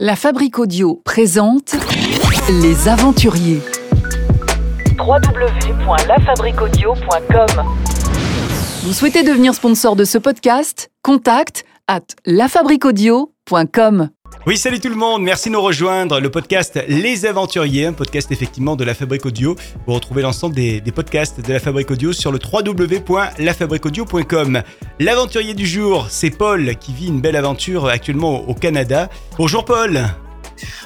La 0.00 0.14
Fabrique 0.14 0.60
Audio 0.60 1.02
présente 1.04 1.74
Les 2.62 2.86
Aventuriers. 2.86 3.60
Vous 8.84 8.92
souhaitez 8.92 9.24
devenir 9.24 9.54
sponsor 9.54 9.96
de 9.96 10.04
ce 10.04 10.18
podcast? 10.18 10.88
Contact 11.02 11.64
à 11.88 11.98
lafabriquaudio.com. 12.26 14.10
Oui, 14.48 14.56
salut 14.56 14.80
tout 14.80 14.88
le 14.88 14.94
monde, 14.94 15.22
merci 15.22 15.50
de 15.50 15.52
nous 15.52 15.60
rejoindre. 15.60 16.20
Le 16.20 16.30
podcast 16.30 16.82
Les 16.88 17.26
Aventuriers, 17.26 17.84
un 17.84 17.92
podcast 17.92 18.32
effectivement 18.32 18.76
de 18.76 18.84
la 18.84 18.94
Fabrique 18.94 19.26
Audio. 19.26 19.54
Vous 19.86 19.92
retrouvez 19.92 20.22
l'ensemble 20.22 20.54
des, 20.54 20.80
podcasts 20.80 21.46
de 21.46 21.52
la 21.52 21.60
Fabrique 21.60 21.90
Audio 21.90 22.14
sur 22.14 22.32
le 22.32 22.38
www.lafabriqueaudio.com. 22.38 24.62
L'aventurier 25.00 25.52
du 25.52 25.66
jour, 25.66 26.06
c'est 26.08 26.30
Paul 26.30 26.76
qui 26.76 26.94
vit 26.94 27.08
une 27.08 27.20
belle 27.20 27.36
aventure 27.36 27.88
actuellement 27.88 28.48
au 28.48 28.54
Canada. 28.54 29.10
Bonjour 29.36 29.66
Paul 29.66 30.06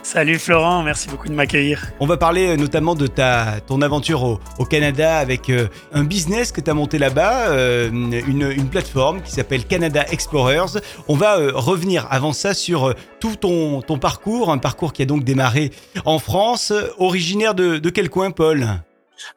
Salut 0.03 0.39
Florent, 0.39 0.83
merci 0.83 1.09
beaucoup 1.09 1.29
de 1.29 1.35
m'accueillir. 1.35 1.91
On 2.01 2.07
va 2.07 2.17
parler 2.17 2.49
euh, 2.49 2.57
notamment 2.57 2.95
de 2.95 3.07
ta, 3.07 3.61
ton 3.67 3.83
aventure 3.83 4.39
au, 4.59 4.65
Canada 4.65 5.19
avec 5.19 5.51
euh, 5.51 5.69
un 5.93 6.05
business 6.05 6.53
que 6.53 6.61
tu 6.61 6.71
as 6.71 6.75
monté 6.75 6.99
là-bas, 6.99 7.49
euh, 7.49 7.91
une, 7.91 8.51
une 8.51 8.69
plateforme 8.69 9.23
qui 9.23 9.33
s'appelle 9.33 9.65
Canada 9.65 10.05
Explorers. 10.11 10.81
On 11.09 11.17
va 11.17 11.37
revenir 11.53 12.07
avant 12.11 12.33
ça 12.33 12.55
sur 12.55 12.95
tout 13.21 13.37
ton, 13.37 13.83
ton 13.83 13.99
parcours, 13.99 14.51
un 14.51 14.59
parcours 14.59 14.93
qui 14.93 15.03
a 15.03 15.07
donc 15.07 15.25
démarré 15.25 15.71
en 16.05 16.19
France. 16.19 16.73
Originaire 16.99 17.55
de, 17.55 17.79
de 17.79 17.91
quel 17.91 18.09
coin, 18.09 18.31
Paul? 18.31 18.83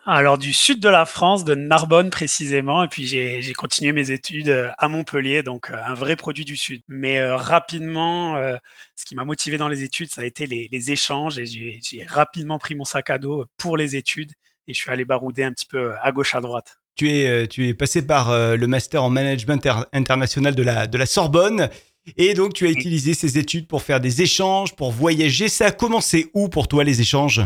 Alors 0.06 0.38
du 0.38 0.54
sud 0.54 0.80
de 0.80 0.90
la 0.90 1.06
France, 1.06 1.44
de 1.44 1.56
Narbonne 1.56 2.10
précisément, 2.10 2.84
et 2.84 2.88
puis 2.88 3.06
j'ai 3.08 3.54
continué 3.54 3.92
mes 3.92 4.12
études 4.12 4.50
euh, 4.50 4.70
à 4.78 4.88
Montpellier, 4.88 5.44
donc 5.44 5.70
euh, 5.70 5.76
un 5.86 5.94
vrai 5.94 6.16
produit 6.16 6.46
du 6.46 6.58
sud. 6.58 6.82
Mais 6.88 7.20
euh, 7.20 7.36
rapidement, 7.36 8.38
euh, 8.38 8.58
ce 8.96 9.06
qui 9.06 9.16
m'a 9.16 9.26
motivé 9.26 9.58
dans 9.58 9.68
les 9.68 9.84
études, 9.84 10.12
ça 10.12 10.22
a 10.22 10.26
été 10.26 10.48
les, 10.48 10.70
les 10.72 10.92
échanges, 10.92 11.38
et 11.40 11.46
j'ai 11.46 12.06
rapidement 12.08 12.60
pris 12.60 12.76
mon 12.76 12.86
sac 12.86 13.10
à 13.10 13.18
dos 13.18 13.46
pour 13.58 13.78
les 13.78 13.96
études, 13.96 14.32
et 14.68 14.74
je 14.74 14.80
suis 14.80 14.92
allé 14.92 15.06
barouder 15.06 15.44
un 15.44 15.52
petit 15.52 15.68
peu 15.68 15.94
à 16.02 16.12
gauche 16.12 16.36
à 16.36 16.42
droite. 16.42 16.78
Tu 16.96 17.12
es, 17.12 17.48
tu 17.48 17.68
es 17.68 17.74
passé 17.74 18.08
par 18.08 18.32
le 18.32 18.68
master 18.68 19.04
en 19.04 19.10
management 19.10 19.66
inter- 19.66 19.86
international 19.92 20.56
de 20.56 20.64
la, 20.64 20.88
de 20.88 20.98
la 20.98 21.06
Sorbonne. 21.06 21.70
Et 22.18 22.36
donc, 22.36 22.54
tu 22.54 22.68
as 22.68 22.70
utilisé 22.70 23.14
ces 23.14 23.38
études 23.38 23.68
pour 23.68 23.82
faire 23.82 24.00
des 24.00 24.22
échanges, 24.22 24.76
pour 24.76 24.92
voyager. 24.92 25.50
Ça 25.50 25.66
a 25.66 25.72
commencé 25.72 26.30
où 26.34 26.50
pour 26.50 26.68
toi, 26.68 26.84
les 26.84 27.02
échanges? 27.02 27.42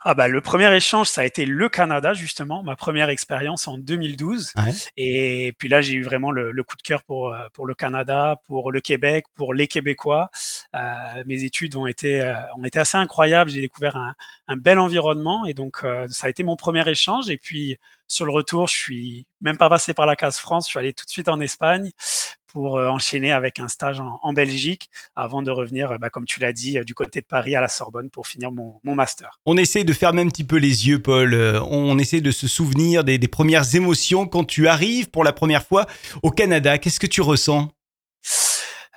Ah 0.00 0.14
bah 0.14 0.28
le 0.28 0.40
premier 0.40 0.74
échange, 0.74 1.08
ça 1.08 1.22
a 1.22 1.24
été 1.24 1.46
le 1.46 1.68
Canada 1.68 2.14
justement, 2.14 2.62
ma 2.62 2.76
première 2.76 3.08
expérience 3.08 3.68
en 3.68 3.78
2012. 3.78 4.52
Ouais. 4.56 4.72
Et 4.96 5.54
puis 5.58 5.68
là, 5.68 5.80
j'ai 5.80 5.94
eu 5.94 6.02
vraiment 6.02 6.30
le, 6.30 6.52
le 6.52 6.62
coup 6.62 6.76
de 6.76 6.82
cœur 6.82 7.02
pour 7.02 7.32
euh, 7.32 7.46
pour 7.52 7.66
le 7.66 7.74
Canada, 7.74 8.36
pour 8.46 8.72
le 8.72 8.80
Québec, 8.80 9.24
pour 9.34 9.54
les 9.54 9.66
Québécois. 9.66 10.30
Euh, 10.74 11.22
mes 11.26 11.44
études 11.44 11.76
ont 11.76 11.86
été 11.86 12.20
euh, 12.20 12.34
ont 12.56 12.64
été 12.64 12.78
assez 12.78 12.96
incroyables. 12.96 13.50
J'ai 13.50 13.60
découvert 13.60 13.96
un, 13.96 14.14
un 14.48 14.56
bel 14.56 14.78
environnement 14.78 15.46
et 15.46 15.54
donc 15.54 15.84
euh, 15.84 16.06
ça 16.08 16.26
a 16.26 16.30
été 16.30 16.42
mon 16.42 16.56
premier 16.56 16.88
échange. 16.88 17.30
Et 17.30 17.38
puis 17.38 17.78
sur 18.06 18.26
le 18.26 18.32
retour, 18.32 18.68
je 18.68 18.76
suis 18.76 19.26
même 19.40 19.56
pas 19.56 19.68
passé 19.68 19.94
par 19.94 20.06
la 20.06 20.16
case 20.16 20.38
France. 20.38 20.66
Je 20.66 20.70
suis 20.70 20.78
allé 20.78 20.92
tout 20.92 21.04
de 21.04 21.10
suite 21.10 21.28
en 21.28 21.40
Espagne 21.40 21.90
pour 22.54 22.78
euh, 22.78 22.88
enchaîner 22.88 23.32
avec 23.32 23.58
un 23.58 23.68
stage 23.68 24.00
en, 24.00 24.20
en 24.22 24.32
Belgique 24.32 24.88
avant 25.16 25.42
de 25.42 25.50
revenir, 25.50 25.90
euh, 25.90 25.98
bah, 25.98 26.08
comme 26.08 26.24
tu 26.24 26.38
l'as 26.40 26.52
dit, 26.52 26.78
euh, 26.78 26.84
du 26.84 26.94
côté 26.94 27.20
de 27.20 27.26
Paris 27.26 27.54
à 27.56 27.60
la 27.60 27.68
Sorbonne 27.68 28.08
pour 28.10 28.28
finir 28.28 28.52
mon, 28.52 28.80
mon 28.84 28.94
master. 28.94 29.40
On 29.44 29.56
essaie 29.56 29.82
de 29.84 29.92
fermer 29.92 30.22
un 30.22 30.28
petit 30.28 30.44
peu 30.44 30.56
les 30.56 30.86
yeux, 30.88 31.02
Paul. 31.02 31.34
On 31.68 31.98
essaie 31.98 32.20
de 32.20 32.30
se 32.30 32.46
souvenir 32.48 33.04
des, 33.04 33.18
des 33.18 33.28
premières 33.28 33.74
émotions 33.74 34.26
quand 34.26 34.44
tu 34.44 34.68
arrives 34.68 35.10
pour 35.10 35.24
la 35.24 35.32
première 35.32 35.66
fois 35.66 35.86
au 36.22 36.30
Canada. 36.30 36.78
Qu'est-ce 36.78 37.00
que 37.00 37.08
tu 37.08 37.20
ressens? 37.20 37.68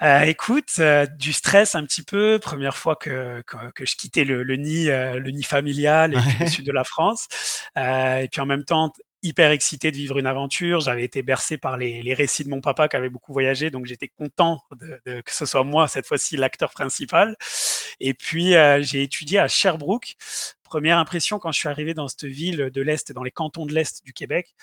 Euh, 0.03 0.21
écoute, 0.21 0.69
euh, 0.77 1.07
du 1.07 1.33
stress 1.33 1.73
un 1.73 1.83
petit 1.83 2.03
peu. 2.03 2.37
Première 2.39 2.77
fois 2.77 2.95
que, 2.95 3.41
que, 3.47 3.57
que 3.73 3.83
je 3.85 3.95
quittais 3.95 4.25
le, 4.25 4.43
le 4.43 4.55
nid, 4.55 4.91
euh, 4.91 5.17
le 5.17 5.31
nid 5.31 5.41
familial 5.41 6.13
et 6.13 6.17
Ouais. 6.17 6.23
le 6.41 6.47
sud 6.47 6.65
de 6.67 6.71
la 6.71 6.83
France. 6.83 7.27
Et 7.75 8.27
puis 8.31 8.39
en 8.39 8.45
même 8.45 8.63
temps, 8.63 8.93
hyper 9.23 9.51
excité 9.51 9.91
de 9.91 9.97
vivre 9.97 10.17
une 10.19 10.27
aventure. 10.27 10.79
J'avais 10.81 11.03
été 11.03 11.21
bercé 11.23 11.57
par 11.57 11.77
les, 11.77 12.01
les 12.03 12.13
récits 12.13 12.43
de 12.43 12.49
mon 12.49 12.61
papa 12.61 12.87
qui 12.87 12.95
avait 12.95 13.09
beaucoup 13.09 13.33
voyagé, 13.33 13.69
donc 13.71 13.85
j'étais 13.85 14.07
content 14.09 14.61
de, 14.79 14.99
de- 15.05 15.21
que 15.21 15.33
ce 15.33 15.45
soit 15.45 15.63
moi 15.63 15.87
cette 15.87 16.05
fois-ci 16.07 16.37
l'acteur 16.37 16.71
principal. 16.71 17.35
Et 17.99 18.13
puis 18.13 18.55
euh, 18.55 18.81
j'ai 18.81 19.03
étudié 19.03 19.39
à 19.39 19.47
Sherbrooke. 19.47 20.15
Première 20.63 20.97
impression 20.97 21.39
quand 21.39 21.53
je 21.53 21.59
suis 21.59 21.69
arrivé 21.69 21.93
dans 21.93 22.09
cette 22.09 22.25
ville 22.25 22.69
de 22.73 22.81
l'Est, 22.81 23.13
dans 23.13 23.23
les 23.23 23.31
cantons 23.31 23.65
de 23.65 23.73
l'Est 23.73 24.03
du 24.03 24.11
Québec, 24.11 24.53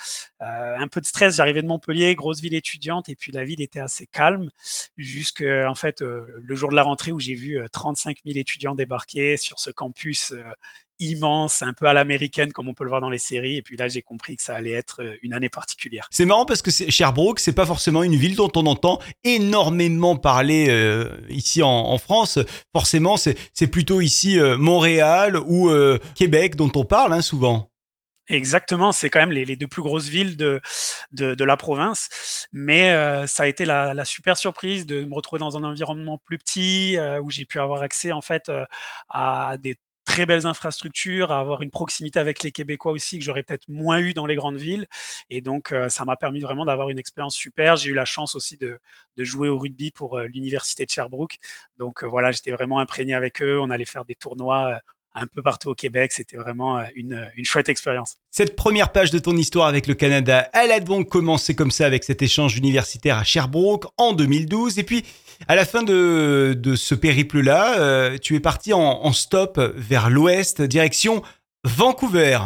euh, 0.42 0.76
un 0.78 0.86
peu 0.86 1.00
de 1.00 1.06
stress. 1.06 1.36
J'arrivais 1.36 1.62
de 1.62 1.66
Montpellier, 1.66 2.14
grosse 2.14 2.40
ville 2.42 2.54
étudiante, 2.54 3.08
et 3.08 3.16
puis 3.16 3.32
la 3.32 3.42
ville 3.44 3.62
était 3.62 3.80
assez 3.80 4.06
calme 4.06 4.50
jusqu'à 4.98 5.70
en 5.70 5.74
fait 5.74 6.02
euh, 6.02 6.26
le 6.42 6.54
jour 6.56 6.70
de 6.70 6.76
la 6.76 6.82
rentrée 6.82 7.10
où 7.12 7.20
j'ai 7.20 7.34
vu 7.34 7.58
euh, 7.58 7.68
35 7.72 8.18
000 8.26 8.38
étudiants 8.38 8.74
débarquer 8.74 9.38
sur 9.38 9.58
ce 9.58 9.70
campus 9.70 10.32
euh, 10.32 10.42
immense, 10.98 11.62
un 11.62 11.72
peu 11.72 11.86
à 11.86 11.92
l'américaine 11.92 12.52
comme 12.52 12.68
on 12.68 12.74
peut 12.74 12.84
le 12.84 12.90
voir 12.90 13.00
dans 13.00 13.10
les 13.10 13.18
séries. 13.18 13.56
Et 13.56 13.62
puis 13.62 13.76
là, 13.76 13.88
j'ai 13.88 14.02
compris 14.02 14.36
que 14.36 14.42
ça 14.42 14.54
allait 14.54 14.72
être 14.72 15.02
euh, 15.02 15.16
une 15.22 15.32
année 15.32 15.48
particulière. 15.48 16.06
C'est 16.10 16.24
marrant 16.24 16.46
parce 16.46 16.62
que 16.62 16.70
Sherbrooke, 16.70 17.40
c'est 17.40 17.52
pas 17.54 17.66
forcément 17.66 18.02
une 18.02 18.16
ville 18.16 18.36
dont 18.36 18.52
on 18.56 18.66
entend 18.66 19.00
énormément 19.24 20.16
parler 20.16 20.66
euh, 20.68 21.16
ici 21.28 21.62
en, 21.62 21.68
en 21.68 21.98
France. 21.98 22.38
Forcément, 22.72 23.16
c'est 23.16 23.36
c'est 23.52 23.68
plutôt 23.68 24.00
ici 24.00 24.38
euh, 24.38 24.56
Montréal 24.56 25.38
ou 25.46 25.68
euh, 25.68 25.98
Québec 26.14 26.56
dont 26.56 26.70
on 26.74 26.84
parle 26.84 27.12
hein, 27.12 27.22
souvent. 27.22 27.70
Exactement, 28.28 28.90
c'est 28.92 29.10
quand 29.10 29.20
même 29.20 29.32
les, 29.32 29.44
les 29.44 29.54
deux 29.54 29.66
plus 29.66 29.82
grosses 29.82 30.08
villes 30.08 30.38
de, 30.38 30.62
de, 31.12 31.34
de 31.34 31.44
la 31.44 31.58
province. 31.58 32.46
Mais 32.52 32.90
euh, 32.92 33.26
ça 33.26 33.42
a 33.42 33.46
été 33.46 33.66
la, 33.66 33.92
la 33.92 34.06
super 34.06 34.38
surprise 34.38 34.86
de 34.86 35.04
me 35.04 35.14
retrouver 35.14 35.40
dans 35.40 35.58
un 35.58 35.62
environnement 35.64 36.16
plus 36.16 36.38
petit 36.38 36.96
euh, 36.96 37.20
où 37.20 37.30
j'ai 37.30 37.44
pu 37.44 37.60
avoir 37.60 37.82
accès 37.82 38.12
en 38.12 38.22
fait 38.22 38.48
euh, 38.48 38.64
à 39.10 39.58
des 39.58 39.76
très 40.04 40.26
belles 40.26 40.46
infrastructures, 40.46 41.32
à 41.32 41.40
avoir 41.40 41.62
une 41.62 41.70
proximité 41.70 42.18
avec 42.18 42.42
les 42.42 42.52
Québécois 42.52 42.92
aussi 42.92 43.18
que 43.18 43.24
j'aurais 43.24 43.42
peut-être 43.42 43.68
moins 43.68 43.98
eu 43.98 44.14
dans 44.14 44.26
les 44.26 44.36
grandes 44.36 44.56
villes. 44.56 44.86
Et 45.30 45.40
donc, 45.40 45.72
euh, 45.72 45.88
ça 45.88 46.04
m'a 46.04 46.16
permis 46.16 46.40
vraiment 46.40 46.64
d'avoir 46.64 46.90
une 46.90 46.98
expérience 46.98 47.34
super. 47.34 47.76
J'ai 47.76 47.90
eu 47.90 47.94
la 47.94 48.04
chance 48.04 48.34
aussi 48.34 48.56
de, 48.56 48.78
jouer 49.18 49.48
au 49.48 49.58
rugby 49.58 49.90
pour 49.90 50.18
euh, 50.18 50.26
l'université 50.26 50.84
de 50.84 50.90
Sherbrooke. 50.90 51.38
Donc 51.78 52.02
euh, 52.04 52.06
voilà, 52.06 52.32
j'étais 52.32 52.50
vraiment 52.52 52.78
imprégné 52.80 53.14
avec 53.14 53.42
eux. 53.42 53.58
On 53.60 53.70
allait 53.70 53.84
faire 53.84 54.04
des 54.04 54.14
tournois 54.14 54.80
un 55.14 55.26
peu 55.26 55.42
partout 55.42 55.70
au 55.70 55.74
Québec. 55.74 56.12
C'était 56.12 56.36
vraiment 56.36 56.78
euh, 56.78 56.84
une, 56.94 57.30
une 57.36 57.44
chouette 57.44 57.68
expérience. 57.68 58.16
Cette 58.30 58.56
première 58.56 58.92
page 58.92 59.10
de 59.10 59.18
ton 59.18 59.36
histoire 59.36 59.68
avec 59.68 59.86
le 59.86 59.94
Canada, 59.94 60.48
elle 60.52 60.72
a 60.72 60.80
donc 60.80 61.08
commencé 61.08 61.54
comme 61.54 61.70
ça 61.70 61.86
avec 61.86 62.04
cet 62.04 62.22
échange 62.22 62.56
universitaire 62.56 63.18
à 63.18 63.24
Sherbrooke 63.24 63.86
en 63.96 64.12
2012. 64.12 64.78
Et 64.78 64.82
puis, 64.82 65.04
à 65.48 65.56
la 65.56 65.64
fin 65.64 65.82
de, 65.82 66.56
de 66.58 66.76
ce 66.76 66.94
périple-là, 66.94 67.78
euh, 67.78 68.18
tu 68.18 68.34
es 68.34 68.40
parti 68.40 68.72
en 68.72 69.12
stop 69.12 69.58
vers 69.76 70.10
l'ouest, 70.10 70.62
direction 70.62 71.22
Vancouver. 71.64 72.38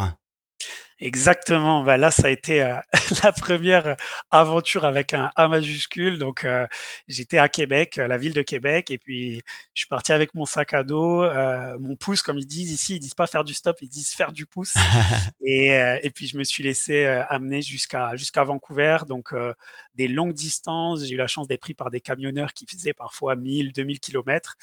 Exactement. 1.01 1.83
Bah 1.83 1.95
là, 1.97 2.11
ça 2.11 2.27
a 2.27 2.29
été 2.29 2.61
euh, 2.61 2.75
la 3.23 3.31
première 3.31 3.95
aventure 4.31 4.83
avec 4.83 5.13
un 5.13 5.31
A 5.35 5.47
majuscule. 5.47 6.17
Donc, 6.19 6.43
euh, 6.43 6.67
j'étais 7.07 7.37
à 7.37 7.47
Québec, 7.47 7.97
euh, 7.97 8.07
la 8.07 8.17
ville 8.17 8.33
de 8.33 8.41
Québec, 8.41 8.91
et 8.91 8.97
puis 8.97 9.41
je 9.73 9.81
suis 9.81 9.87
parti 9.87 10.11
avec 10.11 10.33
mon 10.35 10.45
sac 10.45 10.73
à 10.73 10.83
dos, 10.83 11.23
euh, 11.23 11.77
mon 11.79 11.95
pouce, 11.95 12.21
comme 12.21 12.37
ils 12.37 12.45
disent 12.45 12.71
ici. 12.71 12.95
Ils 12.97 12.99
disent 12.99 13.13
pas 13.13 13.27
faire 13.27 13.45
du 13.45 13.53
stop, 13.53 13.77
ils 13.81 13.87
disent 13.87 14.09
faire 14.13 14.33
du 14.33 14.45
pouce. 14.45 14.73
Et, 15.41 15.73
euh, 15.73 15.97
et 16.03 16.09
puis, 16.11 16.27
je 16.27 16.37
me 16.37 16.43
suis 16.43 16.63
laissé 16.63 17.05
euh, 17.05 17.23
amener 17.29 17.61
jusqu'à 17.61 18.15
jusqu'à 18.17 18.43
Vancouver. 18.43 18.97
Donc, 19.07 19.33
euh, 19.33 19.53
des 19.99 20.07
longues 20.07 20.33
distances. 20.33 21.03
J'ai 21.03 21.15
eu 21.15 21.17
la 21.17 21.27
chance 21.27 21.45
d'être 21.49 21.59
pris 21.59 21.73
par 21.73 21.91
des 21.91 21.99
camionneurs 21.99 22.53
qui 22.53 22.65
faisaient 22.65 22.93
parfois 22.93 23.35
1000, 23.35 23.73
2000 23.73 23.99
kilomètres. 23.99 24.55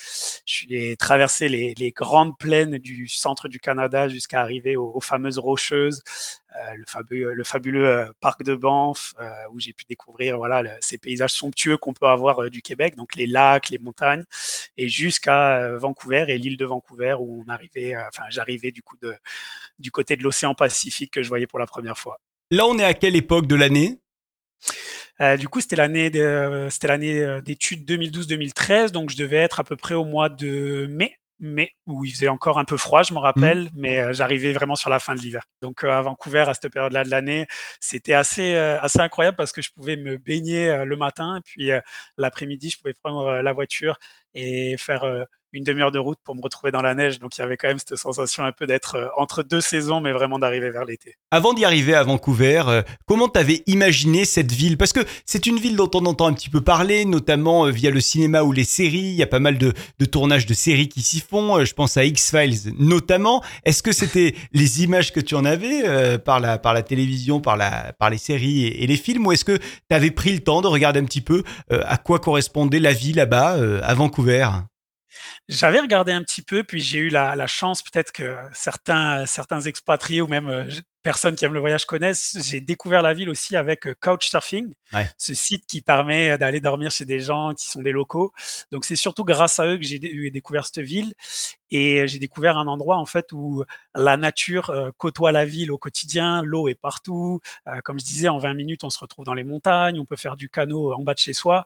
Je 0.47 0.53
suis 0.53 0.97
traversé 0.97 1.51
les, 1.51 1.93
grandes 1.95 2.39
plaines 2.39 2.79
du 2.79 3.07
centre 3.07 3.47
du 3.47 3.61
Canada 3.61 4.09
jusqu'à 4.09 4.41
arriver 4.41 4.77
aux, 4.77 5.01
fameuses 5.01 5.39
rocheuses, 5.39 6.03
euh, 6.57 6.75
le, 6.75 6.85
fabuleux, 6.87 7.35
le 7.35 7.45
fabuleux 7.45 7.87
euh, 7.87 8.07
parc 8.21 8.45
de 8.45 8.55
Banff, 8.55 9.13
euh, 9.21 9.29
où 9.53 9.61
j'ai 9.61 9.75
pu 9.75 9.85
découvrir 9.85 10.39
voilà 10.39 10.65
ces 10.81 10.97
paysages 10.97 11.33
somptueux 11.33 11.77
qu'on 11.77 11.93
peut 11.93 12.07
avoir 12.07 12.49
du 12.49 12.63
Québec, 12.63 12.97
donc 12.97 13.15
les 13.15 13.27
lacs, 13.27 13.69
les 13.69 13.79
montagnes, 13.79 14.25
et 14.79 14.89
jusqu'à 14.89 15.77
Vancouver 15.77 16.25
et 16.29 16.39
l'île 16.39 16.57
de 16.57 16.65
Vancouver 16.65 17.17
où 17.21 17.45
j'arrivais 18.31 18.73
du 18.73 19.91
côté 19.91 20.17
de 20.17 20.23
l'océan 20.23 20.55
Pacifique 20.55 21.11
que 21.13 21.23
je 21.23 21.29
voyais 21.29 21.47
pour 21.47 21.59
la 21.59 21.67
première 21.67 21.99
fois. 21.99 22.19
Là, 22.51 22.65
on 22.67 22.79
est 22.79 22.85
à 22.85 22.95
quelle 22.95 23.17
époque 23.17 23.47
de 23.47 23.55
l'année? 23.55 23.99
Euh, 25.21 25.37
du 25.37 25.49
coup, 25.49 25.61
c'était 25.61 25.77
l'année 25.77 26.11
de, 26.11 26.69
c'était 26.71 26.89
l'année 26.89 27.21
euh, 27.21 27.41
d'études 27.41 27.89
2012-2013, 27.91 28.91
donc 28.91 29.11
je 29.11 29.17
devais 29.17 29.37
être 29.37 29.61
à 29.61 29.65
peu 29.65 29.77
près 29.77 29.95
au 29.95 30.05
mois 30.05 30.29
de 30.29 30.87
mai, 30.91 31.17
mai 31.41 31.73
où 31.87 32.05
il 32.05 32.13
faisait 32.13 32.29
encore 32.29 32.59
un 32.59 32.65
peu 32.65 32.77
froid, 32.77 33.03
je 33.03 33.13
me 33.15 33.19
rappelle, 33.19 33.71
mais 33.75 34.01
euh, 34.01 34.13
j'arrivais 34.13 34.53
vraiment 34.53 34.75
sur 34.77 34.91
la 34.91 34.99
fin 34.99 35.15
de 35.15 35.21
l'hiver. 35.21 35.43
Donc 35.63 35.85
euh, 35.85 35.91
à 35.91 36.03
Vancouver, 36.03 36.45
à 36.49 36.55
cette 36.55 36.73
période-là 36.73 37.05
de 37.05 37.11
l'année, 37.11 37.47
c'était 37.81 38.15
assez 38.15 38.55
euh, 38.55 38.81
assez 38.81 39.01
incroyable 39.01 39.37
parce 39.37 39.53
que 39.53 39.63
je 39.63 39.71
pouvais 39.73 39.97
me 39.97 40.17
baigner 40.19 40.69
euh, 40.71 40.85
le 40.85 40.97
matin, 40.97 41.41
puis 41.45 41.73
euh, 41.73 41.81
l'après-midi, 42.19 42.71
je 42.71 42.79
pouvais 42.79 42.95
prendre 42.95 43.27
euh, 43.27 43.43
la 43.43 43.53
voiture 43.53 43.99
et 44.35 44.77
faire 44.79 45.05
euh, 45.05 45.25
une 45.57 45.65
demi-heure 45.65 45.91
de 45.91 45.99
route 45.99 46.19
pour 46.23 46.37
me 46.37 46.43
retrouver 46.43 46.71
dans 46.71 46.83
la 46.83 46.95
neige. 46.95 47.19
Donc 47.19 47.37
il 47.37 47.41
y 47.41 47.45
avait 47.45 47.57
quand 47.57 47.69
même 47.69 47.79
cette 47.79 47.97
sensation 47.97 48.45
un 48.45 48.53
peu 48.53 48.67
d'être 48.67 48.97
euh, 48.97 49.09
entre 49.17 49.43
deux 49.43 49.61
saisons, 49.61 50.01
mais 50.01 50.13
vraiment 50.13 50.39
d'arriver 50.39 50.71
vers 50.71 50.85
l'été. 50.85 51.15
Avant 51.31 51.55
d'y 51.55 51.65
arriver 51.65 51.95
à 51.95 52.03
Vancouver, 52.03 52.63
euh, 52.69 52.83
comment 53.07 53.29
t'avais 53.29 53.63
imaginé 53.67 54.25
cette 54.25 54.53
ville? 54.53 54.77
Parce 54.77 54.93
que 54.93 55.01
c'est 55.25 55.47
une 55.47 55.59
ville 55.59 55.77
dont 55.77 55.91
on 55.95 56.05
entend 56.07 56.27
un 56.27 56.35
petit 56.35 56.51
peu 56.51 56.61
parler, 56.61 57.05
notamment 57.05 57.67
euh, 57.67 57.71
via 57.71 57.91
le 57.91 58.01
cinéma 58.01 58.43
ou 58.43 58.53
les 58.53 58.65
séries. 58.65 58.99
Il 58.99 59.15
y 59.15 59.23
a 59.23 59.27
pas 59.27 59.39
mal 59.39 59.59
de, 59.59 59.73
tournages 60.05 60.47
de 60.47 60.55
séries 60.55 60.89
qui 60.89 61.03
s'y 61.03 61.21
font. 61.21 61.65
Je 61.65 61.75
pense 61.75 61.97
à 61.97 62.05
X-Files 62.05 62.75
notamment. 62.79 63.43
Est-ce 63.65 63.83
que 63.83 63.93
c'était 63.93 64.35
les 64.53 64.85
images 64.85 65.13
que 65.13 65.21
tu 65.21 65.35
en 65.35 65.45
avais 65.45 66.19
par, 66.19 66.41
la, 66.41 66.59
par 66.59 66.75
la 66.75 66.83
télévision, 66.83 67.41
par, 67.41 67.57
la, 67.57 67.93
par 67.99 68.11
les 68.11 68.19
séries 68.19 68.67
et, 68.67 68.87
les 68.87 68.97
films? 68.97 69.27
Ou 69.27 69.33
est-ce 69.33 69.45
que 69.45 69.57
tu 69.57 69.97
avais 69.97 70.11
pris 70.11 70.33
le 70.33 70.41
temps 70.41 70.61
de 70.61 70.69
regarder 70.69 71.01
un 71.01 71.05
petit 71.05 71.21
peu 71.21 71.43
à 71.71 71.97
quoi 71.97 72.19
correspondait 72.19 72.79
la 72.79 72.93
vie 72.93 73.13
là-bas, 73.13 73.57
à 73.83 73.95
Vancouver? 73.95 74.49
J'avais 75.49 75.81
regardé 75.81 76.13
un 76.13 76.23
petit 76.23 76.43
peu, 76.43 76.65
puis 76.65 76.81
j'ai 76.81 76.99
eu 76.99 77.09
la, 77.09 77.37
la 77.37 77.47
chance, 77.47 77.83
peut-être 77.83 78.13
que 78.13 78.37
certains, 78.53 79.27
certains 79.27 79.61
expatriés 79.61 80.21
ou 80.21 80.27
même 80.27 80.49
euh, 80.49 80.65
personnes 81.03 81.37
qui 81.37 81.45
aiment 81.45 81.55
le 81.55 81.61
voyage 81.61 81.85
connaissent. 81.87 82.37
J'ai 82.45 82.61
découvert 82.61 83.01
la 83.03 83.15
ville 83.15 83.31
aussi 83.31 83.55
avec 83.57 83.87
euh, 83.87 83.95
Couchsurfing, 84.01 84.73
Ouais. 84.93 85.09
ce 85.19 85.35
site 85.35 85.67
qui 85.67 85.83
permet 85.83 86.39
d'aller 86.39 86.61
dormir 86.61 86.91
chez 86.93 87.05
des 87.05 87.19
gens 87.21 87.55
qui 87.55 87.67
sont 87.67 87.83
des 87.83 87.91
locaux. 87.93 88.33
Donc 88.73 88.85
c'est 88.85 88.95
surtout 88.97 89.25
grâce 89.25 89.59
à 89.61 89.67
eux 89.67 89.77
que 89.77 89.83
j'ai 89.85 89.99
découvert 90.31 90.65
cette 90.67 90.79
ville 90.79 91.13
et 91.71 92.07
j'ai 92.07 92.21
découvert 92.21 92.57
un 92.57 92.69
endroit 92.69 92.97
en 92.97 93.07
fait 93.07 93.33
où 93.33 93.65
la 93.97 94.17
nature 94.17 94.71
euh, 94.71 94.91
côtoie 94.97 95.33
la 95.33 95.45
ville 95.45 95.73
au 95.73 95.79
quotidien. 95.79 96.43
L'eau 96.43 96.69
est 96.69 96.75
partout. 96.77 97.41
Comme 97.85 97.99
je 97.99 98.05
disais, 98.05 98.29
en 98.29 98.39
20 98.39 98.55
minutes, 98.55 98.85
on 98.85 98.91
se 98.91 98.99
retrouve 99.01 99.25
dans 99.25 99.35
les 99.35 99.43
montagnes. 99.45 99.99
On 99.99 100.05
peut 100.05 100.17
faire 100.17 100.37
du 100.37 100.49
canot 100.49 100.93
en 100.93 101.03
bas 101.03 101.15
de 101.15 101.19
chez 101.19 101.33
soi. 101.33 101.65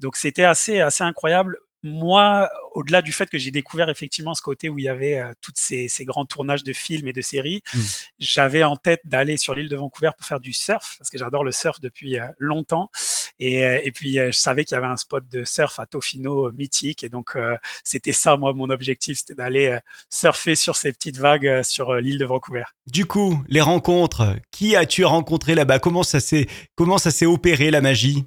Donc 0.00 0.16
c'était 0.16 0.44
assez 0.44 0.80
assez 0.80 1.04
incroyable. 1.04 1.58
Moi, 1.86 2.48
au-delà 2.72 3.02
du 3.02 3.12
fait 3.12 3.28
que 3.30 3.38
j'ai 3.38 3.50
découvert 3.50 3.88
effectivement 3.88 4.34
ce 4.34 4.42
côté 4.42 4.68
où 4.68 4.78
il 4.78 4.84
y 4.84 4.88
avait 4.88 5.18
euh, 5.18 5.32
toutes 5.40 5.58
ces, 5.58 5.88
ces 5.88 6.04
grands 6.04 6.26
tournages 6.26 6.64
de 6.64 6.72
films 6.72 7.08
et 7.08 7.12
de 7.12 7.22
séries, 7.22 7.62
Mm. 7.74 7.80
j'avais 8.18 8.64
en 8.64 8.76
tête 8.76 9.00
d'aller 9.04 9.36
sur 9.36 9.54
l'île 9.54 9.68
de 9.68 9.76
Vancouver 9.76 10.10
pour 10.16 10.26
faire 10.26 10.40
du 10.40 10.52
surf 10.52 10.96
parce 10.98 11.10
que 11.10 11.18
j'adore 11.18 11.44
le 11.44 11.52
surf 11.52 11.80
depuis 11.80 12.18
euh, 12.18 12.26
longtemps. 12.38 12.90
Et, 13.38 13.64
euh, 13.64 13.80
et 13.84 13.92
puis 13.92 14.18
euh, 14.18 14.30
je 14.32 14.38
savais 14.38 14.64
qu'il 14.64 14.74
y 14.74 14.78
avait 14.78 14.86
un 14.86 14.96
spot 14.96 15.24
de 15.28 15.44
surf 15.44 15.78
à 15.78 15.86
Tofino 15.86 16.50
mythique 16.52 17.04
et 17.04 17.08
donc 17.08 17.36
c'était 17.84 18.12
ça 18.12 18.36
moi 18.36 18.52
mon 18.52 18.70
objectif, 18.70 19.18
c'était 19.18 19.34
d'aller 19.34 19.78
surfer 20.10 20.54
sur 20.54 20.76
ces 20.76 20.92
petites 20.92 21.18
vagues 21.18 21.62
sur 21.62 21.94
l'île 21.94 22.18
de 22.18 22.24
Vancouver. 22.24 22.64
Du 22.86 23.04
coup, 23.04 23.42
les 23.48 23.60
rencontres, 23.60 24.36
qui 24.50 24.76
as-tu 24.76 25.04
rencontré 25.04 25.54
là-bas? 25.54 25.78
Comment 25.78 26.02
ça 26.02 26.20
s'est 26.20 26.46
comment 26.74 26.98
ça 26.98 27.10
s'est 27.10 27.26
opéré 27.26 27.70
la 27.70 27.80
magie? 27.80 28.24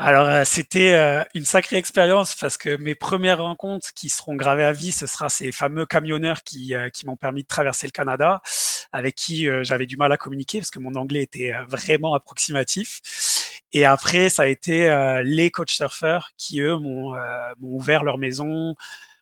Alors, 0.00 0.28
euh, 0.28 0.44
c'était 0.44 0.92
euh, 0.94 1.24
une 1.34 1.44
sacrée 1.44 1.74
expérience 1.76 2.36
parce 2.36 2.56
que 2.56 2.76
mes 2.76 2.94
premières 2.94 3.38
rencontres 3.42 3.92
qui 3.94 4.08
seront 4.08 4.36
gravées 4.36 4.62
à 4.64 4.72
vie, 4.72 4.92
ce 4.92 5.08
sera 5.08 5.28
ces 5.28 5.50
fameux 5.50 5.86
camionneurs 5.86 6.44
qui, 6.44 6.72
euh, 6.76 6.88
qui 6.88 7.04
m'ont 7.04 7.16
permis 7.16 7.42
de 7.42 7.48
traverser 7.48 7.88
le 7.88 7.90
Canada, 7.90 8.40
avec 8.92 9.16
qui 9.16 9.48
j'avais 9.62 9.86
du 9.86 9.96
mal 9.96 10.12
à 10.12 10.16
communiquer 10.16 10.60
parce 10.60 10.70
que 10.70 10.78
mon 10.78 10.94
anglais 10.94 11.22
était 11.22 11.52
vraiment 11.66 12.14
approximatif. 12.14 13.00
Et 13.72 13.84
après, 13.84 14.28
ça 14.28 14.42
a 14.44 14.46
été 14.46 14.88
les 15.24 15.50
coach 15.50 15.74
surfeurs 15.74 16.30
qui, 16.36 16.60
eux, 16.60 16.78
m'ont 16.78 17.14
ouvert 17.60 18.04
leur 18.04 18.18
maison, 18.18 18.74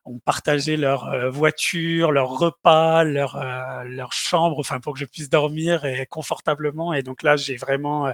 ont 0.05 0.19
partagé 0.21 0.77
leur 0.77 1.31
voiture, 1.31 2.13
leur 2.13 2.29
repas, 2.29 3.03
leur, 3.03 3.43
leur 3.85 4.13
chambre, 4.13 4.59
enfin 4.61 4.79
pour 4.79 4.95
que 4.95 5.01
je 5.01 5.05
puisse 5.05 5.31
dormir 5.31 5.85
et 5.85 6.07
confortablement. 6.07 6.95
Et 6.95 7.03
donc 7.03 7.23
là, 7.23 7.37
j'ai 7.37 7.57
vraiment 7.57 8.13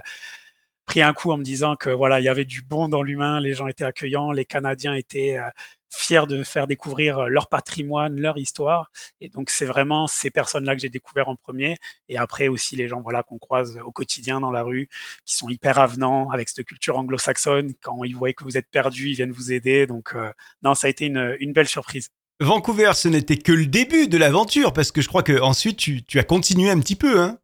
pris 0.85 1.01
un 1.01 1.13
coup 1.13 1.31
en 1.31 1.37
me 1.37 1.43
disant 1.43 1.75
que 1.75 1.89
voilà, 1.89 2.19
il 2.19 2.23
y 2.23 2.29
avait 2.29 2.45
du 2.45 2.61
bon 2.61 2.89
dans 2.89 3.03
l'humain, 3.03 3.39
les 3.39 3.53
gens 3.53 3.67
étaient 3.67 3.85
accueillants, 3.85 4.31
les 4.31 4.45
Canadiens 4.45 4.93
étaient 4.93 5.37
euh, 5.37 5.49
fiers 5.93 6.25
de 6.27 6.43
faire 6.43 6.67
découvrir 6.67 7.19
euh, 7.19 7.27
leur 7.27 7.47
patrimoine, 7.47 8.19
leur 8.19 8.37
histoire. 8.37 8.91
Et 9.21 9.29
donc 9.29 9.49
c'est 9.49 9.65
vraiment 9.65 10.07
ces 10.07 10.29
personnes-là 10.29 10.75
que 10.75 10.81
j'ai 10.81 10.89
découvert 10.89 11.29
en 11.29 11.35
premier. 11.35 11.77
Et 12.09 12.17
après 12.17 12.47
aussi 12.47 12.75
les 12.75 12.87
gens 12.87 13.01
voilà 13.01 13.23
qu'on 13.23 13.37
croise 13.37 13.79
au 13.83 13.91
quotidien 13.91 14.39
dans 14.39 14.51
la 14.51 14.63
rue, 14.63 14.89
qui 15.25 15.35
sont 15.35 15.49
hyper 15.49 15.79
avenants 15.79 16.29
avec 16.31 16.49
cette 16.49 16.65
culture 16.65 16.97
anglo-saxonne. 16.97 17.73
Quand 17.81 18.03
ils 18.03 18.15
voient 18.15 18.33
que 18.33 18.43
vous 18.43 18.57
êtes 18.57 18.69
perdu, 18.69 19.09
ils 19.09 19.15
viennent 19.15 19.31
vous 19.31 19.51
aider. 19.51 19.87
Donc 19.87 20.13
euh, 20.15 20.31
non, 20.63 20.73
ça 20.73 20.87
a 20.87 20.89
été 20.89 21.05
une, 21.05 21.53
belle 21.53 21.67
surprise. 21.67 22.09
Vancouver, 22.39 22.91
ce 22.95 23.07
n'était 23.07 23.37
que 23.37 23.51
le 23.51 23.67
début 23.67 24.07
de 24.07 24.17
l'aventure 24.17 24.73
parce 24.73 24.91
que 24.91 25.01
je 25.01 25.07
crois 25.07 25.23
que 25.23 25.39
ensuite 25.39 25.77
tu, 25.77 26.03
tu 26.03 26.19
as 26.19 26.23
continué 26.23 26.71
un 26.71 26.79
petit 26.79 26.95
peu 26.95 27.19
hein. 27.21 27.37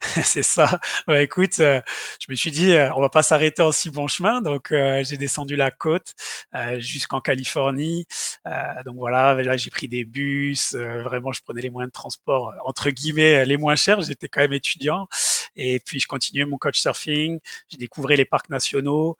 C'est 0.24 0.42
ça. 0.42 0.80
Ouais, 1.08 1.24
écoute, 1.24 1.60
euh, 1.60 1.80
je 2.20 2.26
me 2.30 2.34
suis 2.34 2.50
dit, 2.50 2.72
euh, 2.72 2.90
on 2.94 3.00
va 3.02 3.10
pas 3.10 3.22
s'arrêter 3.22 3.62
en 3.62 3.70
si 3.70 3.90
bon 3.90 4.08
chemin. 4.08 4.40
Donc, 4.40 4.72
euh, 4.72 5.04
j'ai 5.04 5.18
descendu 5.18 5.56
la 5.56 5.70
côte 5.70 6.14
euh, 6.54 6.80
jusqu'en 6.80 7.20
Californie. 7.20 8.06
Donc 8.84 8.96
voilà, 8.96 9.34
là, 9.34 9.56
j'ai 9.56 9.70
pris 9.70 9.88
des 9.88 10.04
bus. 10.04 10.74
vraiment, 10.74 11.32
je 11.32 11.42
prenais 11.42 11.60
les 11.60 11.70
moyens 11.70 11.90
de 11.90 11.92
transport 11.92 12.54
entre 12.64 12.90
guillemets 12.90 13.44
les 13.44 13.56
moins 13.56 13.76
chers. 13.76 14.00
J'étais 14.00 14.28
quand 14.28 14.40
même 14.40 14.52
étudiant. 14.52 15.08
Et 15.56 15.80
puis, 15.80 16.00
je 16.00 16.06
continuais 16.06 16.44
mon 16.46 16.56
coach 16.56 16.80
surfing. 16.80 17.38
J'ai 17.68 17.76
découvert 17.76 18.16
les 18.16 18.24
parcs 18.24 18.48
nationaux. 18.48 19.18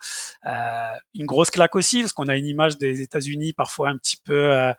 Une 1.15 1.27
grosse 1.27 1.51
claque 1.51 1.77
aussi, 1.77 2.01
parce 2.01 2.13
qu'on 2.13 2.29
a 2.29 2.37
une 2.37 2.47
image 2.47 2.79
des 2.79 3.03
États-Unis 3.03 3.53
parfois 3.53 3.91
un 3.91 3.99
petit 3.99 4.17
peu 4.17 4.73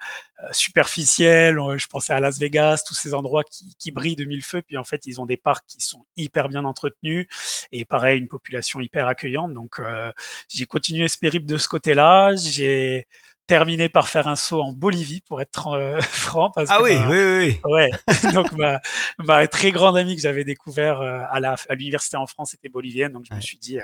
superficielle. 0.51 1.57
Je 1.77 1.87
pensais 1.87 2.13
à 2.13 2.19
Las 2.19 2.39
Vegas, 2.39 2.83
tous 2.87 2.95
ces 2.95 3.13
endroits 3.13 3.43
qui, 3.43 3.75
qui 3.77 3.91
brillent 3.91 4.15
de 4.15 4.25
mille 4.25 4.43
feux. 4.43 4.61
Puis 4.61 4.77
en 4.77 4.83
fait, 4.83 5.05
ils 5.05 5.21
ont 5.21 5.25
des 5.25 5.37
parcs 5.37 5.65
qui 5.67 5.81
sont 5.81 5.90
hyper 6.17 6.49
bien 6.49 6.65
entretenus 6.65 7.27
et 7.71 7.85
pareil, 7.85 8.19
une 8.19 8.27
population 8.27 8.79
hyper 8.79 9.07
accueillante. 9.07 9.53
Donc, 9.53 9.79
euh, 9.79 10.11
j'ai 10.49 10.65
continué 10.65 11.07
ce 11.07 11.17
périple 11.17 11.45
de 11.45 11.57
ce 11.57 11.67
côté-là. 11.67 12.35
J'ai 12.35 13.07
terminé 13.47 13.89
par 13.89 14.07
faire 14.07 14.27
un 14.27 14.35
saut 14.35 14.61
en 14.61 14.71
Bolivie, 14.71 15.21
pour 15.21 15.41
être 15.41 15.67
euh, 15.67 15.99
franc. 16.01 16.51
Parce 16.51 16.69
Ah 16.71 16.77
que 16.77 16.83
oui, 16.83 16.97
oui, 17.09 17.59
oui. 17.65 17.71
Ouais, 17.71 17.91
donc 18.33 18.51
ma, 18.53 18.79
ma 19.19 19.47
très 19.47 19.71
grande 19.71 19.97
amie 19.97 20.15
que 20.15 20.21
j'avais 20.21 20.43
découvert 20.43 21.01
euh, 21.01 21.21
à 21.29 21.39
la 21.39 21.55
à 21.67 21.75
l'université 21.75 22.17
en 22.17 22.27
France 22.27 22.53
était 22.53 22.69
bolivienne, 22.69 23.11
donc 23.11 23.25
je 23.29 23.35
me 23.35 23.41
suis 23.41 23.57
dit 23.57 23.79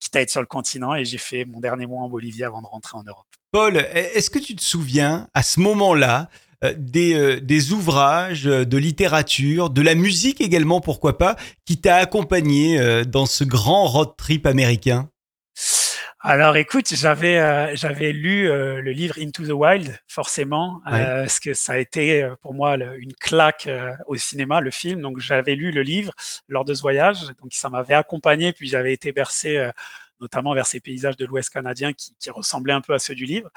quitte 0.00 0.16
à 0.16 0.20
être 0.22 0.30
sur 0.30 0.40
le 0.40 0.46
continent 0.46 0.94
et 0.96 1.04
j'ai 1.04 1.18
fait 1.18 1.44
mon 1.44 1.60
dernier 1.60 1.86
mois 1.86 2.02
en 2.02 2.08
Bolivie 2.08 2.42
avant 2.42 2.60
de 2.60 2.66
rentrer 2.66 2.98
en 2.98 3.04
Europe. 3.04 3.26
Paul, 3.52 3.76
est-ce 3.76 4.30
que 4.30 4.40
tu 4.40 4.56
te 4.56 4.62
souviens 4.62 5.28
à 5.34 5.42
ce 5.42 5.60
moment-là 5.60 6.28
des, 6.76 7.14
euh, 7.14 7.40
des 7.40 7.72
ouvrages 7.72 8.46
euh, 8.46 8.64
de 8.64 8.76
littérature, 8.78 9.70
de 9.70 9.82
la 9.82 9.94
musique 9.94 10.40
également, 10.40 10.80
pourquoi 10.80 11.18
pas, 11.18 11.36
qui 11.66 11.80
t'a 11.80 11.96
accompagné 11.96 12.78
euh, 12.80 13.04
dans 13.04 13.26
ce 13.26 13.44
grand 13.44 13.86
road 13.86 14.10
trip 14.16 14.46
américain? 14.46 15.08
Alors 16.24 16.56
écoute, 16.56 16.86
j'avais 16.94 17.38
euh, 17.38 17.74
j'avais 17.74 18.12
lu 18.12 18.48
euh, 18.48 18.80
le 18.80 18.92
livre 18.92 19.16
Into 19.20 19.44
the 19.44 19.50
Wild 19.50 19.98
forcément 20.06 20.80
Ouais. 20.86 21.00
euh, 21.00 21.20
parce 21.22 21.40
que 21.40 21.52
ça 21.52 21.72
a 21.72 21.78
été 21.78 22.22
euh, 22.22 22.36
pour 22.40 22.54
moi 22.54 22.76
le- 22.76 22.96
une 23.00 23.12
claque 23.14 23.66
euh, 23.66 23.90
au 24.06 24.14
cinéma 24.16 24.60
le 24.60 24.70
film. 24.70 25.00
Donc 25.00 25.18
j'avais 25.18 25.56
lu 25.56 25.72
le 25.72 25.82
livre 25.82 26.12
lors 26.48 26.64
de 26.64 26.74
ce 26.74 26.80
voyage. 26.80 27.22
Donc 27.42 27.52
ça 27.52 27.68
m'avait 27.70 27.94
accompagné 27.94 28.52
puis 28.52 28.68
j'avais 28.68 28.92
été 28.92 29.10
bercé 29.10 29.56
euh, 29.56 29.72
notamment 30.22 30.54
vers 30.54 30.66
ces 30.66 30.80
paysages 30.80 31.16
de 31.18 31.26
l'Ouest 31.26 31.50
canadien 31.50 31.92
qui, 31.92 32.14
qui 32.18 32.30
ressemblaient 32.30 32.72
un 32.72 32.80
peu 32.80 32.94
à 32.94 32.98
ceux 32.98 33.14
du 33.14 33.26
livre. 33.26 33.50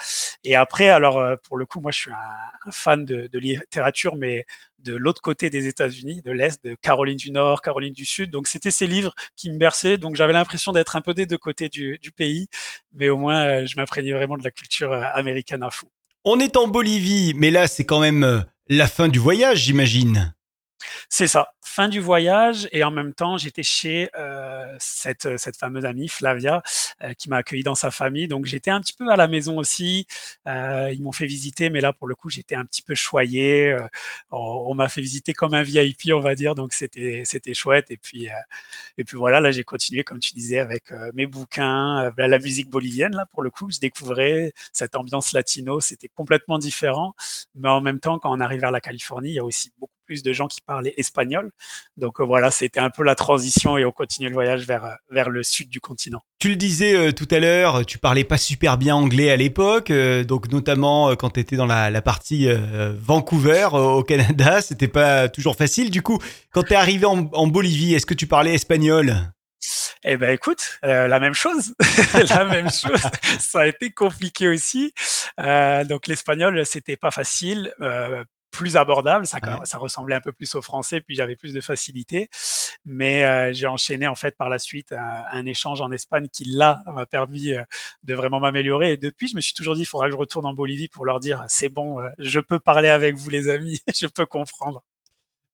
Et 0.44 0.56
après, 0.56 0.90
alors 0.90 1.18
euh, 1.20 1.36
pour 1.44 1.58
le 1.58 1.66
coup, 1.66 1.80
moi 1.80 1.92
je 1.92 2.00
suis 2.00 2.12
un, 2.12 2.68
un 2.68 2.72
fan 2.72 3.06
de, 3.06 3.28
de 3.32 3.40
littérature, 3.40 4.16
mais 4.18 4.46
de 4.80 4.94
l'autre 4.94 5.22
côté 5.22 5.50
des 5.50 5.68
États-Unis, 5.68 6.22
de 6.22 6.32
l'Est, 6.32 6.64
de 6.66 6.76
Caroline 6.76 7.18
du 7.18 7.32
Nord, 7.32 7.62
Caroline 7.62 7.94
du 7.94 8.06
Sud. 8.06 8.30
Donc 8.32 8.48
c'était 8.48 8.72
ces 8.72 8.88
livres 8.88 9.14
qui 9.36 9.50
me 9.50 9.58
berçaient. 9.58 9.98
Donc 9.98 10.16
j'avais 10.16 10.34
l'impression 10.34 10.74
d'être 10.74 10.96
un 10.96 11.02
peu 11.02 11.14
des 11.14 11.26
deux 11.26 11.38
côtés 11.38 11.70
du, 11.70 11.98
du 12.02 12.12
pays, 12.12 12.48
mais 12.94 13.10
au 13.10 13.18
moins 13.18 13.46
euh, 13.46 13.66
je 13.66 13.78
m'imprégnais 13.78 14.12
vraiment 14.14 14.38
de 14.38 14.44
la 14.44 14.52
culture 14.52 14.92
euh, 14.92 15.04
américaine 15.14 15.64
à 15.64 15.70
fond. 15.70 15.88
On 16.26 16.40
est 16.40 16.58
en 16.58 16.68
Bolivie, 16.68 17.34
mais 17.36 17.52
là 17.52 17.68
c'est 17.68 17.86
quand 17.86 18.00
même 18.00 18.46
la 18.68 18.88
fin 18.88 19.08
du 19.08 19.20
voyage, 19.20 19.60
j'imagine. 19.60 20.34
C'est 21.10 21.28
ça, 21.28 21.54
fin 21.76 21.90
du 21.90 22.00
voyage 22.00 22.70
et 22.72 22.86
en 22.86 22.92
même 22.92 23.14
temps 23.14 23.38
j'étais 23.38 23.62
chez 23.62 24.10
euh, 24.18 24.74
cette, 24.80 25.38
cette 25.38 25.58
fameuse 25.58 25.84
amie 25.84 26.08
Flavia 26.08 26.64
euh, 27.04 27.14
qui 27.14 27.30
m'a 27.30 27.38
accueilli 27.38 27.64
dans 27.64 27.76
sa 27.76 27.92
famille. 27.92 28.30
Donc 28.30 28.46
j'étais 28.46 28.72
un 28.72 28.80
petit 28.80 28.94
peu 28.94 29.10
à 29.10 29.18
la 29.18 29.28
maison 29.28 29.58
aussi. 29.58 30.08
Euh, 30.48 30.90
ils 30.94 31.04
m'ont 31.04 31.12
fait 31.12 31.26
visiter, 31.26 31.70
mais 31.70 31.82
là 31.82 31.92
pour 31.92 32.08
le 32.08 32.16
coup 32.16 32.30
j'étais 32.30 32.56
un 32.56 32.64
petit 32.64 32.82
peu 32.82 32.96
choyé. 32.96 33.74
Euh, 33.74 33.88
on 34.32 34.74
m'a 34.74 34.88
fait 34.88 35.02
visiter 35.02 35.34
comme 35.34 35.54
un 35.54 35.64
VIP, 35.64 36.14
on 36.14 36.22
va 36.22 36.36
dire. 36.36 36.56
Donc 36.56 36.72
c'était 36.72 37.24
c'était 37.26 37.54
chouette. 37.54 37.92
Et 37.92 37.98
puis 37.98 38.30
euh, 38.30 38.34
et 38.98 39.04
puis 39.04 39.18
voilà, 39.18 39.42
là 39.42 39.52
j'ai 39.52 39.66
continué 39.66 40.04
comme 40.06 40.20
tu 40.20 40.34
disais 40.34 40.60
avec 40.60 40.92
euh, 40.94 41.12
mes 41.14 41.28
bouquins, 41.28 42.06
euh, 42.06 42.28
la 42.28 42.40
musique 42.40 42.70
bolivienne 42.70 43.16
là 43.16 43.26
pour 43.34 43.44
le 43.44 43.50
coup. 43.50 43.70
Je 43.70 43.80
découvrais 43.80 44.54
cette 44.72 44.96
ambiance 44.96 45.34
latino. 45.34 45.82
C'était 45.82 46.10
complètement 46.10 46.58
différent, 46.58 47.16
mais 47.56 47.70
en 47.70 47.82
même 47.82 48.00
temps 48.00 48.20
quand 48.20 48.32
on 48.32 48.40
arrive 48.40 48.62
vers 48.62 48.72
la 48.72 48.82
Californie, 48.82 49.32
il 49.32 49.36
y 49.36 49.40
a 49.40 49.46
aussi 49.46 49.72
beaucoup 49.78 49.95
plus 50.06 50.24
de 50.24 50.34
gens 50.34 50.48
qui 50.48 50.62
parlaient 50.62 50.94
espagnol. 50.98 51.52
Donc 51.98 52.20
euh, 52.20 52.24
voilà, 52.24 52.52
c'était 52.52 52.80
un 52.80 52.90
peu 52.90 53.04
la 53.04 53.16
transition 53.16 53.78
et 53.78 53.86
on 53.86 53.92
continue 53.92 54.28
le 54.30 54.34
voyage 54.34 54.66
vers, 54.66 54.86
euh, 54.86 54.94
vers 55.10 55.30
le 55.30 55.44
sud 55.44 55.70
du 55.70 55.80
continent. 55.80 56.22
Tu 56.40 56.50
le 56.50 56.56
disais 56.56 56.96
euh, 56.96 57.12
tout 57.12 57.28
à 57.32 57.40
l'heure, 57.40 57.86
tu 57.86 57.98
parlais 57.98 58.24
pas 58.24 58.38
super 58.38 58.78
bien 58.78 58.96
anglais 58.96 59.32
à 59.32 59.36
l'époque, 59.36 59.90
euh, 59.90 60.24
donc 60.24 60.52
notamment 60.52 61.10
euh, 61.10 61.16
quand 61.16 61.32
tu 61.32 61.40
étais 61.40 61.56
dans 61.56 61.66
la, 61.66 61.90
la 61.90 62.02
partie 62.02 62.48
Vancouver 63.00 63.70
au 63.74 64.04
Canada, 64.04 64.62
c'était 64.62 64.88
pas 64.88 65.30
toujours 65.30 65.56
facile. 65.56 65.90
Du 65.90 66.02
coup, 66.02 66.20
quand 66.52 66.64
tu 66.64 66.74
es 66.74 66.76
arrivé 66.76 67.06
en, 67.06 67.30
en 67.34 67.48
Bolivie, 67.48 67.94
est-ce 67.94 68.06
que 68.06 68.14
tu 68.14 68.28
parlais 68.28 68.54
espagnol? 68.54 69.16
Eh 70.04 70.18
ben 70.18 70.30
écoute, 70.30 70.78
euh, 70.84 71.08
la 71.08 71.20
même 71.20 71.34
chose, 71.34 71.74
la 72.30 72.46
même 72.46 72.70
chose. 72.70 73.02
Ça 73.40 73.62
a 73.62 73.68
été 73.68 73.90
compliqué 73.90 74.48
aussi. 74.48 74.94
Euh, 75.40 75.84
donc 75.84 76.08
l'espagnol, 76.08 76.64
c'était 76.66 76.98
pas 76.98 77.12
facile. 77.12 77.74
Euh, 77.82 78.24
plus 78.56 78.78
abordable, 78.78 79.28
ça, 79.28 79.38
Ouais. 79.44 79.66
ça 79.66 79.78
ressemblait 79.78 80.16
un 80.16 80.22
peu 80.22 80.32
plus 80.32 80.56
au 80.56 80.62
français, 80.62 81.02
puis 81.02 81.16
j'avais 81.16 81.36
plus 81.36 81.54
de 81.54 81.62
facilité. 81.62 82.30
Mais 82.86 83.24
euh, 83.26 83.52
j'ai 83.54 83.68
enchaîné 83.68 84.08
en 84.08 84.16
fait 84.16 84.36
par 84.38 84.50
la 84.50 84.60
suite 84.60 84.92
un, 84.94 85.24
un 85.32 85.46
échange 85.46 85.82
en 85.82 85.92
Espagne 85.92 86.28
qui 86.32 86.46
là 86.46 86.82
m'a 86.94 87.06
permis 87.06 87.52
euh, 87.54 87.62
de 88.04 88.14
vraiment 88.16 88.40
m'améliorer. 88.40 88.94
Et 88.94 88.98
depuis, 88.98 89.28
je 89.28 89.36
me 89.36 89.42
suis 89.42 89.54
toujours 89.54 89.76
dit, 89.76 89.82
il 89.82 89.86
faudra 89.86 90.08
que 90.08 90.14
je 90.14 90.18
retourne 90.18 90.46
en 90.46 90.54
Bolivie 90.54 90.88
pour 90.88 91.06
leur 91.06 91.20
dire, 91.20 91.44
c'est 91.48 91.70
bon, 91.70 92.00
euh, 92.00 92.10
je 92.18 92.40
peux 92.40 92.60
parler 92.60 92.90
avec 92.90 93.16
vous 93.16 93.30
les 93.30 93.50
amis, 93.50 93.82
je 93.96 94.08
peux 94.08 94.26
comprendre. 94.26 94.84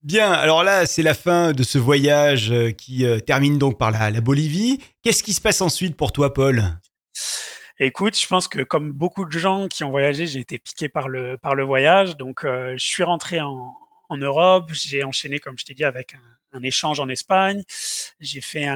Bien, 0.03 0.31
alors 0.31 0.63
là, 0.63 0.85
c'est 0.85 1.03
la 1.03 1.13
fin 1.13 1.53
de 1.53 1.63
ce 1.63 1.77
voyage 1.77 2.51
qui 2.77 3.05
termine 3.27 3.59
donc 3.59 3.77
par 3.77 3.91
la, 3.91 4.09
la 4.09 4.19
Bolivie. 4.21 4.79
Qu'est-ce 5.03 5.21
qui 5.21 5.33
se 5.33 5.41
passe 5.41 5.61
ensuite 5.61 5.95
pour 5.95 6.11
toi, 6.11 6.33
Paul? 6.33 6.63
Écoute, 7.83 8.15
je 8.15 8.27
pense 8.27 8.47
que 8.47 8.61
comme 8.61 8.91
beaucoup 8.91 9.25
de 9.25 9.31
gens 9.31 9.67
qui 9.67 9.83
ont 9.83 9.89
voyagé, 9.89 10.27
j'ai 10.27 10.39
été 10.39 10.59
piqué 10.59 10.87
par 10.87 11.09
le, 11.09 11.39
par 11.39 11.55
le 11.55 11.63
voyage. 11.63 12.15
Donc, 12.15 12.45
euh, 12.45 12.75
je 12.77 12.85
suis 12.85 13.01
rentré 13.01 13.41
en, 13.41 13.75
en 14.07 14.17
Europe. 14.17 14.69
J'ai 14.71 15.03
enchaîné, 15.03 15.39
comme 15.39 15.57
je 15.57 15.65
t'ai 15.65 15.73
dit, 15.73 15.83
avec 15.83 16.13
un, 16.53 16.61
échange 16.61 16.99
en 16.99 17.09
Espagne. 17.09 17.63
J'ai 18.19 18.39
fait 18.39 18.67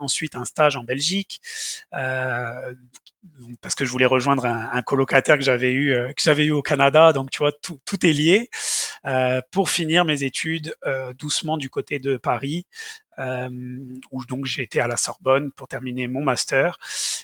ensuite 0.00 0.34
un 0.34 0.44
stage 0.44 0.74
en 0.74 0.82
Belgique. 0.82 1.40
Euh, 1.94 2.74
parce 3.60 3.76
que 3.76 3.84
je 3.84 3.92
voulais 3.92 4.06
rejoindre 4.06 4.44
un, 4.44 4.70
un 4.72 4.82
colocataire 4.82 5.36
que 5.36 5.44
j'avais 5.44 5.70
eu, 5.70 5.92
euh, 5.92 6.08
que 6.08 6.20
j'avais 6.20 6.46
eu 6.46 6.50
au 6.50 6.62
Canada. 6.62 7.12
Donc, 7.12 7.30
tu 7.30 7.38
vois, 7.38 7.52
tout, 7.52 7.78
tout 7.84 8.04
est 8.04 8.12
lié. 8.12 8.50
Pour 9.52 9.70
finir 9.70 10.04
mes 10.04 10.24
études 10.24 10.74
doucement 11.16 11.58
du 11.58 11.70
côté 11.70 12.00
de 12.00 12.16
Paris, 12.16 12.66
où 13.16 14.24
donc 14.26 14.46
j'ai 14.46 14.64
été 14.64 14.80
à 14.80 14.88
la 14.88 14.96
Sorbonne 14.96 15.52
pour 15.52 15.68
terminer 15.68 16.08
mon 16.08 16.24
master. 16.24 16.76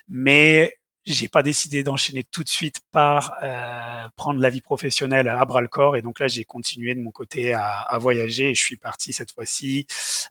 Mais 0.09 0.79
j'ai 1.07 1.29
pas 1.29 1.43
décidé 1.43 1.83
d'enchaîner 1.83 2.25
tout 2.25 2.43
de 2.43 2.49
suite 2.49 2.81
par 2.91 3.35
euh, 3.43 4.09
prendre 4.17 4.41
la 4.41 4.51
vie 4.51 4.61
professionnelle 4.61 5.29
à 5.29 5.45
bras 5.45 5.61
le 5.61 5.69
corps 5.69 5.97
et 5.97 6.03
donc 6.03 6.19
là 6.19 6.29
j'ai 6.29 6.45
continué 6.45 6.95
de 6.95 7.01
mon 7.01 7.11
côté 7.11 7.53
à, 7.53 7.81
à 7.81 7.99
voyager 7.99 8.51
et 8.51 8.55
je 8.55 8.63
suis 8.63 8.77
parti 8.77 9.13
cette 9.13 9.33
fois-ci 9.33 9.87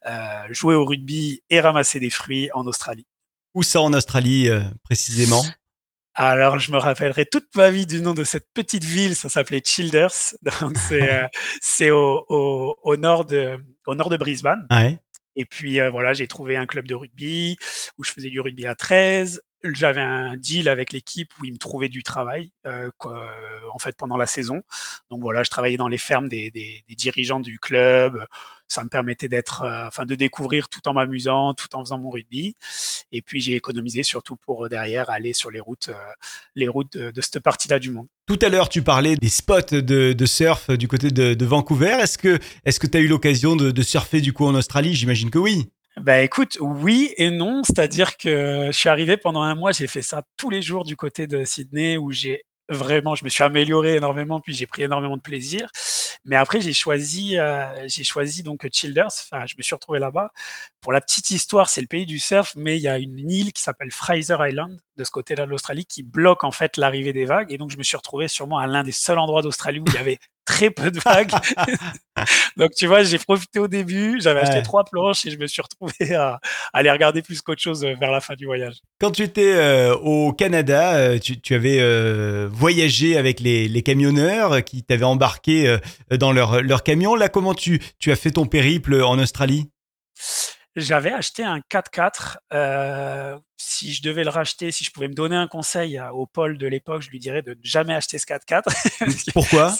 euh, 0.06 0.44
jouer 0.50 0.76
au 0.76 0.86
rugby 0.86 1.44
et 1.50 1.60
ramasser 1.60 2.00
des 2.00 2.10
fruits 2.10 2.50
en 2.54 2.66
Australie. 2.66 3.06
Où 3.54 3.62
ça 3.62 3.82
en 3.82 3.94
Australie, 3.94 4.50
euh, 4.50 4.62
précisément? 4.84 5.44
Alors 6.16 6.60
je 6.60 6.72
me 6.72 6.78
rappellerai 6.78 7.26
toute 7.26 7.56
ma 7.56 7.72
vie 7.72 7.86
du 7.86 8.02
nom 8.02 8.14
de 8.14 8.24
cette 8.24 8.48
petite 8.54 8.84
ville, 8.84 9.16
ça 9.16 9.30
s'appelait 9.30 9.62
Childers, 9.64 10.36
donc 10.62 10.78
c'est 10.78 11.30
c'est 11.62 11.90
au, 11.90 12.26
au, 12.30 12.76
au 12.84 12.98
nord 12.98 13.26
de 13.26 13.58
au 13.88 13.96
nord 13.96 14.10
de 14.10 14.18
Brisbane. 14.18 14.68
Ouais. 14.70 15.00
Et 15.36 15.46
puis 15.46 15.80
euh, 15.80 15.90
voilà, 15.90 16.14
j'ai 16.14 16.28
trouvé 16.28 16.56
un 16.58 16.66
club 16.66 16.88
de 16.88 16.96
rugby 16.96 17.58
où 17.98 18.04
je 18.04 18.12
faisais 18.12 18.30
du 18.30 18.40
rugby 18.40 18.66
à 18.66 18.76
13. 18.76 19.42
J'avais 19.64 20.02
un 20.02 20.36
deal 20.36 20.68
avec 20.68 20.92
l'équipe 20.92 21.32
où 21.40 21.46
ils 21.46 21.54
me 21.54 21.58
trouvaient 21.58 21.90
du 21.90 22.04
travail, 22.04 22.52
euh, 22.66 22.90
quoi, 22.98 23.30
en 23.74 23.80
fait, 23.80 23.96
pendant 23.98 24.18
la 24.18 24.26
saison. 24.26 24.62
Donc 25.10 25.22
voilà, 25.22 25.44
je 25.44 25.50
travaillais 25.50 25.78
dans 25.78 25.88
les 25.88 25.98
fermes 25.98 26.30
des, 26.30 26.52
des, 26.52 26.84
dirigeants 26.96 27.40
du 27.40 27.60
club. 27.60 28.26
Ça 28.68 28.84
me 28.84 28.90
permettait 28.90 29.28
d'être, 29.28 29.64
euh, 29.64 29.88
enfin, 29.88 30.06
de 30.06 30.16
découvrir 30.16 30.70
tout 30.70 30.88
en 30.88 30.94
m'amusant, 30.94 31.54
tout 31.54 31.76
en 31.76 31.84
faisant 31.84 32.00
mon 32.00 32.10
rugby. 32.10 32.56
Et 33.12 33.22
puis 33.22 33.42
j'ai 33.42 33.56
économisé 33.56 34.04
surtout 34.04 34.36
pour 34.36 34.66
euh, 34.66 34.70
derrière 34.70 35.10
aller 35.10 35.34
sur 35.34 35.52
les 35.52 35.60
routes, 35.60 35.90
euh, 35.90 36.12
les 36.56 36.68
routes 36.68 36.98
de, 36.98 37.12
de 37.12 37.22
cette 37.22 37.40
partie-là 37.40 37.80
du 37.80 37.92
monde. 37.92 38.08
Tout 38.26 38.40
à 38.42 38.50
l'heure, 38.50 38.70
tu 38.70 38.82
parlais 38.82 39.16
des 39.16 39.30
spots 39.30 39.72
de, 39.72 40.14
de 40.14 40.26
surf 40.26 40.70
du 40.72 40.88
côté 40.88 41.12
de, 41.12 41.34
de 41.34 41.46
Vancouver. 41.46 41.98
Est-ce 42.02 42.18
que 42.18 42.40
est-ce 42.66 42.80
que 42.80 42.88
tu 42.88 42.98
as 42.98 43.02
eu 43.02 43.08
l'occasion 43.08 43.56
de, 43.56 43.72
de 43.72 43.82
surfer 43.82 44.22
du 44.22 44.34
coup 44.34 44.46
en 44.46 44.56
Australie? 44.56 44.96
J'imagine 44.96 45.30
que 45.30 45.40
oui. 45.40 45.70
Bah 45.98 46.22
écoute, 46.22 46.58
oui 46.60 47.14
et 47.18 47.30
non, 47.30 47.64
c'est-à-dire 47.64 48.18
que 48.18 48.68
je 48.68 48.72
suis 48.72 48.90
arrivé 48.90 49.16
pendant 49.16 49.42
un 49.44 49.54
mois, 49.54 49.72
j'ai 49.72 49.86
fait 49.88 50.02
ça 50.02 50.24
tous 50.38 50.50
les 50.50 50.62
jours 50.64 50.86
du 50.86 50.96
côté 50.96 51.28
de 51.28 51.46
Sydney 51.46 51.98
où 51.98 52.12
j'ai 52.12 52.44
vraiment, 52.68 53.14
je 53.14 53.24
me 53.24 53.30
suis 53.30 53.44
amélioré 53.44 53.96
énormément, 53.96 54.40
puis 54.40 54.54
j'ai 54.56 54.66
pris 54.66 54.82
énormément 54.84 55.18
de 55.18 55.22
plaisir. 55.22 55.70
Mais 56.26 56.36
après, 56.36 56.62
j'ai 56.62 56.74
choisi, 56.74 57.38
euh, 57.38 57.88
j'ai 57.88 58.04
choisi 58.04 58.42
donc 58.42 58.68
Childers. 58.72 59.08
Enfin, 59.08 59.46
je 59.46 59.56
me 59.58 59.62
suis 59.62 59.76
retrouvé 59.76 60.00
là-bas. 60.00 60.32
Pour 60.82 60.94
la 60.94 61.02
petite 61.02 61.30
histoire, 61.32 61.70
c'est 61.70 61.82
le 61.82 61.88
pays 61.88 62.06
du 62.06 62.18
surf, 62.20 62.54
mais 62.56 62.78
il 62.78 62.82
y 62.82 62.88
a 62.88 62.98
une 62.98 63.30
île 63.30 63.52
qui 63.54 63.62
s'appelle 63.62 63.92
Fraser 63.92 64.38
Island 64.40 64.80
de 64.98 65.04
ce 65.04 65.12
côté-là 65.12 65.46
de 65.46 65.52
l'Australie 65.52 65.86
qui 65.86 66.02
bloque 66.02 66.44
en 66.44 66.52
fait 66.52 66.78
l'arrivée 66.78 67.14
des 67.14 67.26
vagues. 67.26 67.52
Et 67.52 67.58
donc, 67.58 67.72
je 67.72 67.78
me 67.78 67.84
suis 67.84 67.98
retrouvé 67.98 68.28
sûrement 68.30 68.58
à 68.58 68.68
l'un 68.68 68.84
des 68.84 68.92
seuls 68.94 69.20
endroits 69.20 69.42
d'Australie 69.42 69.80
où 69.80 69.86
il 69.88 69.94
y 69.94 69.98
avait 69.98 70.20
très 70.46 70.70
peu 70.70 70.92
de 70.92 71.00
vagues. 71.00 71.32
donc, 72.58 72.72
tu 72.72 72.88
vois, 72.88 73.04
j'ai 73.04 73.18
profité 73.18 73.60
au 73.60 73.68
début, 73.68 74.20
j'avais 74.22 74.42
acheté 74.42 74.62
trois 74.62 74.84
planches 74.84 75.26
et 75.26 75.32
je 75.32 75.38
me 75.38 75.48
suis 75.48 75.62
retrouvé 75.62 76.16
à, 76.16 76.40
les 76.82 76.92
regarder 76.92 77.22
plus 77.22 77.42
qu'autre 77.42 77.62
chose 77.62 77.84
euh, 77.84 77.94
vers 78.00 78.12
la 78.12 78.20
fin 78.20 78.36
du 78.36 78.46
voyage. 78.46 78.76
Quand 79.00 79.12
tu 79.12 79.24
étais 79.24 79.54
euh, 79.56 79.96
au 79.96 80.34
Canada, 80.34 80.96
euh, 80.96 81.20
tu, 81.20 81.40
tu 81.40 81.56
avais 81.56 81.80
euh, 81.80 82.48
voyagé 82.52 83.18
avec 83.18 83.40
les, 83.40 83.68
les 83.68 83.82
camionneurs 83.82 84.64
qui 84.64 84.84
t'avaient 84.84 85.04
embarqué 85.04 85.68
euh, 85.68 85.78
dans 86.18 86.32
leur, 86.32 86.62
leur 86.62 86.84
camion. 86.84 87.16
Là, 87.16 87.30
comment 87.30 87.54
tu, 87.54 87.82
tu 88.00 88.12
as 88.12 88.16
fait 88.16 88.32
ton 88.32 88.46
périple 88.46 89.02
en 89.02 89.20
Australie? 89.20 89.70
J'avais 90.76 91.12
acheté 91.12 91.44
un 91.44 91.60
4x4. 91.70 92.38
Euh, 92.52 93.38
si 93.58 93.94
je 93.94 94.02
devais 94.02 94.24
le 94.24 94.30
racheter, 94.32 94.72
si 94.72 94.84
je 94.84 94.90
pouvais 94.92 95.08
me 95.08 95.14
donner 95.14 95.36
un 95.36 95.48
conseil 95.48 95.98
à- 96.00 96.14
au 96.14 96.26
Paul 96.26 96.58
de 96.58 96.66
l'époque, 96.68 97.04
je 97.04 97.10
lui 97.12 97.20
dirais 97.20 97.42
de 97.44 97.52
ne 97.52 97.60
jamais 97.64 97.94
acheter 97.94 98.18
ce 98.18 98.26
4x4. 98.26 98.64
Parce 99.00 99.24
que 99.24 99.32
Pourquoi? 99.34 99.72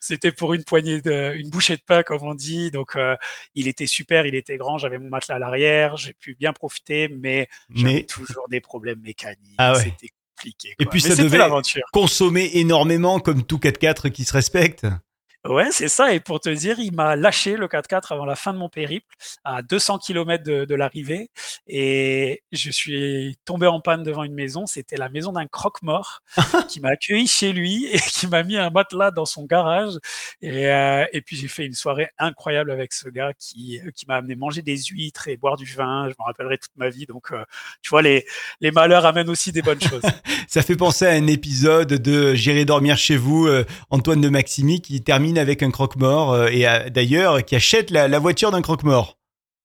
C'était, 0.00 0.30
pour 0.32 0.52
une 0.54 0.64
poignée 0.64 1.00
de, 1.00 1.34
une 1.36 1.48
bouchée 1.48 1.76
de 1.76 1.82
pain, 1.86 2.02
comme 2.02 2.22
on 2.22 2.34
dit. 2.34 2.70
Donc, 2.70 2.96
euh, 2.96 3.16
il 3.54 3.66
était 3.66 3.86
super, 3.86 4.26
il 4.26 4.34
était 4.34 4.58
grand. 4.58 4.76
J'avais 4.78 4.98
mon 4.98 5.08
matelas 5.08 5.36
à 5.36 5.38
l'arrière. 5.38 5.96
J'ai 5.96 6.12
pu 6.12 6.34
bien 6.38 6.52
profiter, 6.52 7.08
mais 7.08 7.48
j'avais 7.74 8.02
toujours 8.04 8.46
des 8.48 8.60
problèmes 8.60 9.00
mécaniques. 9.00 9.54
Ah 9.58 9.72
ouais. 9.72 9.78
C'était 9.84 10.08
compliqué. 10.36 10.74
Et 10.78 10.86
puis 10.86 11.02
Mais 11.02 11.10
ça 11.14 11.22
devait- 11.22 11.38
consommer 11.92 12.50
énormément 12.54 13.20
comme 13.20 13.44
tout 13.44 13.58
4x4 13.58 14.10
qui 14.10 14.24
se 14.24 14.32
respecte. 14.32 14.86
Ouais, 15.46 15.68
c'est 15.70 15.88
ça. 15.88 16.12
Et 16.12 16.20
pour 16.20 16.38
te 16.38 16.50
dire, 16.50 16.78
il 16.78 16.92
m'a 16.94 17.16
lâché 17.16 17.56
le 17.56 17.66
4x4 17.66 18.12
avant 18.12 18.26
la 18.26 18.36
fin 18.36 18.52
de 18.52 18.58
mon 18.58 18.68
périple, 18.68 19.14
à 19.42 19.62
200 19.62 19.98
km 19.98 20.44
de, 20.44 20.66
de 20.66 20.74
l'arrivée. 20.74 21.30
Et 21.66 22.42
je 22.52 22.70
suis 22.70 23.38
tombé 23.46 23.66
en 23.66 23.80
panne 23.80 24.02
devant 24.02 24.22
une 24.22 24.34
maison. 24.34 24.66
C'était 24.66 24.98
la 24.98 25.08
maison 25.08 25.32
d'un 25.32 25.46
croque-mort 25.46 26.20
qui 26.68 26.80
m'a 26.80 26.90
accueilli 26.90 27.26
chez 27.26 27.54
lui 27.54 27.86
et 27.86 27.98
qui 27.98 28.26
m'a 28.26 28.42
mis 28.42 28.58
un 28.58 28.68
matelas 28.68 29.12
dans 29.12 29.24
son 29.24 29.46
garage. 29.46 29.94
Et, 30.42 30.66
euh, 30.66 31.06
et 31.14 31.22
puis 31.22 31.36
j'ai 31.36 31.48
fait 31.48 31.64
une 31.64 31.72
soirée 31.72 32.10
incroyable 32.18 32.70
avec 32.70 32.92
ce 32.92 33.08
gars 33.08 33.32
qui, 33.38 33.80
qui 33.96 34.04
m'a 34.06 34.16
amené 34.16 34.34
manger 34.34 34.60
des 34.60 34.76
huîtres 34.76 35.28
et 35.28 35.38
boire 35.38 35.56
du 35.56 35.64
vin. 35.64 36.06
Je 36.10 36.14
m'en 36.18 36.26
rappellerai 36.26 36.58
toute 36.58 36.76
ma 36.76 36.90
vie. 36.90 37.06
Donc, 37.06 37.32
euh, 37.32 37.42
tu 37.80 37.88
vois, 37.88 38.02
les, 38.02 38.26
les 38.60 38.72
malheurs 38.72 39.06
amènent 39.06 39.30
aussi 39.30 39.52
des 39.52 39.62
bonnes 39.62 39.80
choses. 39.80 40.02
Ça 40.48 40.60
fait 40.60 40.76
penser 40.76 41.06
à 41.06 41.12
un 41.12 41.26
épisode 41.28 41.94
de 41.94 42.34
J'irai 42.34 42.66
dormir 42.66 42.98
chez 42.98 43.16
vous, 43.16 43.46
euh, 43.46 43.64
Antoine 43.88 44.20
de 44.20 44.28
Maximi, 44.28 44.82
qui 44.82 45.00
termine 45.02 45.29
avec 45.38 45.62
un 45.62 45.70
croque-mort 45.70 46.32
euh, 46.32 46.48
et 46.48 46.66
d'ailleurs 46.90 47.44
qui 47.44 47.56
achète 47.56 47.90
la, 47.90 48.08
la 48.08 48.18
voiture 48.18 48.50
d'un 48.50 48.62
croque-mort. 48.62 49.16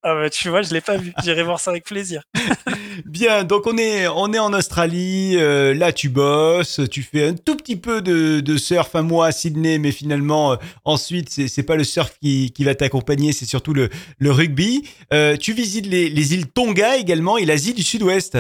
Ah 0.08 0.14
bah, 0.14 0.30
tu 0.30 0.50
vois, 0.50 0.62
je 0.62 0.72
l'ai 0.72 0.82
pas 0.82 0.98
vu. 0.98 1.14
J'irai 1.24 1.42
voir 1.42 1.60
ça 1.60 1.72
avec 1.72 1.84
plaisir. 1.84 2.22
Bien, 3.06 3.44
donc 3.44 3.66
on 3.66 3.76
est, 3.76 4.08
on 4.08 4.32
est 4.34 4.40
en 4.40 4.54
Australie, 4.54 5.36
euh, 5.36 5.74
là 5.74 5.92
tu 5.92 6.10
bosses, 6.10 6.80
tu 6.92 7.02
fais 7.02 7.30
un 7.30 7.34
tout 7.34 7.58
petit 7.58 7.76
peu 7.76 8.04
de, 8.04 8.40
de 8.40 8.58
surf, 8.58 8.96
un 8.96 9.02
mois 9.02 9.26
à 9.26 9.32
Sydney, 9.32 9.80
mais 9.80 9.92
finalement 9.92 10.54
euh, 10.54 10.56
ensuite 10.84 11.30
c'est 11.30 11.48
c'est 11.48 11.64
pas 11.64 11.76
le 11.76 11.84
surf 11.84 12.16
qui, 12.22 12.52
qui 12.54 12.64
va 12.64 12.76
t'accompagner, 12.76 13.34
c'est 13.34 13.46
surtout 13.46 13.74
le, 13.74 13.90
le 14.20 14.32
rugby. 14.32 14.88
Euh, 15.12 15.38
tu 15.38 15.54
visites 15.54 15.88
les, 15.88 16.10
les 16.10 16.34
îles 16.36 16.52
Tonga 16.52 16.98
également 16.98 17.38
et 17.40 17.46
l'Asie 17.46 17.74
du 17.74 17.82
Sud-Ouest. 17.82 18.38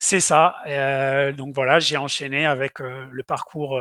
C'est 0.00 0.18
ça. 0.18 0.56
Donc 1.38 1.54
voilà, 1.54 1.78
j'ai 1.78 1.96
enchaîné 1.96 2.44
avec 2.44 2.80
le 2.80 3.22
parcours, 3.22 3.80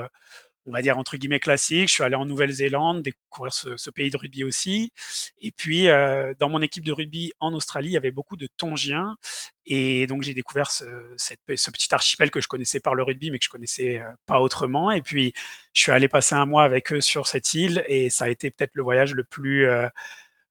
on 0.68 0.72
va 0.72 0.82
dire 0.82 0.98
entre 0.98 1.18
guillemets 1.18 1.40
classique. 1.40 1.88
Je 1.90 1.94
suis 1.94 2.04
allé 2.04 2.16
en 2.16 2.26
Nouvelle-Zélande 2.26 3.02
découvrir 3.02 3.54
ce, 3.54 3.78
ce 3.78 3.90
pays 3.90 4.10
de 4.10 4.18
rugby 4.18 4.44
aussi. 4.44 4.92
Et 5.40 5.52
puis 5.52 5.90
euh, 5.90 6.34
dans 6.40 6.50
mon 6.50 6.62
équipe 6.62 6.84
de 6.84 6.92
rugby 6.92 7.34
en 7.40 7.54
Australie, 7.54 7.90
il 7.90 7.94
y 7.94 7.98
avait 7.98 8.12
beaucoup 8.12 8.38
de 8.38 8.48
Tongiens. 8.58 9.18
Et 9.66 10.08
donc 10.08 10.24
j'ai 10.24 10.34
découvert 10.34 10.72
ce, 10.72 10.86
ce 11.18 11.72
petit 11.72 11.94
archipel 11.94 12.32
que 12.32 12.42
je 12.42 12.48
connaissais 12.48 12.80
par 12.80 12.96
le 12.96 13.04
rugby, 13.04 13.32
mais 13.32 13.40
que 13.40 13.46
je 13.46 13.50
connaissais 13.50 14.00
euh, 14.00 14.12
pas 14.26 14.40
autrement. 14.40 14.92
Et 14.92 15.02
puis 15.02 15.34
je 15.74 15.82
suis 15.84 15.92
allé 15.92 16.08
passer 16.08 16.36
un 16.36 16.46
mois 16.46 16.64
avec 16.64 16.92
eux 16.94 17.02
sur 17.02 17.28
cette 17.28 17.54
île, 17.54 17.84
et 17.88 18.10
ça 18.10 18.26
a 18.26 18.30
été 18.30 18.52
peut-être 18.52 18.72
le 18.76 18.84
voyage 18.84 19.14
le 19.14 19.24
plus 19.24 19.68
euh, 19.68 19.88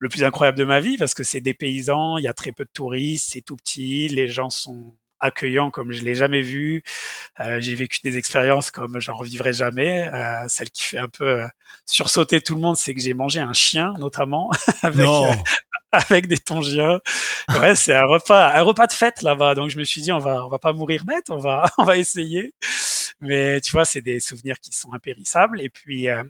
le 0.01 0.09
plus 0.09 0.25
incroyable 0.25 0.59
de 0.59 0.65
ma 0.65 0.81
vie 0.81 0.97
parce 0.97 1.15
que 1.15 1.23
c'est 1.23 1.43
des 1.43 1.55
paysans, 1.55 2.17
il 2.19 2.25
y 2.25 2.29
a 2.29 2.33
très 2.35 2.53
peu 2.53 2.65
de 2.65 2.71
touristes, 2.73 3.31
c'est 3.33 3.43
tout 3.43 3.57
petit, 3.57 4.09
les 4.09 4.29
gens 4.29 4.51
sont 4.51 4.97
accueillants 5.21 5.71
comme 5.71 5.93
je 5.93 6.03
l'ai 6.03 6.15
jamais 6.15 6.43
vu. 6.43 6.83
Euh, 7.41 7.61
j'ai 7.61 7.75
vécu 7.75 8.01
des 8.03 8.17
expériences 8.17 8.71
comme 8.71 9.01
j'en 9.01 9.17
revivrai 9.17 9.53
jamais. 9.53 10.09
Euh, 10.09 10.49
celle 10.49 10.71
qui 10.71 10.83
fait 10.83 10.99
un 10.99 11.09
peu 11.09 11.43
euh, 11.43 11.47
sursauter 11.87 12.41
tout 12.41 12.55
le 12.55 12.61
monde, 12.61 12.77
c'est 12.77 12.95
que 12.95 13.01
j'ai 13.01 13.15
mangé 13.15 13.41
un 13.41 13.53
chien 13.53 13.95
notamment 13.99 14.51
avec 14.83 15.07
euh, 15.07 15.33
avec 15.93 16.27
des 16.27 16.39
tongiens. 16.39 17.01
Ouais, 17.49 17.75
c'est 17.75 17.95
un 17.95 18.07
repas 18.07 18.53
un 18.55 18.63
repas 18.63 18.87
de 18.87 18.93
fête 18.93 19.23
là-bas. 19.23 19.55
Donc 19.55 19.71
je 19.71 19.79
me 19.79 19.85
suis 19.85 20.01
dit 20.03 20.13
on 20.13 20.19
va 20.19 20.45
on 20.45 20.49
va 20.49 20.59
pas 20.59 20.73
mourir 20.73 21.05
bête, 21.05 21.31
on 21.31 21.39
va 21.39 21.71
on 21.79 21.85
va 21.85 21.97
essayer. 21.97 22.55
Mais 23.21 23.61
tu 23.61 23.73
vois, 23.73 23.85
c'est 23.85 24.03
des 24.03 24.21
souvenirs 24.21 24.59
qui 24.61 24.73
sont 24.73 24.93
impérissables 24.93 25.61
et 25.61 25.69
puis 25.69 26.09
euh, 26.09 26.25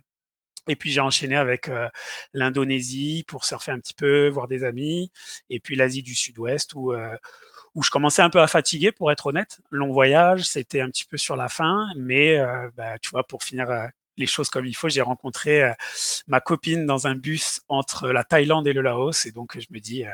et 0.69 0.77
puis 0.77 0.91
j'ai 0.91 1.01
enchaîné 1.01 1.37
avec 1.37 1.69
euh, 1.69 1.89
l'Indonésie 2.33 3.25
pour 3.27 3.45
surfer 3.45 3.73
un 3.73 3.79
petit 3.81 3.95
peu, 3.95 4.29
voir 4.29 4.47
des 4.47 4.63
amis, 4.65 5.11
et 5.49 5.59
puis 5.61 5.75
l'Asie 5.75 6.03
du 6.03 6.15
Sud-Ouest 6.15 6.75
où, 6.75 6.93
euh, 6.93 7.17
où 7.75 7.83
je 7.83 7.91
commençais 7.91 8.23
un 8.23 8.31
peu 8.31 8.41
à 8.41 8.47
fatiguer, 8.47 8.93
pour 8.93 9.13
être 9.13 9.27
honnête. 9.27 9.61
Long 9.71 9.93
voyage, 9.93 10.43
c'était 10.45 10.81
un 10.81 10.89
petit 10.89 11.05
peu 11.05 11.17
sur 11.17 11.37
la 11.37 11.49
fin, 11.49 11.87
mais 11.97 12.39
bah, 12.77 12.99
tu 13.01 13.11
vois, 13.11 13.25
pour 13.25 13.43
finir 13.43 13.69
les 14.17 14.27
choses 14.27 14.51
comme 14.51 14.67
il 14.67 14.75
faut, 14.75 14.89
j'ai 14.89 15.03
rencontré 15.03 15.73
ma 16.27 16.41
copine 16.41 16.85
dans 16.87 17.07
un 17.07 17.15
bus 17.15 17.61
entre 17.69 18.09
la 18.09 18.25
Thaïlande 18.25 18.67
et 18.67 18.73
le 18.73 18.83
Laos, 18.83 19.27
et 19.27 19.33
donc 19.33 19.59
je 19.59 19.67
me 19.71 19.79
dis, 19.79 20.05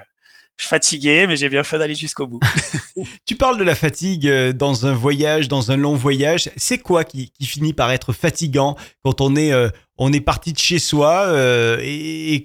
je 0.57 0.65
suis 0.65 0.71
fatigué, 0.71 1.27
mais 1.27 1.37
j'ai 1.37 1.51
bien 1.51 1.63
fait 1.63 1.79
d'aller 1.79 1.95
jusqu'au 1.95 2.27
bout. 2.27 2.41
tu 3.27 3.37
parles 3.37 3.59
de 3.59 3.65
la 3.65 3.75
fatigue 3.75 4.27
euh, 4.27 4.55
dans 4.55 4.87
un 4.87 4.95
voyage, 4.95 5.49
dans 5.49 5.71
un 5.71 5.77
long 5.77 5.95
voyage. 5.95 6.51
C'est 6.57 6.79
quoi 6.79 7.05
qui, 7.05 7.31
finit 7.43 7.75
par 7.75 7.93
être 7.93 8.15
fatigant 8.15 8.75
quand 9.05 9.21
on 9.21 9.37
est, 9.37 9.53
euh, 9.53 9.69
on 9.99 10.15
est 10.15 10.21
parti 10.21 10.55
de 10.55 10.59
chez 10.59 10.79
soi 10.79 11.27
euh, 11.27 11.79
et, 11.83 12.43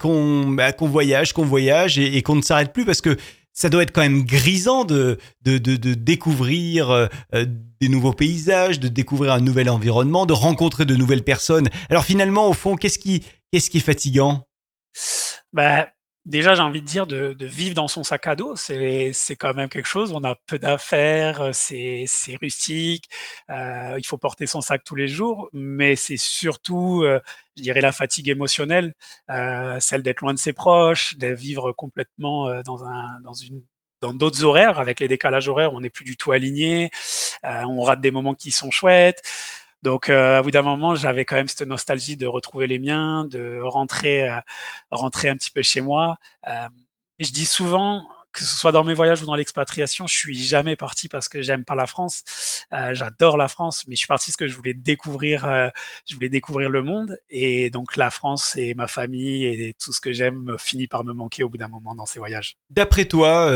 bah, 0.47 0.73
qu'on 0.73 0.87
voyage, 0.87 1.31
qu'on 1.31 1.45
voyage 1.45 1.97
et, 1.97 2.21
qu'on 2.21 2.35
ne 2.35 2.41
s'arrête 2.41 2.73
plus? 2.73 2.83
Parce 2.83 2.99
que 2.99 3.15
ça 3.61 3.69
doit 3.69 3.83
être 3.83 3.91
quand 3.91 4.01
même 4.01 4.23
grisant 4.23 4.85
de, 4.85 5.19
de, 5.43 5.59
de, 5.59 5.93
découvrir 5.93 7.09
des 7.31 7.89
nouveaux 7.89 8.13
paysages, 8.13 8.79
de 8.79 8.87
découvrir 8.87 9.33
un 9.33 9.39
nouvel 9.39 9.69
environnement, 9.69 10.25
de 10.25 10.33
rencontrer 10.33 10.85
de 10.85 10.95
nouvelles 10.95 11.23
personnes. 11.23 11.69
Alors 11.91 12.03
finalement, 12.03 12.47
au 12.49 12.53
fond, 12.53 12.75
qu'est-ce 12.75 12.97
qui, 12.97 13.23
qu'est-ce 13.51 13.69
qui 13.69 13.77
est 13.77 13.81
fatigant? 13.81 14.47
Bah, 15.53 15.89
Déjà, 16.25 16.53
j'ai 16.53 16.61
envie 16.61 16.81
de 16.81 16.85
dire 16.85 17.07
de, 17.07 17.35
vivre 17.41 17.73
dans 17.73 17.87
son 17.87 18.03
sac 18.03 18.27
à 18.27 18.35
dos, 18.35 18.55
c'est 18.55 19.35
quand 19.39 19.55
même 19.55 19.69
quelque 19.69 19.87
chose. 19.87 20.11
On 20.13 20.23
a 20.23 20.35
peu 20.45 20.59
d'affaires, 20.59 21.41
euh, 21.41 21.51
c'est 21.51 22.05
rustique, 22.39 23.09
euh, 23.49 23.95
il 23.97 24.05
faut 24.05 24.19
porter 24.19 24.45
son 24.45 24.61
sac 24.61 24.83
tous 24.83 24.93
les 24.95 25.07
jours, 25.07 25.49
mais 25.51 25.95
c'est 25.95 26.17
surtout, 26.17 27.01
euh, 27.03 27.19
je 27.57 27.63
dirais, 27.63 27.81
la 27.81 27.91
fatigue 27.91 28.29
émotionnelle, 28.29 28.93
celle 29.79 30.03
d'être 30.03 30.21
loin 30.21 30.33
de 30.35 30.39
ses 30.39 30.53
proches, 30.53 31.17
de 31.17 31.27
vivre 31.27 31.71
complètement 31.71 32.61
dans 32.63 32.85
un 32.85 33.19
dans 33.23 33.33
une 33.33 33.63
dans 34.01 34.13
d'autres 34.13 34.43
horaires, 34.43 34.79
avec 34.79 34.99
les 34.99 35.07
décalages 35.07 35.47
horaires, 35.47 35.73
on 35.73 35.81
n'est 35.81 35.89
plus 35.91 36.05
du 36.05 36.17
tout 36.17 36.31
aligné, 36.31 36.91
on 37.43 37.81
rate 37.83 38.01
des 38.01 38.11
moments 38.11 38.35
qui 38.35 38.51
sont 38.51 38.71
chouettes. 38.71 39.21
Donc, 39.83 40.09
euh, 40.09 40.41
bout 40.41 40.51
d'un 40.51 40.61
moment, 40.61 40.95
j'avais 40.95 41.25
quand 41.25 41.35
même 41.35 41.47
cette 41.47 41.67
nostalgie 41.67 42.17
de 42.17 42.27
retrouver 42.27 42.67
les 42.67 42.79
miens, 42.79 43.25
de 43.25 43.59
rentrer, 43.63 44.29
euh, 44.29 44.39
rentrer 44.91 45.29
un 45.29 45.35
petit 45.35 45.51
peu 45.51 45.61
chez 45.61 45.81
moi. 45.81 46.17
Euh, 46.47 46.67
je 47.19 47.31
dis 47.31 47.45
souvent, 47.45 48.07
que 48.31 48.43
ce 48.43 48.55
soit 48.55 48.71
dans 48.71 48.83
mes 48.83 48.93
voyages 48.93 49.21
ou 49.21 49.25
dans 49.25 49.35
l'expatriation, 49.35 50.07
je 50.07 50.15
suis 50.15 50.41
jamais 50.41 50.75
parti 50.75 51.09
parce 51.09 51.27
que 51.27 51.41
j'aime 51.41 51.65
pas 51.65 51.75
la 51.75 51.87
France. 51.87 52.23
Euh, 52.73 52.93
J'adore 52.93 53.37
la 53.37 53.47
France, 53.47 53.85
mais 53.87 53.95
je 53.95 53.99
suis 53.99 54.07
parti 54.07 54.31
parce 54.31 54.37
que 54.37 54.47
je 54.47 54.55
voulais 54.55 54.73
découvrir, 54.73 55.45
euh, 55.45 55.69
je 56.07 56.15
voulais 56.15 56.29
découvrir 56.29 56.69
le 56.69 56.81
monde. 56.81 57.17
Et 57.29 57.69
donc 57.69 57.97
la 57.97 58.09
France 58.09 58.55
et 58.55 58.73
ma 58.73 58.87
famille 58.87 59.45
et 59.45 59.73
tout 59.73 59.91
ce 59.91 59.99
que 59.99 60.13
j'aime 60.13 60.55
finit 60.57 60.87
par 60.87 61.03
me 61.03 61.13
manquer 61.13 61.43
au 61.43 61.49
bout 61.49 61.57
d'un 61.57 61.67
moment 61.67 61.93
dans 61.95 62.05
ces 62.05 62.19
voyages. 62.19 62.57
D'après 62.69 63.05
toi, 63.05 63.49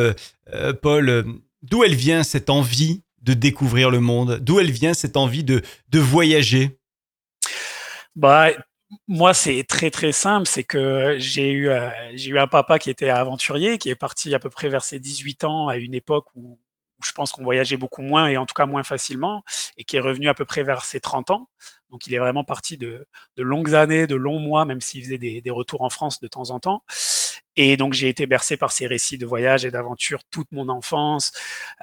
euh, 0.53 0.73
Paul, 0.73 1.25
d'où 1.61 1.83
elle 1.83 1.95
vient 1.95 2.23
cette 2.23 2.49
envie 2.49 3.03
de 3.25 3.33
découvrir 3.33 3.89
le 3.89 3.99
monde 3.99 4.39
D'où 4.39 4.59
elle 4.59 4.71
vient 4.71 4.93
cette 4.93 5.17
envie 5.17 5.43
de, 5.43 5.61
de 5.89 5.99
voyager? 5.99 6.79
Bah, 8.15 8.51
moi, 9.07 9.33
c'est 9.33 9.63
très 9.63 9.91
très 9.91 10.11
simple, 10.11 10.47
c'est 10.47 10.63
que 10.63 11.15
j'ai 11.19 11.51
eu, 11.51 11.69
euh, 11.69 11.89
eu 12.13 12.37
un 12.37 12.47
papa 12.47 12.79
qui 12.79 12.89
était 12.89 13.09
aventurier, 13.09 13.77
qui 13.77 13.89
est 13.89 13.95
parti 13.95 14.33
à 14.33 14.39
peu 14.39 14.49
près 14.49 14.69
vers 14.69 14.83
ses 14.83 14.99
18 14.99 15.43
ans 15.43 15.67
à 15.67 15.77
une 15.77 15.93
époque 15.93 16.27
où, 16.35 16.59
je 17.03 17.11
pense 17.11 17.31
qu'on 17.31 17.43
voyageait 17.43 17.77
beaucoup 17.77 18.01
moins 18.01 18.27
et 18.27 18.37
en 18.37 18.45
tout 18.45 18.53
cas 18.53 18.65
moins 18.65 18.83
facilement, 18.83 19.43
et 19.77 19.83
qui 19.83 19.97
est 19.97 19.99
revenu 19.99 20.29
à 20.29 20.33
peu 20.33 20.45
près 20.45 20.63
vers 20.63 20.85
ses 20.85 20.99
30 20.99 21.29
ans. 21.31 21.49
Donc 21.91 22.07
il 22.07 22.13
est 22.13 22.19
vraiment 22.19 22.43
parti 22.43 22.77
de, 22.77 23.05
de 23.35 23.43
longues 23.43 23.75
années, 23.75 24.07
de 24.07 24.15
longs 24.15 24.39
mois, 24.39 24.65
même 24.65 24.81
s'il 24.81 25.03
faisait 25.03 25.17
des, 25.17 25.41
des, 25.41 25.51
retours 25.51 25.81
en 25.81 25.89
France 25.89 26.19
de 26.19 26.27
temps 26.27 26.49
en 26.51 26.59
temps. 26.59 26.83
Et 27.55 27.77
donc 27.77 27.93
j'ai 27.93 28.09
été 28.09 28.25
bercé 28.25 28.57
par 28.57 28.71
ces 28.71 28.87
récits 28.87 29.17
de 29.17 29.25
voyage 29.25 29.65
et 29.65 29.71
d'aventure 29.71 30.19
toute 30.29 30.51
mon 30.51 30.69
enfance, 30.69 31.31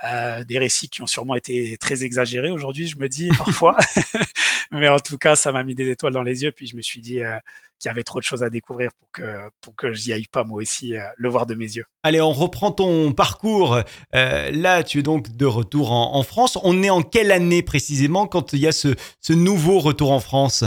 euh, 0.04 0.44
des 0.44 0.58
récits 0.58 0.88
qui 0.88 1.02
ont 1.02 1.06
sûrement 1.06 1.34
été 1.34 1.76
très 1.78 2.04
exagérés 2.04 2.50
aujourd'hui, 2.50 2.88
je 2.88 2.98
me 2.98 3.08
dis 3.08 3.28
parfois, 3.38 3.76
mais 4.70 4.88
en 4.88 4.98
tout 4.98 5.18
cas 5.18 5.36
ça 5.36 5.52
m'a 5.52 5.64
mis 5.64 5.74
des 5.74 5.90
étoiles 5.90 6.12
dans 6.12 6.22
les 6.22 6.42
yeux, 6.42 6.52
puis 6.52 6.66
je 6.66 6.76
me 6.76 6.82
suis 6.82 7.00
dit 7.00 7.20
euh, 7.20 7.38
qu'il 7.78 7.88
y 7.88 7.90
avait 7.90 8.04
trop 8.04 8.18
de 8.18 8.24
choses 8.24 8.42
à 8.42 8.50
découvrir 8.50 8.90
pour 8.98 9.10
que 9.12 9.38
pour 9.60 9.74
que 9.74 9.92
j'y 9.94 10.12
aille 10.12 10.26
pas 10.30 10.44
moi 10.44 10.60
aussi 10.60 10.94
euh, 10.94 11.02
le 11.16 11.28
voir 11.30 11.46
de 11.46 11.54
mes 11.54 11.64
yeux. 11.64 11.86
Allez, 12.02 12.20
on 12.20 12.32
reprend 12.32 12.70
ton 12.70 13.12
parcours. 13.12 13.80
Là, 14.12 14.82
tu 14.82 14.98
es 14.98 15.02
donc 15.02 15.36
de 15.36 15.46
retour 15.46 15.92
en, 15.92 16.14
en, 16.14 16.22
France. 16.22 16.58
On 16.62 16.82
est 16.82 16.90
en 16.90 17.02
quelle 17.02 17.32
année 17.32 17.62
précisément 17.62 18.26
quand 18.26 18.52
il 18.52 18.60
y 18.60 18.66
a 18.66 18.72
ce, 18.72 18.94
ce 19.20 19.32
nouveau 19.32 19.78
retour 19.78 20.12
en 20.12 20.20
France? 20.20 20.64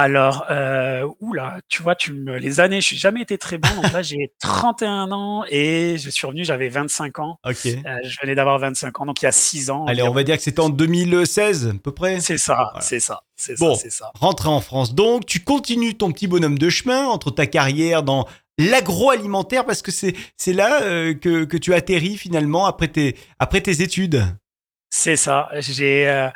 Alors, 0.00 0.44
euh, 0.50 1.08
oula, 1.20 1.58
tu 1.68 1.82
vois, 1.82 1.94
tu 1.94 2.12
me 2.12 2.36
les 2.38 2.60
années, 2.60 2.80
je 2.80 2.86
suis 2.86 2.96
jamais 2.96 3.22
été 3.22 3.38
très 3.38 3.58
bon. 3.58 3.68
Donc 3.74 3.92
là, 3.92 4.02
j'ai 4.02 4.32
31 4.40 5.10
ans 5.12 5.44
et 5.48 5.96
je 5.98 6.10
suis 6.10 6.26
revenu, 6.26 6.44
j'avais 6.44 6.68
25 6.68 7.18
ans. 7.18 7.38
Ok. 7.44 7.66
Euh, 7.66 7.80
je 8.04 8.16
venais 8.20 8.34
d'avoir 8.34 8.58
25 8.58 9.00
ans, 9.00 9.06
donc 9.06 9.22
il 9.22 9.24
y 9.24 9.28
a 9.28 9.32
6 9.32 9.70
ans. 9.70 9.86
Allez, 9.86 10.02
on 10.02 10.12
va 10.12 10.22
dire 10.22 10.36
que 10.36 10.42
c'était 10.42 10.60
en 10.60 10.70
2016, 10.70 11.68
à 11.68 11.78
peu 11.82 11.92
près. 11.92 12.20
C'est 12.20 12.38
ça, 12.38 12.72
c'est 12.80 13.00
ça, 13.00 13.22
c'est 13.36 13.58
bon, 13.58 13.74
ça, 13.74 13.82
c'est 13.82 13.90
ça. 13.90 14.10
Rentré 14.18 14.48
en 14.48 14.60
France, 14.60 14.94
donc 14.94 15.26
tu 15.26 15.40
continues 15.40 15.96
ton 15.96 16.12
petit 16.12 16.26
bonhomme 16.26 16.58
de 16.58 16.68
chemin 16.68 17.06
entre 17.06 17.30
ta 17.30 17.46
carrière 17.46 18.02
dans 18.02 18.26
l'agroalimentaire 18.58 19.64
parce 19.64 19.82
que 19.82 19.90
c'est 19.90 20.14
c'est 20.36 20.52
là 20.52 20.82
euh, 20.82 21.14
que, 21.14 21.44
que 21.44 21.56
tu 21.56 21.74
atterris 21.74 22.16
finalement 22.16 22.66
après 22.66 22.88
tes 22.88 23.16
après 23.38 23.60
tes 23.60 23.82
études. 23.82 24.24
C'est 24.90 25.16
ça. 25.16 25.48
J'ai, 25.58 26.08
euh, 26.08 26.28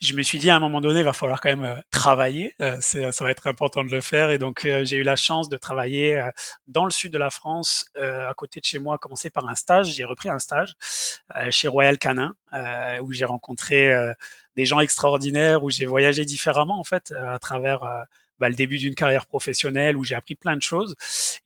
je 0.00 0.14
me 0.14 0.22
suis 0.22 0.38
dit 0.38 0.50
à 0.50 0.56
un 0.56 0.60
moment 0.60 0.80
donné, 0.80 1.00
il 1.00 1.04
va 1.04 1.12
falloir 1.14 1.40
quand 1.40 1.48
même 1.48 1.64
euh, 1.64 1.80
travailler. 1.90 2.54
Euh, 2.60 2.78
ça 2.80 3.24
va 3.24 3.30
être 3.30 3.46
important 3.46 3.82
de 3.82 3.90
le 3.90 4.00
faire. 4.02 4.30
Et 4.30 4.38
donc, 4.38 4.60
j'ai 4.82 4.96
eu 4.96 5.02
la 5.02 5.16
chance 5.16 5.48
de 5.48 5.56
travailler 5.56 6.22
dans 6.68 6.84
le 6.84 6.90
sud 6.90 7.12
de 7.12 7.18
la 7.18 7.30
France, 7.30 7.86
à 7.96 8.32
côté 8.34 8.60
de 8.60 8.64
chez 8.64 8.78
moi, 8.78 8.98
commencer 8.98 9.30
par 9.30 9.48
un 9.48 9.54
stage. 9.54 9.88
J'ai 9.94 10.04
repris 10.04 10.28
un 10.28 10.38
stage 10.38 10.74
chez 11.50 11.68
Royal 11.68 11.98
Canin, 11.98 12.34
où 13.02 13.12
j'ai 13.12 13.24
rencontré 13.24 13.92
des 14.56 14.66
gens 14.66 14.80
extraordinaires, 14.80 15.64
où 15.64 15.70
j'ai 15.70 15.86
voyagé 15.86 16.24
différemment 16.24 16.78
en 16.78 16.84
fait 16.84 17.12
à 17.12 17.38
travers 17.38 17.80
bah, 18.38 18.48
le 18.48 18.54
début 18.54 18.78
d'une 18.78 18.94
carrière 18.94 19.26
professionnelle 19.26 19.96
où 19.96 20.04
j'ai 20.04 20.14
appris 20.14 20.34
plein 20.34 20.56
de 20.56 20.62
choses. 20.62 20.94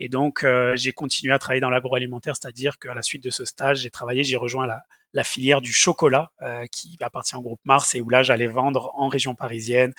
Et 0.00 0.08
donc, 0.08 0.44
j'ai 0.74 0.92
continué 0.92 1.32
à 1.32 1.38
travailler 1.38 1.60
dans 1.60 1.70
l'agroalimentaire, 1.70 2.36
c'est-à-dire 2.36 2.78
qu'à 2.78 2.94
la 2.94 3.02
suite 3.02 3.24
de 3.24 3.30
ce 3.30 3.44
stage, 3.44 3.78
j'ai 3.78 3.90
travaillé, 3.90 4.24
j'ai 4.24 4.36
rejoint 4.36 4.66
la, 4.66 4.84
la 5.12 5.24
filière 5.24 5.60
du 5.60 5.72
chocolat 5.72 6.30
euh, 6.42 6.66
qui 6.70 6.96
appartient 7.00 7.36
au 7.36 7.42
groupe 7.42 7.60
Mars 7.64 7.94
et 7.94 8.00
où 8.00 8.08
là 8.08 8.22
j'allais 8.22 8.46
vendre 8.46 8.92
en 8.94 9.08
région 9.08 9.34
parisienne 9.34 9.92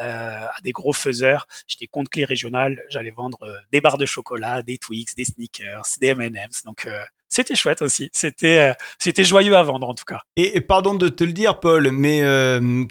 euh, 0.00 0.46
à 0.46 0.60
des 0.62 0.72
gros 0.72 0.92
faiseurs. 0.92 1.46
J'étais 1.66 1.86
compte 1.86 2.08
clé 2.08 2.24
régional, 2.24 2.82
j'allais 2.88 3.10
vendre 3.10 3.38
euh, 3.42 3.56
des 3.72 3.80
barres 3.80 3.98
de 3.98 4.06
chocolat, 4.06 4.62
des 4.62 4.78
Twix, 4.78 5.14
des 5.14 5.24
sneakers, 5.24 5.84
des 6.00 6.08
M&M's. 6.08 6.64
Donc 6.64 6.88
c'était 7.28 7.54
chouette 7.54 7.82
aussi. 7.82 8.10
C'était 8.12 8.74
c'était 8.98 9.24
joyeux 9.24 9.56
à 9.56 9.62
vendre 9.62 9.88
en 9.88 9.94
tout 9.94 10.04
cas. 10.04 10.20
Et, 10.36 10.60
pardon 10.60 10.94
de 10.94 11.08
te 11.08 11.24
le 11.24 11.32
dire, 11.32 11.60
Paul, 11.60 11.90
mais 11.90 12.20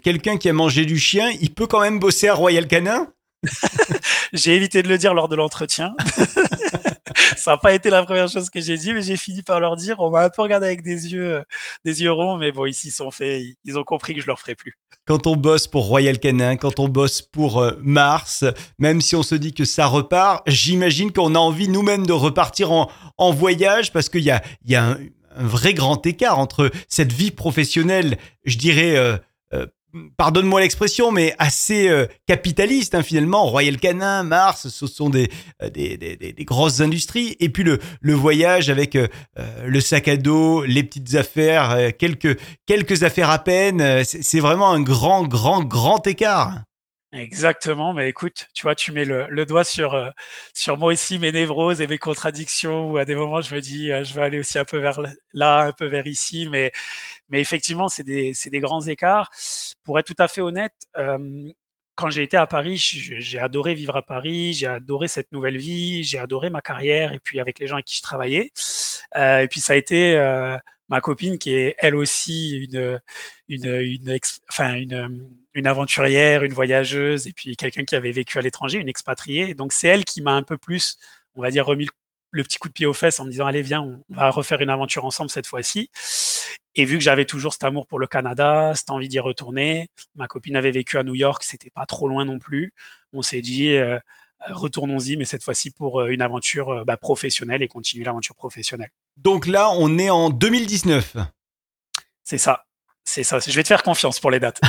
quelqu'un 0.02 0.36
qui 0.36 0.48
a 0.48 0.52
mangé 0.52 0.84
du 0.84 0.98
chien, 0.98 1.30
il 1.40 1.54
peut 1.54 1.66
quand 1.66 1.80
même 1.80 1.98
bosser 1.98 2.28
à 2.28 2.34
Royal 2.34 2.66
Canin? 2.66 3.08
J'ai 4.34 4.56
évité 4.56 4.82
de 4.82 4.88
le 4.88 4.98
dire 4.98 5.14
lors 5.14 5.28
de 5.28 5.36
l'entretien. 5.36 5.94
ça 7.36 7.52
n'a 7.52 7.56
pas 7.56 7.72
été 7.72 7.88
la 7.88 8.02
première 8.02 8.28
chose 8.28 8.50
que 8.50 8.60
j'ai 8.60 8.76
dit, 8.76 8.92
mais 8.92 9.00
j'ai 9.00 9.16
fini 9.16 9.42
par 9.42 9.60
leur 9.60 9.76
dire. 9.76 10.00
On 10.00 10.10
m'a 10.10 10.24
un 10.24 10.28
peu 10.28 10.42
regardé 10.42 10.66
avec 10.66 10.82
des 10.82 11.12
yeux, 11.12 11.42
des 11.84 12.02
yeux 12.02 12.10
ronds, 12.10 12.36
mais 12.36 12.50
bon, 12.50 12.66
ils 12.66 12.74
s'y 12.74 12.90
sont 12.90 13.12
faits. 13.12 13.44
Ils 13.64 13.78
ont 13.78 13.84
compris 13.84 14.12
que 14.12 14.20
je 14.20 14.26
leur 14.26 14.40
ferai 14.40 14.56
plus. 14.56 14.76
Quand 15.06 15.28
on 15.28 15.36
bosse 15.36 15.68
pour 15.68 15.86
Royal 15.86 16.18
Canin, 16.18 16.56
quand 16.56 16.80
on 16.80 16.88
bosse 16.88 17.22
pour 17.22 17.60
euh, 17.60 17.78
Mars, 17.80 18.44
même 18.78 19.00
si 19.00 19.14
on 19.14 19.22
se 19.22 19.36
dit 19.36 19.54
que 19.54 19.64
ça 19.64 19.86
repart, 19.86 20.42
j'imagine 20.48 21.12
qu'on 21.12 21.36
a 21.36 21.38
envie 21.38 21.68
nous-mêmes 21.68 22.06
de 22.06 22.12
repartir 22.12 22.72
en, 22.72 23.32
voyage 23.32 23.92
parce 23.92 24.08
qu'il 24.08 24.22
y 24.22 24.30
a, 24.30 24.42
un, 24.74 24.98
vrai 25.36 25.74
grand 25.74 26.04
écart 26.06 26.40
entre 26.40 26.72
cette 26.88 27.12
vie 27.12 27.30
professionnelle, 27.30 28.18
je 28.44 28.58
dirais. 28.58 28.96
Euh, 28.96 29.16
euh, 29.16 29.18
pardonne-moi 30.16 30.60
l'expression, 30.60 31.10
mais 31.10 31.34
assez 31.38 31.88
euh, 31.88 32.06
capitaliste 32.26 32.94
hein, 32.94 33.02
finalement. 33.02 33.46
Royal 33.46 33.76
Canin, 33.78 34.22
Mars, 34.22 34.68
ce 34.68 34.86
sont 34.86 35.10
des, 35.10 35.30
euh, 35.62 35.70
des, 35.70 35.96
des, 35.96 36.16
des, 36.16 36.44
grosses 36.44 36.80
industries. 36.80 37.36
Et 37.40 37.48
puis 37.48 37.64
le, 37.64 37.78
le 38.00 38.14
voyage 38.14 38.70
avec 38.70 38.96
euh, 38.96 39.08
le 39.64 39.80
sac 39.80 40.08
à 40.08 40.16
dos, 40.16 40.64
les 40.64 40.82
petites 40.82 41.14
affaires, 41.14 41.96
quelques, 41.98 42.38
quelques 42.66 43.02
affaires 43.02 43.30
à 43.30 43.38
peine. 43.38 44.04
C'est 44.04 44.40
vraiment 44.40 44.70
un 44.70 44.80
grand, 44.80 45.26
grand, 45.26 45.64
grand 45.64 46.06
écart. 46.06 46.62
Exactement, 47.14 47.94
mais 47.94 48.08
écoute, 48.08 48.48
tu 48.54 48.62
vois, 48.64 48.74
tu 48.74 48.90
mets 48.90 49.04
le, 49.04 49.46
doigt 49.46 49.62
sur, 49.62 50.12
sur 50.52 50.76
moi 50.76 50.92
aussi, 50.92 51.18
mes 51.20 51.30
névroses 51.30 51.80
et 51.80 51.86
mes 51.86 51.98
contradictions, 51.98 52.90
où 52.90 52.96
à 52.96 53.04
des 53.04 53.14
moments 53.14 53.40
je 53.40 53.54
me 53.54 53.60
dis, 53.60 53.86
je 53.88 54.14
vais 54.14 54.22
aller 54.22 54.40
aussi 54.40 54.58
un 54.58 54.64
peu 54.64 54.78
vers 54.78 55.00
là, 55.32 55.60
un 55.60 55.72
peu 55.72 55.86
vers 55.86 56.06
ici, 56.08 56.48
mais 56.50 56.72
mais 57.28 57.40
effectivement, 57.40 57.88
c'est 57.88 58.04
des, 58.04 58.32
des, 58.46 58.60
grands 58.60 58.82
écarts. 58.82 59.30
Pour 59.84 59.98
être 59.98 60.06
tout 60.06 60.22
à 60.22 60.28
fait 60.28 60.40
honnête, 60.40 60.74
euh, 60.96 61.50
quand 61.94 62.10
j'ai 62.10 62.22
été 62.22 62.36
à 62.36 62.46
Paris, 62.46 62.76
j'ai 62.78 63.38
adoré 63.38 63.74
vivre 63.74 63.96
à 63.96 64.02
Paris, 64.02 64.52
j'ai 64.54 64.66
adoré 64.66 65.08
cette 65.08 65.30
nouvelle 65.32 65.56
vie, 65.56 66.02
j'ai 66.04 66.18
adoré 66.18 66.50
ma 66.50 66.60
carrière 66.60 67.12
et 67.12 67.18
puis 67.20 67.40
avec 67.40 67.58
les 67.60 67.66
gens 67.66 67.76
avec 67.76 67.86
qui 67.86 67.96
je 67.96 68.02
travaillais. 68.02 68.50
Euh, 69.16 69.40
et 69.40 69.48
puis 69.48 69.60
ça 69.60 69.74
a 69.74 69.76
été 69.76 70.16
euh, 70.16 70.56
ma 70.88 71.00
copine 71.00 71.38
qui 71.38 71.54
est 71.54 71.74
elle 71.78 71.94
aussi 71.96 72.56
une 72.64 73.00
une 73.48 74.18
une, 75.54 75.66
aventurière, 75.66 76.42
une 76.42 76.52
voyageuse 76.52 77.26
et 77.26 77.32
puis 77.32 77.56
quelqu'un 77.56 77.84
qui 77.84 77.94
avait 77.94 78.12
vécu 78.12 78.38
à 78.38 78.42
l'étranger, 78.42 78.78
une 78.78 78.88
expatriée. 78.88 79.54
Donc 79.54 79.72
c'est 79.72 79.88
elle 79.88 80.04
qui 80.04 80.20
m'a 80.22 80.32
un 80.32 80.42
peu 80.42 80.58
plus, 80.58 80.98
on 81.36 81.42
va 81.42 81.50
dire, 81.50 81.64
remis 81.66 81.88
le 82.30 82.42
petit 82.42 82.58
coup 82.58 82.68
de 82.68 82.72
pied 82.72 82.86
aux 82.86 82.92
fesses 82.92 83.20
en 83.20 83.24
me 83.24 83.30
disant 83.30 83.46
allez 83.46 83.62
viens, 83.62 83.82
on 83.82 84.02
va 84.08 84.30
refaire 84.30 84.60
une 84.60 84.70
aventure 84.70 85.04
ensemble 85.04 85.30
cette 85.30 85.46
fois-ci. 85.46 85.90
Et 86.74 86.84
vu 86.84 86.98
que 86.98 87.04
j'avais 87.04 87.24
toujours 87.24 87.52
cet 87.52 87.64
amour 87.64 87.86
pour 87.86 88.00
le 88.00 88.08
Canada, 88.08 88.72
cette 88.74 88.90
envie 88.90 89.08
d'y 89.08 89.20
retourner, 89.20 89.88
ma 90.16 90.26
copine 90.26 90.56
avait 90.56 90.72
vécu 90.72 90.98
à 90.98 91.04
New 91.04 91.14
York, 91.14 91.44
c'était 91.44 91.70
pas 91.70 91.86
trop 91.86 92.08
loin 92.08 92.24
non 92.24 92.40
plus. 92.40 92.74
On 93.12 93.22
s'est 93.22 93.42
dit 93.42 93.76
euh, 93.76 93.98
retournons-y, 94.48 95.16
mais 95.16 95.24
cette 95.24 95.42
fois-ci 95.42 95.70
pour 95.70 96.00
euh, 96.00 96.08
une 96.08 96.22
aventure 96.22 96.70
euh, 96.70 96.84
bah, 96.84 96.96
professionnelle 96.96 97.62
et 97.62 97.68
continuer 97.68 98.04
l'aventure 98.04 98.34
professionnelle. 98.34 98.90
Donc 99.16 99.46
là, 99.46 99.70
on 99.72 99.98
est 99.98 100.10
en 100.10 100.30
2019. 100.30 101.16
C'est 102.22 102.38
ça. 102.38 102.64
C'est 103.04 103.22
ça. 103.22 103.38
Je 103.38 103.52
vais 103.52 103.62
te 103.62 103.68
faire 103.68 103.82
confiance 103.82 104.18
pour 104.18 104.30
les 104.30 104.40
dates. 104.40 104.60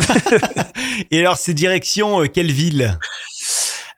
et 1.11 1.19
alors, 1.19 1.38
c'est 1.38 1.53
direction 1.53 2.27
quelle 2.27 2.51
ville? 2.51 2.97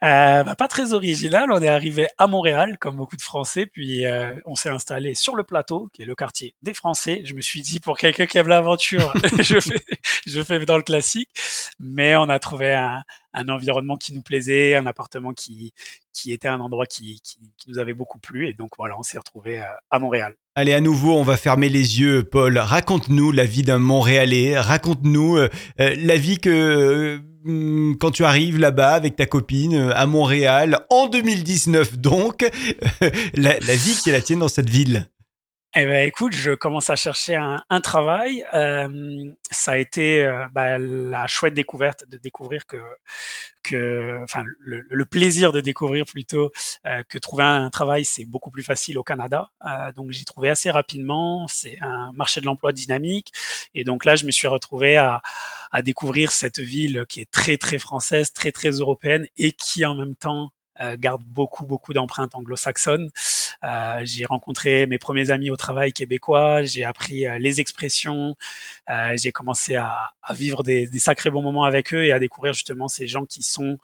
Euh, 0.04 0.44
bah, 0.44 0.56
pas 0.56 0.68
très 0.68 0.94
original. 0.94 1.52
On 1.52 1.62
est 1.62 1.68
arrivé 1.68 2.08
à 2.18 2.28
Montréal, 2.28 2.78
comme 2.78 2.98
beaucoup 2.98 3.16
de 3.16 3.22
Français, 3.22 3.66
puis 3.66 4.06
euh, 4.06 4.34
on 4.46 4.56
s'est 4.56 4.70
installé 4.70 5.16
sur 5.16 5.36
le 5.36 5.44
plateau, 5.44 5.90
qui 5.94 6.04
est 6.04 6.06
le 6.06 6.16
quartier 6.16 6.56
des 6.62 6.74
Français. 6.74 7.22
Je 7.26 7.34
me 7.34 7.42
suis 7.42 7.62
dit, 7.62 7.80
pour 7.80 7.98
quelqu'un 7.98 8.28
qui 8.28 8.38
aime 8.38 8.48
l'aventure, 8.48 9.12
je, 9.40 9.60
fais, 9.60 9.84
je 10.26 10.44
fais 10.44 10.66
dans 10.66 10.78
le 10.78 10.84
classique. 10.84 11.30
Mais 11.80 12.16
on 12.16 12.30
a 12.30 12.40
trouvé 12.40 12.74
un, 12.74 13.04
un 13.34 13.50
environnement 13.50 13.98
qui 13.98 14.14
nous 14.14 14.22
plaisait, 14.22 14.76
un 14.76 14.86
appartement 14.86 15.34
qui, 15.34 15.74
qui 16.14 16.32
était 16.32 16.48
un 16.48 16.60
endroit 16.60 16.86
qui, 16.86 17.20
qui, 17.24 17.38
nous 17.68 17.80
avait 17.80 17.94
beaucoup 17.94 18.20
plu. 18.20 18.48
Et 18.48 18.54
donc 18.54 18.72
voilà, 18.78 18.98
on 19.00 19.04
s'est 19.04 19.18
retrouvé 19.18 19.64
à 19.90 20.00
Montréal. 20.00 20.36
Allez, 20.60 20.74
à 20.74 20.82
nouveau, 20.82 21.16
on 21.16 21.22
va 21.22 21.38
fermer 21.38 21.70
les 21.70 22.00
yeux, 22.00 22.24
Paul. 22.24 22.58
Raconte-nous 22.58 23.32
la 23.32 23.46
vie 23.46 23.62
d'un 23.62 23.78
Montréalais. 23.78 24.58
Raconte-nous 24.60 25.38
euh, 25.38 25.50
la 25.78 26.18
vie 26.18 26.40
que 26.40 27.22
quand 28.00 28.12
tu 28.12 28.24
arrives 28.24 28.60
là-bas 28.60 28.94
avec 28.94 29.16
ta 29.16 29.26
copine 29.26 29.76
euh, 29.76 29.92
à 29.96 30.06
Montréal 30.06 30.80
en 30.90 31.08
2019 31.08 31.98
donc, 31.98 32.50
la, 33.34 33.58
vie 33.60 33.98
qui 34.02 34.10
est 34.10 34.14
la 34.14 34.22
tienne 34.22 34.40
dans 34.40 34.48
cette 34.48 34.70
ville 34.70 35.08
eh 35.80 35.86
ben, 35.86 36.08
écoute, 36.08 36.34
je 36.34 36.52
commence 36.52 36.90
à 36.90 36.96
chercher 36.96 37.36
un, 37.36 37.82
travail. 37.82 38.44
Euh, 38.56 39.32
ça 39.52 39.74
a 39.74 39.78
été 39.78 40.24
euh, 40.26 40.48
bah, 40.52 40.80
la 40.80 41.28
chouette 41.28 41.54
découverte 41.54 42.04
de 42.10 42.18
découvrir 42.18 42.66
que, 42.66 42.78
que 43.62 44.20
enfin, 44.24 44.44
le, 44.60 45.06
plaisir 45.06 45.52
de 45.52 45.62
découvrir 45.62 46.06
plutôt 46.06 46.52
euh, 46.88 47.04
que 47.08 47.20
trouver 47.20 47.44
un 47.44 47.70
travail, 47.70 48.06
c'est 48.06 48.26
beaucoup 48.26 48.50
plus 48.50 48.64
facile 48.64 48.98
au 48.98 49.04
Canada. 49.04 49.52
donc, 49.96 50.12
j'ai 50.12 50.26
trouvé 50.26 50.50
assez 50.50 50.72
rapidement. 50.72 51.48
C'est 51.48 51.78
un 51.82 52.12
marché 52.14 52.42
de 52.42 52.48
l'emploi 52.48 52.72
dynamique. 52.72 53.32
Et 53.76 53.84
donc 53.84 54.04
là, 54.04 54.16
je 54.16 54.26
me 54.26 54.32
suis 54.32 54.48
retrouvé 54.48 54.98
à, 54.98 55.22
à 55.72 55.82
découvrir 55.84 56.32
cette 56.32 56.60
ville 56.60 57.06
qui 57.08 57.22
est 57.22 57.30
très, 57.30 57.58
très 57.58 57.78
française, 57.78 58.34
très, 58.34 58.52
très 58.52 58.72
européenne 58.72 59.28
et 59.38 59.52
qui 59.52 59.86
en 59.86 59.94
même 59.94 60.16
temps 60.16 60.46
euh, 60.46 60.57
garde 60.98 61.24
beaucoup, 61.24 61.66
beaucoup 61.66 61.94
d'empreintes 61.94 62.36
anglo-saxonnes. 62.36 63.10
Euh, 63.64 64.02
j'ai 64.04 64.26
rencontré 64.26 64.86
mes 64.86 64.98
premiers 64.98 65.32
amis 65.32 65.50
au 65.50 65.56
travail 65.56 65.94
québécois, 65.94 66.64
j'ai 66.64 66.84
appris 66.84 67.26
euh, 67.26 67.40
les 67.40 67.60
expressions, 67.60 68.36
j'ai 69.16 69.32
commencé 69.32 69.76
à, 69.76 70.12
à 70.22 70.34
vivre 70.34 70.64
des, 70.64 70.88
des, 70.88 71.00
sacrés 71.00 71.30
bons 71.30 71.42
moments 71.42 71.64
avec 71.64 71.94
eux 71.94 72.06
et 72.06 72.12
à 72.12 72.20
découvrir 72.20 72.54
justement 72.54 72.88
ces 72.88 73.08
gens 73.08 73.26
qui 73.26 73.44
sont 73.44 73.78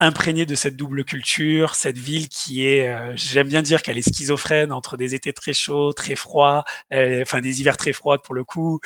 imprégnés 0.00 0.46
de 0.46 0.54
cette 0.54 0.76
double 0.76 1.04
culture, 1.04 1.74
cette 1.74 1.98
ville 1.98 2.28
qui 2.28 2.64
est, 2.64 3.16
j'aime 3.16 3.48
bien 3.48 3.62
dire 3.62 3.82
qu'elle 3.82 3.98
est 3.98 4.08
schizophrène 4.08 4.70
entre 4.70 4.96
des 4.96 5.14
étés 5.16 5.32
très 5.32 5.52
chauds, 5.52 5.92
très 5.92 6.14
froids, 6.14 6.64
enfin 6.92 7.40
des 7.40 7.60
hivers 7.60 7.76
très 7.76 7.92
froids 7.92 8.22
pour 8.22 8.34
le 8.34 8.44
coup, 8.44 8.80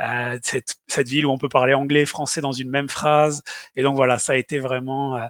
euh, 0.00 0.38
cette, 0.42 0.76
cette, 0.86 1.08
ville 1.08 1.26
où 1.26 1.30
on 1.30 1.38
peut 1.38 1.48
parler 1.48 1.74
anglais 1.74 2.06
français 2.06 2.40
dans 2.40 2.52
une 2.52 2.70
même 2.70 2.88
phrase. 2.88 3.42
Et 3.76 3.82
donc 3.82 3.96
voilà, 3.96 4.18
ça 4.18 4.34
a 4.34 4.36
été 4.36 4.58
vraiment 4.58 5.16
euh, 5.16 5.26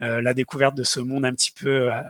la 0.00 0.34
découverte 0.34 0.74
de 0.76 0.82
ce 0.82 1.00
monde 1.00 1.24
un 1.24 1.32
petit 1.32 1.52
peu, 1.52 1.92
euh, 1.92 2.00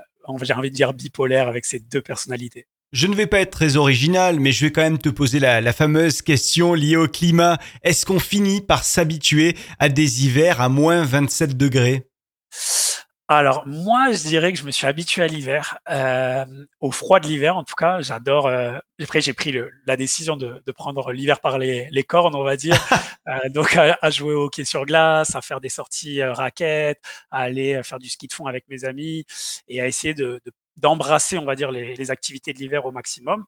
j'ai 0.42 0.52
envie 0.52 0.70
de 0.70 0.74
dire 0.74 0.92
bipolaire 0.92 1.48
avec 1.48 1.64
ces 1.64 1.80
deux 1.80 2.02
personnalités. 2.02 2.66
Je 2.92 3.06
ne 3.06 3.14
vais 3.14 3.26
pas 3.28 3.40
être 3.40 3.52
très 3.52 3.76
original, 3.76 4.40
mais 4.40 4.50
je 4.50 4.64
vais 4.64 4.72
quand 4.72 4.82
même 4.82 4.98
te 4.98 5.08
poser 5.08 5.38
la, 5.38 5.60
la 5.60 5.72
fameuse 5.72 6.22
question 6.22 6.74
liée 6.74 6.96
au 6.96 7.06
climat. 7.06 7.58
Est-ce 7.84 8.04
qu'on 8.04 8.18
finit 8.18 8.60
par 8.60 8.82
s'habituer 8.82 9.56
à 9.78 9.88
des 9.88 10.24
hivers 10.24 10.60
à 10.60 10.68
moins 10.68 11.04
27 11.04 11.56
degrés? 11.56 12.09
Alors 13.36 13.64
moi, 13.64 14.10
je 14.10 14.24
dirais 14.24 14.52
que 14.52 14.58
je 14.58 14.64
me 14.64 14.72
suis 14.72 14.88
habitué 14.88 15.22
à 15.22 15.28
l'hiver, 15.28 15.78
euh, 15.88 16.44
au 16.80 16.90
froid 16.90 17.20
de 17.20 17.28
l'hiver 17.28 17.56
en 17.56 17.62
tout 17.62 17.76
cas. 17.76 18.00
J'adore. 18.00 18.48
Euh, 18.48 18.76
après, 19.00 19.20
j'ai 19.20 19.32
pris 19.34 19.52
le, 19.52 19.70
la 19.86 19.96
décision 19.96 20.36
de, 20.36 20.60
de 20.66 20.72
prendre 20.72 21.12
l'hiver 21.12 21.40
par 21.40 21.56
les, 21.56 21.88
les, 21.92 22.02
cornes, 22.02 22.34
on 22.34 22.42
va 22.42 22.56
dire. 22.56 22.76
euh, 23.28 23.48
donc 23.50 23.76
à, 23.76 24.10
jouer 24.10 24.34
au 24.34 24.46
hockey 24.46 24.64
sur 24.64 24.84
glace, 24.84 25.36
à 25.36 25.42
faire 25.42 25.60
des 25.60 25.68
sorties 25.68 26.20
euh, 26.20 26.32
raquettes, 26.32 27.00
à 27.30 27.42
aller 27.42 27.80
faire 27.84 28.00
du 28.00 28.08
ski 28.08 28.26
de 28.26 28.32
fond 28.32 28.46
avec 28.46 28.68
mes 28.68 28.84
amis 28.84 29.24
et 29.68 29.80
à 29.80 29.86
essayer 29.86 30.12
de, 30.12 30.40
d'embrasser, 30.76 31.38
on 31.38 31.44
va 31.44 31.54
dire, 31.54 31.70
les, 31.70 31.94
les 31.94 32.10
activités 32.10 32.52
de 32.52 32.58
l'hiver 32.58 32.84
au 32.84 32.90
maximum. 32.90 33.44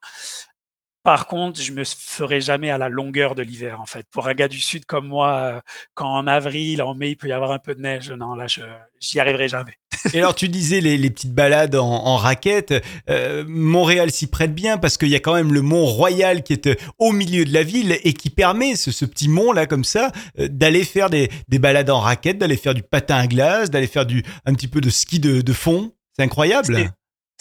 Par 1.05 1.27
contre, 1.27 1.61
je 1.61 1.73
me 1.73 1.83
ferai 1.85 2.41
jamais 2.41 2.71
à 2.71 2.79
la 2.79 2.89
longueur 2.89 3.35
de 3.35 3.43
l'hiver, 3.43 3.81
en 3.81 3.87
fait. 3.87 4.07
Pour 4.13 4.29
un 4.29 4.35
gars 4.35 4.47
du 4.47 4.61
Sud 4.61 4.85
comme 4.85 5.09
moi, 5.09 5.33
euh, 5.33 5.61
quand 5.95 6.09
en 6.09 6.29
avril, 6.29 6.81
en 6.81 6.95
mai, 6.95 7.11
il 7.11 7.17
peut 7.17 7.27
y 7.27 7.33
avoir 7.33 7.51
un 7.51 7.59
peu 7.59 7.75
de 7.75 7.81
neige, 7.81 8.11
non, 8.13 8.35
là, 8.35 8.47
je 8.47 8.61
j'y 9.01 9.19
arriverai 9.19 9.49
jamais. 9.49 9.75
Et 10.15 10.19
alors, 10.19 10.35
tu 10.37 10.49
disais 10.49 10.81
les, 10.81 10.97
les 10.97 11.11
petites 11.11 11.35
balades 11.35 11.75
en, 11.75 11.89
en 11.89 12.17
raquette. 12.17 12.73
Euh, 13.11 13.45
Montréal 13.49 14.13
s'y 14.13 14.29
prête 14.29 14.55
bien 14.55 14.79
parce 14.79 14.97
qu'il 14.97 15.09
y 15.09 15.17
a 15.17 15.21
quand 15.21 15.35
même 15.35 15.53
le 15.53 15.61
Mont 15.61 15.87
Royal 15.87 16.45
qui 16.45 16.53
est 16.53 16.69
euh, 16.69 16.77
au 16.99 17.11
milieu 17.11 17.45
de 17.45 17.53
la 17.53 17.65
ville 17.65 17.99
et 18.05 18.13
qui 18.13 18.31
permet, 18.31 18.77
ce, 18.77 18.93
ce 18.93 19.05
petit 19.05 19.29
mont 19.29 19.53
là 19.53 19.67
comme 19.67 19.85
ça, 19.85 20.13
d'aller 20.39 20.85
faire 20.85 21.11
des, 21.11 21.31
des 21.49 21.59
balades 21.59 21.91
en 21.91 21.99
raquette, 21.99 22.39
d'aller 22.39 22.57
faire 22.57 22.75
du 22.75 22.83
patin 22.83 23.17
à 23.17 23.27
glace, 23.27 23.71
d'aller 23.71 23.89
faire 23.89 24.07
du 24.07 24.23
un 24.47 24.55
petit 24.55 24.69
peu 24.69 24.81
de 24.81 24.91
ski 24.91 25.19
de, 25.19 25.41
de 25.41 25.53
fond. 25.53 25.93
C'est 26.17 26.23
incroyable. 26.23 26.93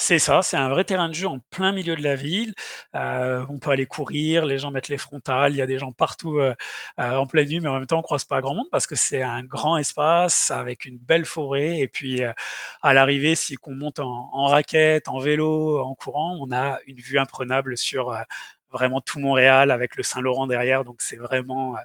C'est 0.03 0.17
ça, 0.17 0.41
c'est 0.41 0.57
un 0.57 0.67
vrai 0.69 0.83
terrain 0.83 1.09
de 1.09 1.13
jeu 1.13 1.27
en 1.27 1.37
plein 1.51 1.71
milieu 1.71 1.95
de 1.95 2.01
la 2.01 2.15
ville. 2.15 2.55
Euh, 2.95 3.45
on 3.49 3.59
peut 3.59 3.69
aller 3.69 3.85
courir, 3.85 4.47
les 4.47 4.57
gens 4.57 4.71
mettent 4.71 4.87
les 4.87 4.97
frontales, 4.97 5.53
il 5.53 5.57
y 5.57 5.61
a 5.61 5.67
des 5.67 5.77
gens 5.77 5.91
partout 5.91 6.39
euh, 6.39 6.55
euh, 6.99 7.17
en 7.17 7.27
pleine 7.27 7.47
nuit, 7.47 7.59
mais 7.59 7.69
en 7.69 7.75
même 7.75 7.85
temps 7.85 7.99
on 7.99 8.01
croise 8.01 8.25
pas 8.25 8.41
grand 8.41 8.55
monde 8.55 8.65
parce 8.71 8.87
que 8.87 8.95
c'est 8.95 9.21
un 9.21 9.43
grand 9.43 9.77
espace 9.77 10.49
avec 10.49 10.85
une 10.85 10.97
belle 10.97 11.25
forêt. 11.25 11.77
Et 11.77 11.87
puis 11.87 12.21
à 12.81 12.93
l'arrivée, 12.95 13.35
si 13.35 13.57
qu'on 13.57 13.75
monte 13.75 13.99
en, 13.99 14.31
en, 14.33 14.45
raquette, 14.47 15.07
en 15.07 15.19
vélo, 15.19 15.79
en 15.79 15.93
courant, 15.93 16.35
on 16.41 16.51
a 16.51 16.79
une 16.87 16.97
vue 16.97 17.19
imprenable 17.19 17.77
sur 17.77 18.17
vraiment 18.71 19.01
tout 19.01 19.19
Montréal 19.19 19.69
avec 19.69 19.95
le 19.97 20.03
Saint-Laurent 20.03 20.47
derrière. 20.47 20.83
Donc 20.83 21.01
c'est 21.03 21.17
vraiment 21.17 21.75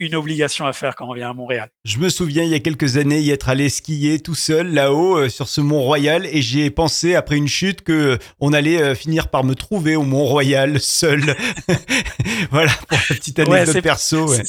une 0.00 0.14
obligation 0.14 0.66
à 0.66 0.72
faire 0.72 0.96
quand 0.96 1.08
on 1.08 1.14
vient 1.14 1.30
à 1.30 1.34
Montréal. 1.34 1.68
Je 1.84 1.98
me 1.98 2.08
souviens 2.08 2.42
il 2.42 2.48
y 2.48 2.54
a 2.54 2.58
quelques 2.58 2.96
années 2.96 3.20
y 3.20 3.30
être 3.30 3.50
allé 3.50 3.68
skier 3.68 4.18
tout 4.18 4.34
seul 4.34 4.72
là-haut 4.72 5.18
euh, 5.18 5.28
sur 5.28 5.46
ce 5.46 5.60
Mont 5.60 5.82
Royal 5.82 6.26
et 6.26 6.40
j'ai 6.40 6.70
pensé 6.70 7.14
après 7.14 7.36
une 7.36 7.48
chute 7.48 7.82
que 7.82 7.92
euh, 7.92 8.18
on 8.40 8.54
allait 8.54 8.80
euh, 8.80 8.94
finir 8.94 9.28
par 9.28 9.44
me 9.44 9.54
trouver 9.54 9.96
au 9.96 10.02
Mont 10.02 10.24
Royal 10.24 10.80
seul. 10.80 11.20
voilà 12.50 12.72
pour 12.88 12.98
la 12.98 13.14
petite 13.14 13.38
anecdote 13.38 13.74
ouais, 13.74 13.82
perso. 13.82 14.30
Ouais 14.30 14.42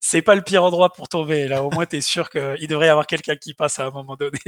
c'est 0.00 0.22
pas 0.22 0.36
le 0.36 0.42
pire 0.42 0.62
endroit 0.62 0.92
pour 0.92 1.08
tomber. 1.08 1.48
Là, 1.48 1.64
au 1.64 1.70
moins, 1.72 1.84
tu 1.84 1.96
es 1.96 2.00
sûr 2.00 2.30
qu'il 2.30 2.68
devrait 2.68 2.86
y 2.86 2.90
avoir 2.90 3.08
quelqu'un 3.08 3.34
qui 3.34 3.54
passe 3.54 3.80
à 3.80 3.86
un 3.86 3.90
moment 3.90 4.14
donné. 4.14 4.38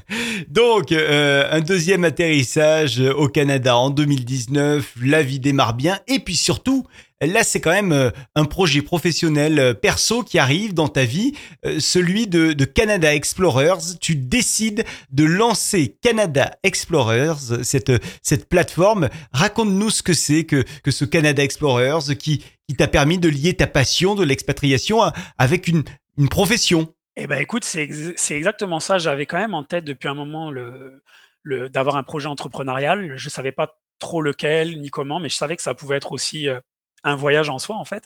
Donc, 0.48 0.92
un 0.92 1.60
deuxième 1.60 2.04
atterrissage 2.04 3.00
au 3.00 3.26
Canada 3.28 3.74
en 3.74 3.88
2019. 3.88 4.96
La 5.00 5.22
vie 5.22 5.40
démarre 5.40 5.72
bien. 5.72 5.98
Et 6.08 6.18
puis 6.18 6.36
surtout, 6.36 6.84
là, 7.26 7.42
c'est 7.42 7.60
quand 7.60 7.72
même 7.72 7.92
euh, 7.92 8.10
un 8.34 8.44
projet 8.44 8.82
professionnel 8.82 9.58
euh, 9.58 9.74
perso 9.74 10.22
qui 10.22 10.38
arrive 10.38 10.74
dans 10.74 10.88
ta 10.88 11.04
vie, 11.04 11.34
celui 11.78 12.26
de, 12.26 12.52
Canada 12.64 13.14
Explorers. 13.14 13.98
Tu 14.00 14.14
décides 14.14 14.84
de 15.10 15.24
lancer 15.24 15.96
Canada 16.00 16.50
Explorers, 16.62 17.62
cette, 17.64 17.92
cette 18.22 18.48
plateforme. 18.48 19.08
Raconte-nous 19.32 19.90
ce 19.90 20.02
que 20.02 20.12
c'est 20.12 20.44
que, 20.44 20.64
que 20.82 20.90
ce 20.90 21.04
Canada 21.04 21.42
Explorers 21.42 22.16
qui, 22.18 22.44
qui 22.68 22.76
t'a 22.76 22.88
permis 22.88 23.18
de 23.18 23.28
lier 23.28 23.54
ta 23.54 23.66
passion 23.66 24.14
de 24.14 24.24
l'expatriation 24.24 25.00
avec 25.38 25.68
une, 25.68 25.82
une 26.18 26.28
profession. 26.28 26.92
Eh 27.16 27.26
ben 27.26 27.40
écoute, 27.40 27.64
c'est 27.64 27.82
ex 27.82 28.30
exactement 28.30 28.78
ça. 28.78 28.98
J'avais 28.98 29.26
quand 29.26 29.38
même 29.38 29.54
en 29.54 29.64
tête 29.64 29.84
depuis 29.84 30.08
un 30.08 30.14
moment 30.14 30.52
le, 30.52 31.02
le 31.42 31.68
d'avoir 31.68 31.96
un 31.96 32.04
projet 32.04 32.28
entrepreneurial. 32.28 33.16
Je 33.16 33.28
savais 33.28 33.50
pas 33.50 33.76
trop 33.98 34.22
lequel 34.22 34.80
ni 34.80 34.90
comment, 34.90 35.18
mais 35.18 35.28
je 35.28 35.36
savais 35.36 35.56
que 35.56 35.62
ça 35.62 35.74
pouvait 35.74 35.96
être 35.96 36.12
aussi 36.12 36.48
euh, 36.48 36.60
un 37.04 37.16
voyage 37.16 37.48
en 37.50 37.58
soi 37.58 37.76
en 37.76 37.84
fait. 37.84 38.04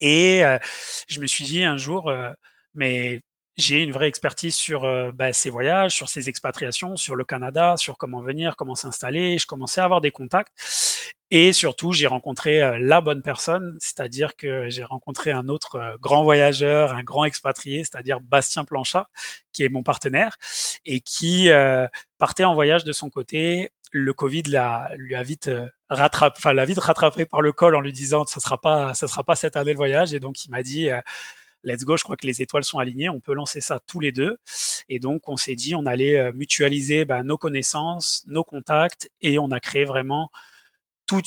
Et 0.00 0.42
je 1.08 1.20
me 1.20 1.26
suis 1.26 1.44
dit 1.44 1.64
un 1.64 1.76
jour, 1.76 2.12
mais 2.74 3.20
j'ai 3.56 3.82
une 3.82 3.92
vraie 3.92 4.08
expertise 4.08 4.54
sur 4.54 5.12
bah, 5.12 5.32
ces 5.32 5.48
voyages, 5.50 5.92
sur 5.92 6.08
ces 6.08 6.28
expatriations, 6.28 6.96
sur 6.96 7.14
le 7.14 7.24
Canada, 7.24 7.76
sur 7.76 7.96
comment 7.96 8.20
venir, 8.20 8.56
comment 8.56 8.74
s'installer. 8.74 9.38
Je 9.38 9.46
commençais 9.46 9.80
à 9.80 9.84
avoir 9.84 10.00
des 10.00 10.10
contacts 10.10 10.52
et 11.30 11.52
surtout 11.52 11.92
j'ai 11.92 12.06
rencontré 12.06 12.78
la 12.80 13.00
bonne 13.00 13.22
personne, 13.22 13.76
c'est-à-dire 13.80 14.36
que 14.36 14.68
j'ai 14.68 14.84
rencontré 14.84 15.30
un 15.30 15.48
autre 15.48 15.96
grand 16.00 16.22
voyageur, 16.22 16.92
un 16.92 17.02
grand 17.02 17.24
expatrié, 17.24 17.84
c'est-à-dire 17.84 18.20
Bastien 18.20 18.64
Planchat, 18.64 19.08
qui 19.52 19.64
est 19.64 19.68
mon 19.68 19.82
partenaire 19.82 20.36
et 20.84 21.00
qui 21.00 21.48
partait 22.18 22.44
en 22.44 22.54
voyage 22.54 22.84
de 22.84 22.92
son 22.92 23.08
côté. 23.08 23.70
Le 23.96 24.12
Covid 24.12 24.42
l'a, 24.42 24.90
lui 24.96 25.14
a 25.14 25.22
vite 25.22 25.48
rattrapé, 25.88 26.34
enfin 26.38 26.52
l'a 26.52 26.64
vite 26.64 26.80
rattrapé 26.80 27.26
par 27.26 27.40
le 27.40 27.52
col 27.52 27.76
en 27.76 27.80
lui 27.80 27.92
disant 27.92 28.24
ça 28.26 28.40
sera 28.40 28.60
pas, 28.60 28.92
ça 28.92 29.06
sera 29.06 29.22
pas 29.22 29.36
cette 29.36 29.56
année 29.56 29.70
le 29.70 29.76
voyage 29.76 30.12
et 30.12 30.18
donc 30.18 30.44
il 30.44 30.50
m'a 30.50 30.64
dit 30.64 30.90
let's 31.64 31.84
go, 31.84 31.96
je 31.96 32.04
crois 32.04 32.16
que 32.16 32.26
les 32.26 32.42
étoiles 32.42 32.64
sont 32.64 32.78
alignées, 32.78 33.08
on 33.08 33.20
peut 33.20 33.34
lancer 33.34 33.60
ça 33.60 33.80
tous 33.86 34.00
les 34.00 34.12
deux. 34.12 34.38
Et 34.88 34.98
donc, 34.98 35.28
on 35.28 35.36
s'est 35.36 35.54
dit, 35.54 35.74
on 35.74 35.86
allait 35.86 36.18
euh, 36.18 36.32
mutualiser 36.32 37.04
bah, 37.04 37.22
nos 37.22 37.38
connaissances, 37.38 38.24
nos 38.26 38.44
contacts, 38.44 39.10
et 39.20 39.38
on 39.38 39.50
a 39.50 39.60
créé 39.60 39.84
vraiment 39.84 40.30
tout 41.06 41.22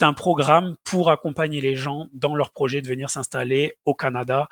un 0.00 0.12
programme 0.12 0.76
pour 0.84 1.10
accompagner 1.10 1.60
les 1.60 1.76
gens 1.76 2.08
dans 2.12 2.34
leur 2.34 2.50
projet 2.50 2.82
de 2.82 2.88
venir 2.88 3.10
s'installer 3.10 3.76
au 3.84 3.94
Canada, 3.94 4.48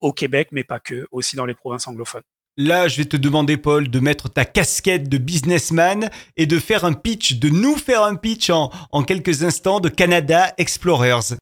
au 0.00 0.12
Québec, 0.12 0.48
mais 0.52 0.64
pas 0.64 0.80
que, 0.80 1.06
aussi 1.10 1.36
dans 1.36 1.46
les 1.46 1.54
provinces 1.54 1.86
anglophones. 1.86 2.22
Là, 2.58 2.86
je 2.86 2.98
vais 2.98 3.06
te 3.06 3.16
demander, 3.16 3.56
Paul, 3.56 3.88
de 3.88 3.98
mettre 3.98 4.28
ta 4.28 4.44
casquette 4.44 5.08
de 5.08 5.16
businessman 5.16 6.10
et 6.36 6.44
de 6.44 6.58
faire 6.58 6.84
un 6.84 6.92
pitch, 6.92 7.38
de 7.38 7.48
nous 7.48 7.76
faire 7.76 8.02
un 8.02 8.14
pitch 8.14 8.50
en, 8.50 8.68
quelques 9.06 9.42
instants 9.42 9.80
de 9.80 9.88
Canada 9.88 10.52
Explorers. 10.58 11.38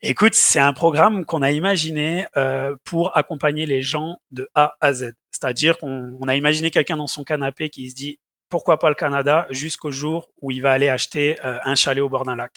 Écoute, 0.00 0.34
c'est 0.34 0.60
un 0.60 0.72
programme 0.72 1.24
qu'on 1.24 1.42
a 1.42 1.50
imaginé 1.50 2.26
euh, 2.36 2.76
pour 2.84 3.16
accompagner 3.16 3.66
les 3.66 3.82
gens 3.82 4.18
de 4.30 4.48
A 4.54 4.74
à 4.80 4.92
Z. 4.92 5.14
C'est-à-dire 5.32 5.76
qu'on 5.76 6.16
on 6.20 6.28
a 6.28 6.36
imaginé 6.36 6.70
quelqu'un 6.70 6.98
dans 6.98 7.08
son 7.08 7.24
canapé 7.24 7.68
qui 7.68 7.90
se 7.90 7.96
dit 7.96 8.20
pourquoi 8.48 8.78
pas 8.78 8.88
le 8.88 8.94
Canada 8.94 9.48
jusqu'au 9.50 9.90
jour 9.90 10.28
où 10.40 10.52
il 10.52 10.62
va 10.62 10.70
aller 10.70 10.88
acheter 10.88 11.36
euh, 11.44 11.58
un 11.64 11.74
chalet 11.74 12.00
au 12.00 12.08
bord 12.08 12.24
d'un 12.24 12.36
lac. 12.36 12.52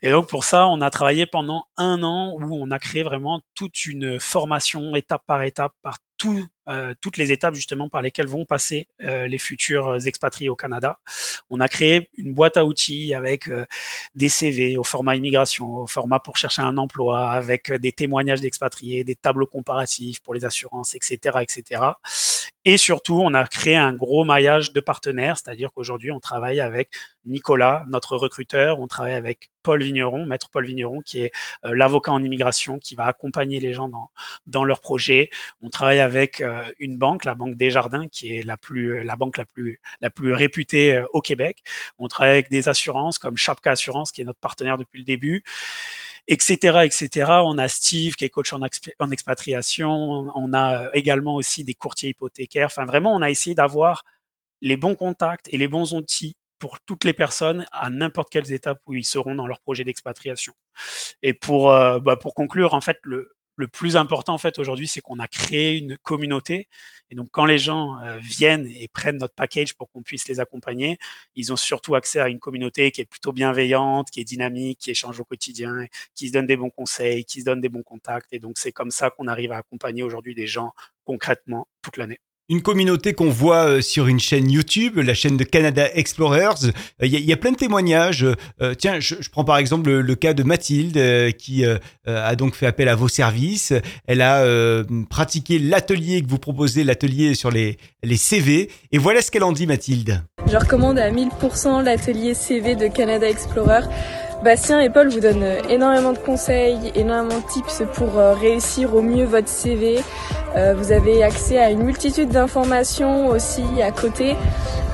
Et 0.00 0.10
donc 0.10 0.28
pour 0.28 0.44
ça, 0.44 0.68
on 0.68 0.80
a 0.80 0.90
travaillé 0.90 1.26
pendant 1.26 1.64
un 1.76 2.04
an 2.04 2.36
où 2.38 2.54
on 2.54 2.70
a 2.70 2.78
créé 2.78 3.02
vraiment 3.02 3.40
toute 3.56 3.86
une 3.86 4.20
formation 4.20 4.94
étape 4.94 5.22
par 5.26 5.42
étape 5.42 5.72
par 5.82 5.98
tout, 6.16 6.46
euh, 6.68 6.94
toutes 7.00 7.16
les 7.16 7.32
étapes 7.32 7.54
justement 7.54 7.88
par 7.88 8.02
lesquelles 8.02 8.26
vont 8.26 8.44
passer 8.44 8.88
euh, 9.02 9.26
les 9.26 9.38
futurs 9.38 10.04
expatriés 10.06 10.48
au 10.48 10.56
Canada. 10.56 10.98
On 11.48 11.60
a 11.60 11.68
créé 11.68 12.10
une 12.16 12.34
boîte 12.34 12.56
à 12.56 12.64
outils 12.64 13.14
avec 13.14 13.48
euh, 13.48 13.66
des 14.14 14.28
CV 14.28 14.76
au 14.76 14.84
format 14.84 15.16
immigration, 15.16 15.76
au 15.78 15.86
format 15.86 16.18
pour 16.18 16.36
chercher 16.36 16.62
un 16.62 16.76
emploi, 16.76 17.30
avec 17.30 17.72
des 17.72 17.92
témoignages 17.92 18.40
d'expatriés, 18.40 19.04
des 19.04 19.14
tableaux 19.14 19.46
comparatifs 19.46 20.20
pour 20.20 20.34
les 20.34 20.44
assurances, 20.44 20.94
etc., 20.94 21.38
etc. 21.42 21.82
Et 22.64 22.78
surtout, 22.78 23.20
on 23.22 23.32
a 23.34 23.46
créé 23.46 23.76
un 23.76 23.92
gros 23.92 24.24
maillage 24.24 24.72
de 24.72 24.80
partenaires, 24.80 25.36
c'est-à-dire 25.36 25.70
qu'aujourd'hui, 25.72 26.10
on 26.10 26.18
travaille 26.18 26.58
avec 26.58 26.90
Nicolas, 27.24 27.84
notre 27.88 28.16
recruteur, 28.16 28.80
on 28.80 28.88
travaille 28.88 29.14
avec 29.14 29.50
Paul 29.62 29.82
Vigneron, 29.82 30.26
maître 30.26 30.48
Paul 30.50 30.64
Vigneron, 30.64 31.00
qui 31.00 31.22
est 31.22 31.32
l'avocat 31.62 32.12
en 32.12 32.22
immigration, 32.22 32.78
qui 32.78 32.96
va 32.96 33.06
accompagner 33.06 33.60
les 33.60 33.72
gens 33.72 33.88
dans, 33.88 34.10
dans 34.46 34.64
leur 34.64 34.80
projet. 34.80 35.30
On 35.62 35.70
travaille 35.70 36.00
avec 36.00 36.42
une 36.78 36.98
banque, 36.98 37.24
la 37.24 37.34
Banque 37.34 37.56
Desjardins, 37.56 38.08
qui 38.08 38.36
est 38.36 38.42
la 38.42 38.56
plus, 38.56 39.02
la 39.04 39.16
banque 39.16 39.38
la 39.38 39.44
plus, 39.44 39.80
la 40.00 40.10
plus 40.10 40.32
réputée 40.32 41.02
au 41.12 41.20
Québec. 41.20 41.62
On 41.98 42.08
travaille 42.08 42.34
avec 42.34 42.50
des 42.50 42.68
assurances 42.68 43.18
comme 43.18 43.36
Chapka 43.36 43.72
Assurance, 43.72 44.12
qui 44.12 44.20
est 44.20 44.24
notre 44.24 44.40
partenaire 44.40 44.78
depuis 44.78 44.98
le 44.98 45.04
début 45.04 45.42
etc., 46.28 46.78
etc. 46.84 47.30
On 47.44 47.58
a 47.58 47.68
Steve 47.68 48.14
qui 48.14 48.24
est 48.24 48.30
coach 48.30 48.52
en, 48.52 48.62
expatriation. 49.10 49.90
On 50.34 50.52
a 50.54 50.90
également 50.94 51.36
aussi 51.36 51.64
des 51.64 51.74
courtiers 51.74 52.10
hypothécaires. 52.10 52.66
Enfin, 52.66 52.84
vraiment, 52.84 53.14
on 53.14 53.22
a 53.22 53.30
essayé 53.30 53.54
d'avoir 53.54 54.04
les 54.60 54.76
bons 54.76 54.94
contacts 54.94 55.48
et 55.52 55.58
les 55.58 55.68
bons 55.68 55.94
outils 55.94 56.36
pour 56.58 56.80
toutes 56.80 57.04
les 57.04 57.12
personnes 57.12 57.66
à 57.70 57.90
n'importe 57.90 58.30
quelles 58.30 58.52
étapes 58.52 58.80
où 58.86 58.94
ils 58.94 59.04
seront 59.04 59.34
dans 59.34 59.46
leur 59.46 59.60
projet 59.60 59.84
d'expatriation. 59.84 60.54
Et 61.22 61.34
pour, 61.34 61.70
euh, 61.70 62.00
bah, 62.00 62.16
pour 62.16 62.34
conclure, 62.34 62.74
en 62.74 62.80
fait, 62.80 62.98
le, 63.02 63.35
le 63.56 63.68
plus 63.68 63.96
important 63.96 64.34
en 64.34 64.38
fait 64.38 64.58
aujourd'hui, 64.58 64.86
c'est 64.86 65.00
qu'on 65.00 65.18
a 65.18 65.28
créé 65.28 65.76
une 65.76 65.96
communauté. 65.98 66.68
Et 67.10 67.14
donc, 67.14 67.28
quand 67.30 67.46
les 67.46 67.58
gens 67.58 68.00
euh, 68.02 68.18
viennent 68.18 68.66
et 68.66 68.88
prennent 68.88 69.18
notre 69.18 69.34
package 69.34 69.74
pour 69.74 69.90
qu'on 69.90 70.02
puisse 70.02 70.28
les 70.28 70.40
accompagner, 70.40 70.98
ils 71.34 71.52
ont 71.52 71.56
surtout 71.56 71.94
accès 71.94 72.20
à 72.20 72.28
une 72.28 72.38
communauté 72.38 72.90
qui 72.90 73.00
est 73.00 73.06
plutôt 73.06 73.32
bienveillante, 73.32 74.10
qui 74.10 74.20
est 74.20 74.24
dynamique, 74.24 74.78
qui 74.80 74.90
échange 74.90 75.20
au 75.20 75.24
quotidien, 75.24 75.86
qui 76.14 76.28
se 76.28 76.32
donne 76.32 76.46
des 76.46 76.56
bons 76.56 76.70
conseils, 76.70 77.24
qui 77.24 77.40
se 77.40 77.44
donne 77.44 77.60
des 77.60 77.68
bons 77.68 77.82
contacts. 77.82 78.32
Et 78.32 78.38
donc, 78.38 78.58
c'est 78.58 78.72
comme 78.72 78.90
ça 78.90 79.10
qu'on 79.10 79.28
arrive 79.28 79.52
à 79.52 79.58
accompagner 79.58 80.02
aujourd'hui 80.02 80.34
des 80.34 80.46
gens 80.46 80.72
concrètement 81.04 81.68
toute 81.82 81.96
l'année. 81.96 82.20
Une 82.48 82.62
communauté 82.62 83.12
qu'on 83.12 83.28
voit 83.28 83.66
euh, 83.66 83.80
sur 83.80 84.06
une 84.06 84.20
chaîne 84.20 84.48
YouTube, 84.48 84.98
la 84.98 85.14
chaîne 85.14 85.36
de 85.36 85.42
Canada 85.42 85.88
Explorers. 85.94 86.70
Il 87.02 87.08
y, 87.08 87.32
a 87.32 87.36
plein 87.36 87.50
de 87.50 87.56
témoignages. 87.56 88.24
Euh, 88.62 88.74
tiens, 88.74 89.00
je, 89.00 89.16
prends 89.32 89.42
par 89.42 89.58
exemple 89.58 89.90
le, 89.90 90.14
cas 90.14 90.32
de 90.32 90.44
Mathilde 90.44 90.96
euh, 90.96 91.32
qui 91.32 91.64
a 92.06 92.36
donc 92.36 92.54
fait 92.54 92.66
appel 92.66 92.88
à 92.88 92.94
vos 92.94 93.08
services. 93.08 93.72
Elle 94.06 94.22
a 94.22 94.44
pratiqué 95.10 95.58
l'atelier 95.58 96.22
que 96.22 96.28
vous 96.28 96.38
proposez, 96.38 96.84
l'atelier 96.84 97.34
sur 97.34 97.50
les, 97.50 97.78
les 98.04 98.16
CV. 98.16 98.70
Et 98.92 98.98
voilà 98.98 99.22
ce 99.22 99.32
qu'elle 99.32 99.44
en 99.44 99.52
dit, 99.52 99.66
Mathilde. 99.66 100.22
Je 100.46 100.56
recommande 100.56 101.00
à 101.00 101.10
1000% 101.10 101.82
l'atelier 101.82 102.34
CV 102.34 102.76
de 102.76 102.86
Canada 102.86 103.28
Explorer. 103.28 103.82
Bastien 104.42 104.80
et 104.80 104.90
Paul 104.90 105.08
vous 105.08 105.20
donnent 105.20 105.56
énormément 105.68 106.12
de 106.12 106.18
conseils, 106.18 106.92
énormément 106.94 107.40
de 107.40 107.52
tips 107.52 107.82
pour 107.94 108.14
réussir 108.14 108.94
au 108.94 109.02
mieux 109.02 109.24
votre 109.24 109.48
CV. 109.48 110.00
Euh, 110.56 110.74
vous 110.74 110.90
avez 110.90 111.22
accès 111.22 111.58
à 111.58 111.70
une 111.70 111.82
multitude 111.82 112.30
d'informations 112.30 113.28
aussi 113.28 113.62
à 113.82 113.90
côté. 113.90 114.36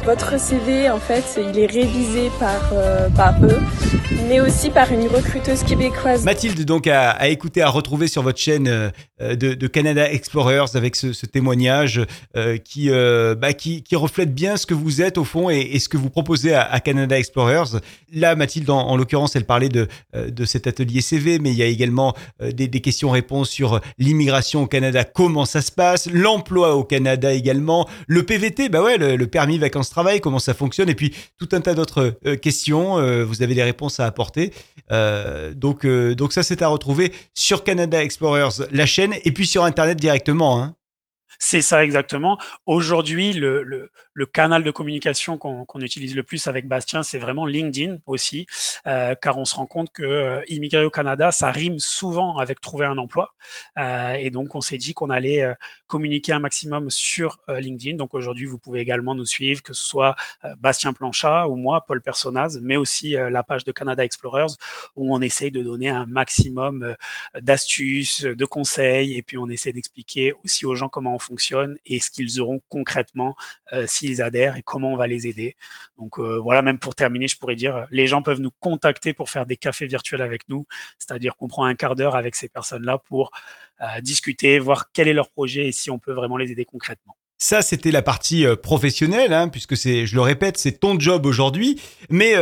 Votre 0.05 0.41
CV, 0.41 0.91
en 0.91 0.99
fait, 0.99 1.39
il 1.39 1.57
est 1.61 1.67
révisé 1.67 2.29
par, 2.41 2.71
euh, 2.73 3.09
par 3.11 3.37
eux, 3.45 3.61
mais 4.27 4.41
aussi 4.41 4.71
par 4.71 4.91
une 4.91 5.07
recruteuse 5.07 5.63
québécoise. 5.63 6.25
Mathilde, 6.25 6.65
donc, 6.65 6.89
à, 6.89 7.11
à 7.11 7.29
écouter, 7.29 7.63
à 7.63 7.69
retrouver 7.69 8.09
sur 8.09 8.23
votre 8.23 8.41
chaîne 8.41 8.67
euh, 8.67 9.37
de, 9.37 9.67
Canada 9.69 10.11
Explorers 10.11 10.75
avec 10.75 10.97
ce, 10.97 11.25
témoignage 11.27 12.05
qui, 12.65 12.91
bah, 12.91 13.53
qui, 13.53 13.85
qui, 13.85 13.95
reflète 13.95 14.35
bien 14.35 14.57
ce 14.57 14.67
que 14.67 14.75
vous 14.75 15.01
êtes 15.01 15.19
au 15.19 15.25
fond 15.25 15.49
et, 15.49 15.79
ce 15.79 15.89
que 15.89 15.97
vous 15.97 16.11
proposez 16.11 16.53
à, 16.53 16.81
Canada 16.81 17.17
Explorers. 17.17 17.79
Là, 18.13 18.35
Mathilde, 18.35 18.69
en 18.69 18.97
l'occurrence, 18.97 19.32
elle 19.37 19.45
parlait 19.45 19.69
de, 19.69 19.89
de 20.15 20.45
cet 20.45 20.67
atelier 20.67 21.01
CV, 21.01 21.39
mais 21.39 21.51
il 21.51 21.57
y 21.57 21.63
a 21.63 21.67
également 21.67 22.15
des, 22.41 22.69
des 22.69 22.81
questions-réponses 22.81 23.51
sur 23.51 23.81
l'immigration 23.99 24.63
au 24.63 24.67
Canada, 24.67 25.05
comment 25.05 25.45
ça 25.45 25.63
se 25.63 25.73
passe, 25.73 26.09
l'emploi 26.11 26.77
au 26.77 26.85
Canada 26.85 27.33
également, 27.33 27.89
le 28.07 28.23
PVT, 28.25 28.69
bah 28.69 28.83
ouais, 28.83 28.99
le, 28.99 29.27
permis 29.27 29.59
vacances-travail, 29.59 30.21
comment 30.21 30.39
ça 30.39 30.55
fonctionne, 30.55 30.89
et 30.89 30.95
puis 30.95 31.15
tout 31.39 31.49
un 31.53 31.61
tas 31.61 31.75
d'autres 31.75 32.19
euh, 32.27 32.37
questions. 32.37 32.99
Euh, 32.99 33.25
vous 33.25 33.43
avez 33.43 33.55
des 33.55 33.63
réponses 33.63 34.01
à 34.01 34.07
apporter. 34.07 34.53
Euh, 34.91 35.55
donc, 35.55 35.87
donc 35.87 36.33
ça, 36.33 36.43
c'est 36.43 36.63
à 36.63 36.69
retrouver 36.69 37.13
sur 37.35 37.65
Canada 37.65 38.03
Explorers, 38.03 38.67
la 38.71 38.87
chaîne, 38.87 39.15
et 39.25 39.33
puis 39.33 39.47
sur 39.47 39.65
Internet 39.65 39.99
directement. 39.99 40.63
Hein. 40.63 40.75
C'est 41.45 41.61
ça 41.61 41.83
exactement. 41.83 42.39
Aujourd'hui, 42.67 43.33
le, 43.33 43.91
canal 44.33 44.63
de 44.63 44.71
communication 44.71 45.39
qu'on 45.39 45.81
utilise 45.81 46.15
le 46.15 46.23
plus 46.23 46.47
avec 46.47 46.69
Bastien, 46.69 47.03
c'est 47.03 47.19
vraiment 47.19 47.47
LinkedIn 47.47 47.99
aussi, 48.07 48.47
euh, 48.87 49.17
car 49.21 49.39
on 49.39 49.45
se 49.45 49.57
rend 49.57 49.67
compte 49.67 49.91
que 49.93 50.05
euh, 50.05 50.43
immigrer 50.47 50.85
au 50.85 50.91
Canada, 50.91 51.33
ça 51.33 51.51
rime 51.51 51.81
souvent 51.81 52.39
avec 52.39 52.61
trouver 52.61 52.87
un 52.87 52.97
emploi. 52.97 53.35
Euh, 53.77 54.13
et 54.13 54.31
donc, 54.31 54.55
on 54.55 54.61
s'est 54.61 54.79
dit 54.79 54.95
qu'on 54.95 55.11
allait 55.11 55.43
euh, 55.43 55.55
communiquer 55.89 56.33
un 56.33 56.39
maximum 56.39 56.91
sur 56.91 57.41
euh, 57.49 57.59
LinkedIn. 57.59 57.97
Donc, 57.97 58.15
aujourd'hui, 58.15 58.47
vous 58.47 58.59
pouvez 58.59 58.79
également 58.79 59.17
nous 59.17 59.27
suivre, 59.27 59.65
que 59.65 59.73
ce 59.73 59.83
soit 59.83 60.15
Bastien 60.59 60.93
Planchat 60.93 61.49
ou 61.49 61.57
moi, 61.57 61.85
Paul 61.85 62.01
Personnaz, 62.01 62.61
mais 62.63 62.77
aussi 62.77 63.11
la 63.11 63.43
page 63.43 63.65
de 63.65 63.73
Canada 63.73 64.05
Explorers, 64.05 64.55
où 64.95 65.13
on 65.13 65.21
essaye 65.21 65.51
de 65.51 65.63
donner 65.63 65.89
un 65.89 66.07
maximum 66.07 66.95
d'astuces, 67.41 68.23
de 68.23 68.45
conseils, 68.45 69.17
et 69.17 69.23
puis 69.23 69.39
on 69.39 69.49
essaie 69.49 69.73
d'expliquer 69.73 70.35
aussi 70.45 70.67
aux 70.67 70.77
gens 70.77 70.89
comment 70.89 71.15
on 71.15 71.19
fonctionne 71.19 71.32
et 71.87 72.01
ce 72.01 72.11
qu'ils 72.11 72.41
auront 72.41 72.61
concrètement 72.69 73.35
euh, 73.73 73.87
s'ils 73.87 74.23
adhèrent 74.23 74.57
et 74.57 74.63
comment 74.63 74.93
on 74.93 74.97
va 74.97 75.07
les 75.07 75.27
aider. 75.27 75.57
Donc 75.99 76.19
euh, 76.19 76.39
voilà, 76.39 76.63
même 76.63 76.79
pour 76.79 76.95
terminer, 76.95 77.29
je 77.29 77.39
pourrais 77.39 77.57
dire, 77.57 77.87
les 77.91 78.07
gens 78.07 78.23
peuvent 78.23 78.41
nous 78.41 78.51
contacter 78.61 79.13
pour 79.15 79.31
faire 79.31 79.47
des 79.47 79.57
cafés 79.57 79.87
virtuels 79.87 80.23
avec 80.23 80.49
nous, 80.49 80.67
c'est-à-dire 80.99 81.37
qu'on 81.37 81.49
prend 81.49 81.65
un 81.65 81.75
quart 81.75 81.95
d'heure 81.95 82.17
avec 82.17 82.35
ces 82.35 82.49
personnes-là 82.49 82.99
pour 82.99 83.31
euh, 83.81 84.01
discuter, 84.01 84.59
voir 84.59 84.93
quel 84.93 85.09
est 85.09 85.15
leur 85.15 85.31
projet 85.31 85.69
et 85.69 85.73
si 85.73 85.91
on 85.91 85.99
peut 85.99 86.13
vraiment 86.13 86.37
les 86.37 86.51
aider 86.53 86.65
concrètement. 86.65 87.17
Ça, 87.45 87.61
c'était 87.61 87.91
la 87.91 88.03
partie 88.03 88.47
professionnelle, 88.63 89.33
hein, 89.33 89.49
puisque 89.49 89.77
c'est, 89.77 90.07
je 90.07 90.15
le 90.15 90.21
répète, 90.21 90.59
c'est 90.59 90.79
ton 90.79 91.01
job 91.01 91.27
aujourd'hui. 91.27 91.81
Mais 92.09 92.37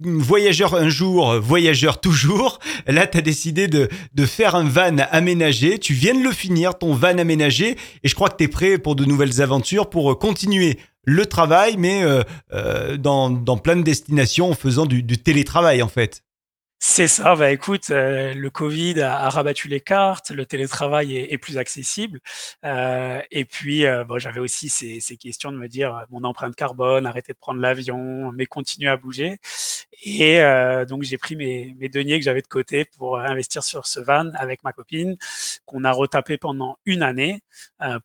voyageur 0.00 0.74
un 0.74 0.88
jour, 0.88 1.38
voyageur 1.38 2.00
toujours. 2.00 2.58
Là, 2.86 3.06
tu 3.06 3.18
as 3.18 3.20
décidé 3.20 3.68
de, 3.68 3.90
de 4.14 4.24
faire 4.24 4.54
un 4.54 4.64
van 4.64 4.96
aménagé. 5.10 5.78
Tu 5.78 5.92
viens 5.92 6.14
de 6.14 6.22
le 6.22 6.32
finir, 6.32 6.78
ton 6.78 6.94
van 6.94 7.18
aménagé. 7.18 7.76
Et 8.04 8.08
je 8.08 8.14
crois 8.14 8.30
que 8.30 8.38
tu 8.38 8.44
es 8.44 8.48
prêt 8.48 8.78
pour 8.78 8.96
de 8.96 9.04
nouvelles 9.04 9.42
aventures, 9.42 9.90
pour 9.90 10.12
euh, 10.12 10.14
continuer 10.14 10.78
le 11.04 11.26
travail, 11.26 11.76
mais 11.78 12.02
euh, 12.02 12.22
euh, 12.54 12.96
dans, 12.96 13.28
dans 13.28 13.58
plein 13.58 13.76
de 13.76 13.82
destinations 13.82 14.50
en 14.50 14.54
faisant 14.54 14.86
du, 14.86 15.02
du 15.02 15.18
télétravail, 15.18 15.82
en 15.82 15.88
fait. 15.88 16.22
C'est 16.80 17.08
ça, 17.08 17.34
bah 17.34 17.50
écoute, 17.50 17.90
euh, 17.90 18.34
le 18.34 18.50
Covid 18.50 19.00
a, 19.02 19.28
rabattu 19.30 19.66
les 19.66 19.80
cartes, 19.80 20.30
le 20.30 20.46
télétravail 20.46 21.16
est, 21.16 21.32
est 21.32 21.38
plus 21.38 21.58
accessible. 21.58 22.20
Euh, 22.64 23.20
et 23.32 23.44
puis, 23.44 23.84
euh, 23.84 24.04
bon, 24.04 24.18
j'avais 24.20 24.38
aussi 24.38 24.68
ces, 24.68 25.00
ces, 25.00 25.16
questions 25.16 25.50
de 25.50 25.56
me 25.56 25.66
dire 25.66 25.92
euh, 25.96 26.04
mon 26.10 26.22
empreinte 26.22 26.54
carbone, 26.54 27.04
arrêter 27.04 27.32
de 27.32 27.38
prendre 27.38 27.60
l'avion, 27.60 28.30
mais 28.32 28.46
continuer 28.46 28.88
à 28.88 28.96
bouger. 28.96 29.38
Et 30.04 30.40
euh, 30.40 30.84
donc, 30.84 31.02
j'ai 31.02 31.18
pris 31.18 31.34
mes, 31.34 31.74
mes 31.80 31.88
deniers 31.88 32.18
que 32.20 32.24
j'avais 32.24 32.42
de 32.42 32.46
côté 32.46 32.84
pour 32.84 33.18
investir 33.18 33.64
sur 33.64 33.86
ce 33.86 33.98
van 33.98 34.30
avec 34.34 34.62
ma 34.62 34.72
copine, 34.72 35.16
qu'on 35.66 35.82
a 35.84 35.90
retapé 35.90 36.38
pendant 36.38 36.78
une 36.86 37.02
année 37.02 37.40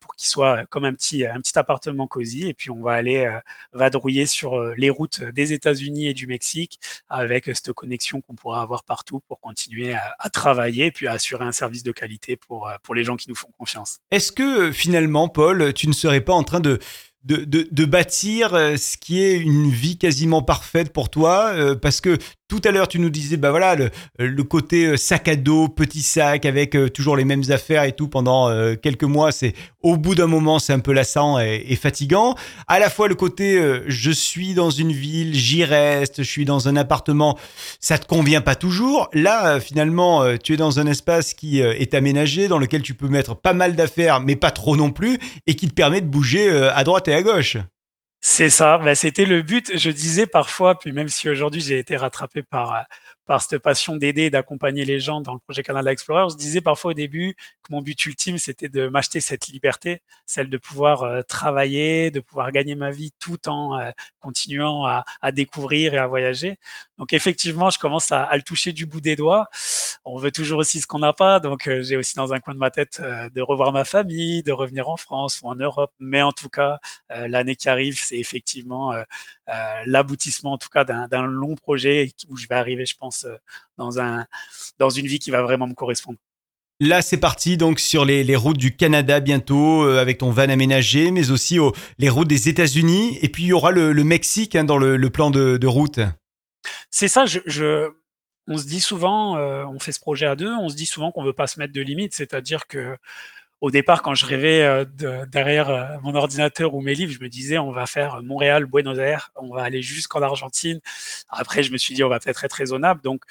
pour 0.00 0.16
qu'il 0.16 0.28
soit 0.28 0.66
comme 0.66 0.84
un 0.84 0.92
petit, 0.94 1.24
un 1.26 1.40
petit 1.40 1.56
appartement 1.58 2.08
cosy. 2.08 2.48
Et 2.48 2.54
puis, 2.54 2.70
on 2.70 2.82
va 2.82 2.92
aller 2.94 3.32
vadrouiller 3.72 4.26
sur 4.26 4.60
les 4.76 4.90
routes 4.90 5.22
des 5.22 5.52
États-Unis 5.52 6.08
et 6.08 6.14
du 6.14 6.26
Mexique 6.26 6.80
avec 7.08 7.46
cette 7.46 7.72
connexion 7.72 8.20
qu'on 8.20 8.34
pourra 8.34 8.63
avoir 8.64 8.84
partout 8.84 9.20
pour 9.28 9.40
continuer 9.40 9.94
à, 9.94 10.30
travailler 10.30 10.90
puis 10.90 11.06
à 11.06 11.12
assurer 11.12 11.44
un 11.44 11.52
service 11.52 11.82
de 11.82 11.92
qualité 11.92 12.36
pour, 12.36 12.68
euh, 12.68 12.74
pour 12.82 12.94
les 12.94 13.04
gens 13.04 13.16
qui 13.16 13.28
nous 13.28 13.34
font 13.34 13.50
confiance. 13.56 13.98
Est-ce 14.10 14.32
que 14.32 14.68
euh, 14.68 14.72
finalement, 14.72 15.28
Paul, 15.28 15.72
tu 15.72 15.86
ne 15.86 15.92
serais 15.92 16.20
pas 16.20 16.32
en 16.32 16.42
train 16.42 16.60
de, 16.60 16.78
de, 17.22 17.44
de, 17.44 17.84
bâtir 17.84 18.54
euh, 18.54 18.76
ce 18.76 18.96
qui 18.96 19.22
est 19.22 19.36
une 19.36 19.70
vie 19.70 19.96
quasiment 19.96 20.42
parfaite 20.42 20.92
pour 20.92 21.08
toi 21.08 21.54
Parce 21.80 22.00
que 22.00 22.18
tout 22.48 22.60
à 22.64 22.70
l'heure, 22.70 22.88
tu 22.88 22.98
nous 22.98 23.10
disais, 23.10 23.36
bah 23.36 23.50
voilà, 23.50 23.74
le, 23.74 23.90
le 24.18 24.42
côté 24.42 24.86
euh, 24.86 24.96
sac 24.96 25.28
à 25.28 25.36
dos, 25.36 25.68
petit 25.68 26.02
sac, 26.02 26.44
avec 26.44 26.74
euh, 26.76 26.88
toujours 26.88 27.16
les 27.16 27.24
mêmes 27.24 27.44
affaires 27.48 27.84
et 27.84 27.92
tout 27.92 28.08
pendant 28.08 28.48
euh, 28.48 28.74
quelques 28.74 29.04
mois, 29.04 29.32
c'est 29.32 29.54
au 29.82 29.96
bout 29.96 30.14
d'un 30.14 30.26
moment, 30.26 30.58
c'est 30.58 30.72
un 30.72 30.78
peu 30.78 30.92
lassant 30.92 31.38
et, 31.38 31.76
fatigant. 31.76 32.34
À 32.68 32.78
la 32.78 32.88
fois 32.88 33.08
le 33.08 33.14
côté, 33.14 33.58
euh, 33.58 33.82
je 33.86 34.10
suis 34.10 34.54
dans 34.54 34.70
une 34.70 34.92
ville, 34.92 35.34
j'y 35.34 35.64
reste, 35.64 36.22
je 36.22 36.28
suis 36.28 36.44
dans 36.44 36.68
un 36.68 36.76
appartement, 36.76 37.38
ça 37.80 37.98
te 37.98 38.06
convient 38.06 38.40
pas 38.40 38.54
toujours. 38.54 39.08
Là, 39.12 39.54
euh, 39.54 39.60
finalement, 39.60 40.22
euh, 40.22 40.36
tu 40.42 40.54
es 40.54 40.56
dans 40.56 40.80
un 40.80 40.86
espace 40.86 41.34
qui 41.34 41.60
euh, 41.62 41.74
est 41.78 41.94
aménagé, 41.94 42.48
dans 42.48 42.58
lequel 42.58 42.82
tu 42.82 42.94
peux 42.94 43.08
mettre 43.08 43.34
pas 43.34 43.52
mal 43.52 43.76
d'affaires, 43.76 44.20
mais 44.20 44.36
pas 44.36 44.50
trop 44.50 44.76
non 44.76 44.90
plus, 44.90 45.18
et 45.46 45.54
qui 45.54 45.68
te 45.68 45.74
permet 45.74 46.00
de 46.00 46.06
bouger 46.06 46.48
euh, 46.48 46.74
à 46.74 46.84
droite 46.84 47.08
et 47.08 47.14
à 47.14 47.22
gauche. 47.22 47.58
C'est 48.26 48.48
ça, 48.48 48.78
bah, 48.78 48.94
c'était 48.94 49.26
le 49.26 49.42
but. 49.42 49.76
Je 49.76 49.90
disais 49.90 50.26
parfois, 50.26 50.78
puis 50.78 50.92
même 50.92 51.08
si 51.08 51.28
aujourd'hui 51.28 51.60
j'ai 51.60 51.78
été 51.78 51.94
rattrapé 51.94 52.42
par, 52.42 52.74
euh, 52.74 52.80
par 53.26 53.42
cette 53.42 53.58
passion 53.58 53.96
d'aider 53.96 54.30
d'accompagner 54.30 54.86
les 54.86 54.98
gens 54.98 55.20
dans 55.20 55.34
le 55.34 55.38
projet 55.40 55.62
Canada 55.62 55.92
Explorer, 55.92 56.30
je 56.30 56.36
disais 56.36 56.62
parfois 56.62 56.92
au 56.92 56.94
début 56.94 57.34
que 57.62 57.70
mon 57.70 57.82
but 57.82 58.02
ultime, 58.06 58.38
c'était 58.38 58.70
de 58.70 58.88
m'acheter 58.88 59.20
cette 59.20 59.48
liberté, 59.48 60.00
celle 60.24 60.48
de 60.48 60.56
pouvoir 60.56 61.02
euh, 61.02 61.20
travailler, 61.22 62.10
de 62.10 62.20
pouvoir 62.20 62.50
gagner 62.50 62.74
ma 62.76 62.90
vie 62.90 63.12
tout 63.18 63.46
en 63.46 63.78
euh, 63.78 63.90
continuant 64.20 64.86
à, 64.86 65.04
à 65.20 65.30
découvrir 65.30 65.92
et 65.92 65.98
à 65.98 66.06
voyager. 66.06 66.56
Donc 66.98 67.12
effectivement, 67.12 67.70
je 67.70 67.78
commence 67.78 68.12
à, 68.12 68.28
le 68.36 68.42
toucher 68.42 68.72
du 68.72 68.86
bout 68.86 69.00
des 69.00 69.16
doigts. 69.16 69.48
On 70.04 70.16
veut 70.16 70.30
toujours 70.30 70.58
aussi 70.60 70.80
ce 70.80 70.86
qu'on 70.86 71.00
n'a 71.00 71.12
pas, 71.12 71.40
donc 71.40 71.66
euh, 71.66 71.82
j'ai 71.82 71.96
aussi 71.96 72.14
dans 72.14 72.32
un 72.32 72.38
coin 72.40 72.54
de 72.54 72.58
ma 72.58 72.70
tête 72.70 73.00
euh, 73.00 73.28
de 73.30 73.40
revoir 73.40 73.72
ma 73.72 73.84
famille, 73.84 74.42
de 74.42 74.52
revenir 74.52 74.88
en 74.88 74.96
France 74.96 75.40
ou 75.42 75.48
en 75.48 75.56
Europe. 75.56 75.92
Mais 75.98 76.22
en 76.22 76.32
tout 76.32 76.48
cas, 76.48 76.78
euh, 77.10 77.26
l'année 77.26 77.56
qui 77.56 77.68
arrive, 77.68 77.98
c'est 78.00 78.18
effectivement 78.18 78.92
l'aboutissement 79.86 80.52
en 80.52 80.58
tout 80.58 80.68
cas 80.68 80.84
d'un 80.84 81.26
long 81.26 81.54
projet 81.54 82.12
où 82.28 82.36
je 82.36 82.46
vais 82.46 82.54
arriver, 82.54 82.86
je 82.86 82.96
pense, 82.96 83.26
dans 83.76 83.98
un 83.98 84.26
dans 84.78 84.90
une 84.90 85.06
vie 85.06 85.18
qui 85.18 85.30
va 85.30 85.42
vraiment 85.42 85.66
me 85.66 85.74
correspondre. 85.74 86.18
Là, 86.80 87.02
c'est 87.02 87.18
parti 87.18 87.56
donc 87.56 87.78
sur 87.78 88.04
les, 88.04 88.36
routes 88.36 88.58
du 88.58 88.74
Canada 88.74 89.20
bientôt, 89.20 89.82
avec 89.82 90.18
ton 90.18 90.30
van 90.30 90.48
aménagé, 90.48 91.10
mais 91.10 91.30
aussi 91.30 91.58
au- 91.58 91.72
les 91.98 92.08
routes 92.08 92.28
des 92.28 92.48
États-Unis. 92.48 93.18
Et 93.22 93.28
puis, 93.28 93.44
il 93.44 93.48
y 93.48 93.52
aura 93.52 93.70
le, 93.70 93.92
Mexique 94.04 94.56
hein, 94.56 94.64
dans 94.64 94.78
le, 94.78 95.10
plan 95.10 95.30
de 95.30 95.66
route. 95.66 96.00
C'est 96.96 97.08
ça, 97.08 97.24
on 98.46 98.58
se 98.58 98.66
dit 98.66 98.80
souvent, 98.80 99.36
euh, 99.38 99.64
on 99.64 99.78
fait 99.78 99.92
ce 99.92 100.00
projet 100.00 100.26
à 100.26 100.36
deux, 100.36 100.50
on 100.52 100.68
se 100.68 100.76
dit 100.76 100.86
souvent 100.86 101.10
qu'on 101.12 101.24
veut 101.24 101.32
pas 101.32 101.46
se 101.46 101.58
mettre 101.58 101.72
de 101.72 101.80
limites, 101.80 102.14
c'est-à-dire 102.14 102.66
que 102.66 102.96
au 103.60 103.70
départ, 103.70 104.02
quand 104.02 104.14
je 104.14 104.26
rêvais 104.26 104.62
euh, 104.64 104.84
de- 104.84 105.24
derrière 105.26 105.70
euh, 105.70 105.86
mon 106.02 106.14
ordinateur 106.14 106.74
ou 106.74 106.82
mes 106.82 106.94
livres, 106.94 107.12
je 107.12 107.20
me 107.20 107.28
disais 107.28 107.58
on 107.58 107.72
va 107.72 107.86
faire 107.86 108.22
Montréal, 108.22 108.66
Buenos 108.66 108.98
Aires, 108.98 109.32
on 109.36 109.54
va 109.54 109.62
aller 109.64 109.82
jusqu'en 109.82 110.22
Argentine. 110.22 110.80
Après, 111.30 111.62
je 111.64 111.72
me 111.72 111.78
suis 111.78 111.94
dit 111.94 112.04
on 112.04 112.08
va 112.10 112.20
peut-être 112.20 112.44
être 112.44 112.52
raisonnable. 112.54 113.00
Donc, 113.02 113.24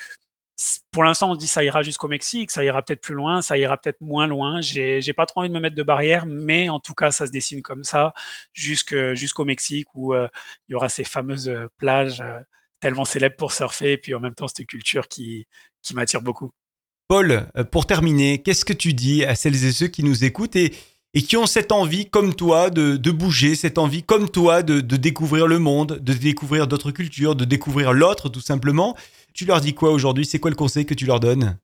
pour 0.91 1.03
l'instant, 1.03 1.31
on 1.31 1.33
se 1.35 1.39
dit 1.39 1.47
ça 1.47 1.63
ira 1.63 1.83
jusqu'au 1.83 2.07
Mexique, 2.07 2.51
ça 2.51 2.63
ira 2.63 2.81
peut-être 2.83 3.01
plus 3.01 3.15
loin, 3.15 3.41
ça 3.41 3.57
ira 3.57 3.77
peut-être 3.77 4.01
moins 4.01 4.27
loin. 4.27 4.61
J'ai 4.61 5.01
j'ai 5.01 5.13
pas 5.13 5.25
trop 5.25 5.41
envie 5.41 5.49
de 5.49 5.53
me 5.53 5.59
mettre 5.59 5.75
de 5.75 5.83
barrière, 5.83 6.25
mais 6.27 6.69
en 6.69 6.79
tout 6.79 6.93
cas, 6.93 7.11
ça 7.11 7.27
se 7.27 7.31
dessine 7.31 7.61
comme 7.61 7.83
ça 7.83 8.13
jusqu'au 8.53 9.45
Mexique 9.45 9.87
où 9.95 10.13
il 10.15 10.29
y 10.69 10.75
aura 10.75 10.89
ces 10.89 11.03
fameuses 11.03 11.51
plages 11.77 12.23
tellement 12.83 13.05
célèbres 13.05 13.37
pour 13.37 13.51
surfer, 13.51 13.93
et 13.93 13.97
puis 13.97 14.13
en 14.13 14.19
même 14.19 14.35
temps, 14.35 14.47
cette 14.47 14.67
culture 14.67 15.07
qui, 15.07 15.47
qui 15.81 15.95
m'attire 15.95 16.21
beaucoup. 16.21 16.51
Paul, 17.07 17.47
euh, 17.57 17.63
pour 17.63 17.85
terminer, 17.85 18.41
qu'est-ce 18.41 18.65
que 18.65 18.73
tu 18.73 18.93
dis 18.93 19.23
à 19.25 19.35
celles 19.35 19.65
et 19.65 19.71
ceux 19.71 19.87
qui 19.87 20.03
nous 20.03 20.23
écoutent 20.23 20.55
et, 20.55 20.73
et 21.13 21.21
qui 21.21 21.37
ont 21.37 21.45
cette 21.45 21.71
envie, 21.71 22.09
comme 22.09 22.35
toi, 22.35 22.69
de, 22.69 22.97
de 22.97 23.11
bouger, 23.11 23.55
cette 23.55 23.77
envie, 23.77 24.03
comme 24.03 24.29
toi, 24.29 24.63
de, 24.63 24.81
de 24.81 24.97
découvrir 24.97 25.47
le 25.47 25.59
monde, 25.59 25.99
de 25.99 26.13
découvrir 26.13 26.67
d'autres 26.67 26.91
cultures, 26.91 27.35
de 27.35 27.45
découvrir 27.45 27.93
l'autre, 27.93 28.29
tout 28.29 28.41
simplement? 28.41 28.97
Tu 29.33 29.45
leur 29.45 29.61
dis 29.61 29.73
quoi 29.73 29.91
aujourd'hui? 29.91 30.25
C'est 30.25 30.39
quoi 30.39 30.51
le 30.51 30.55
conseil 30.55 30.85
que 30.85 30.93
tu 30.93 31.05
leur 31.05 31.19
donnes? 31.19 31.57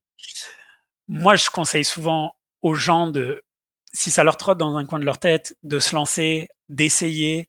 Moi, 1.08 1.36
je 1.36 1.50
conseille 1.50 1.86
souvent 1.86 2.34
aux 2.62 2.76
gens 2.76 3.08
de, 3.12 3.42
si 3.92 4.10
ça 4.10 4.24
leur 4.24 4.38
trotte 4.38 4.58
dans 4.58 4.78
un 4.78 4.86
coin 4.86 5.00
de 5.00 5.06
leur 5.06 5.18
tête, 5.18 5.58
de 5.64 5.80
se 5.80 5.96
lancer, 5.96 6.48
d'essayer. 6.70 7.48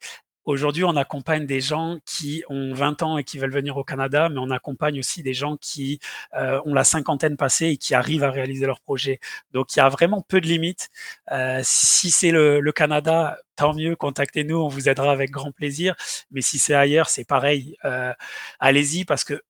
Aujourd'hui, 0.50 0.82
on 0.82 0.96
accompagne 0.96 1.46
des 1.46 1.60
gens 1.60 2.00
qui 2.04 2.42
ont 2.48 2.74
20 2.74 3.04
ans 3.04 3.18
et 3.18 3.22
qui 3.22 3.38
veulent 3.38 3.52
venir 3.52 3.76
au 3.76 3.84
Canada, 3.84 4.28
mais 4.28 4.40
on 4.40 4.50
accompagne 4.50 4.98
aussi 4.98 5.22
des 5.22 5.32
gens 5.32 5.56
qui 5.56 6.00
euh, 6.34 6.60
ont 6.64 6.74
la 6.74 6.82
cinquantaine 6.82 7.36
passée 7.36 7.66
et 7.66 7.76
qui 7.76 7.94
arrivent 7.94 8.24
à 8.24 8.32
réaliser 8.32 8.66
leur 8.66 8.80
projet. 8.80 9.20
Donc, 9.52 9.76
il 9.76 9.78
y 9.78 9.80
a 9.80 9.88
vraiment 9.88 10.22
peu 10.22 10.40
de 10.40 10.48
limites. 10.48 10.90
Euh, 11.30 11.60
si 11.62 12.10
c'est 12.10 12.32
le, 12.32 12.72
Canada, 12.72 13.38
tant 13.54 13.74
mieux, 13.74 13.94
contactez-nous, 13.94 14.56
on 14.56 14.66
vous 14.66 14.88
aidera 14.88 15.12
avec 15.12 15.30
grand 15.30 15.52
plaisir. 15.52 15.94
Mais 16.32 16.40
si 16.40 16.58
c'est 16.58 16.74
ailleurs, 16.74 17.10
c'est 17.10 17.24
pareil. 17.24 17.76
Euh, 17.84 18.12
Allez-y 18.58 19.04
parce 19.04 19.22
que 19.22 19.40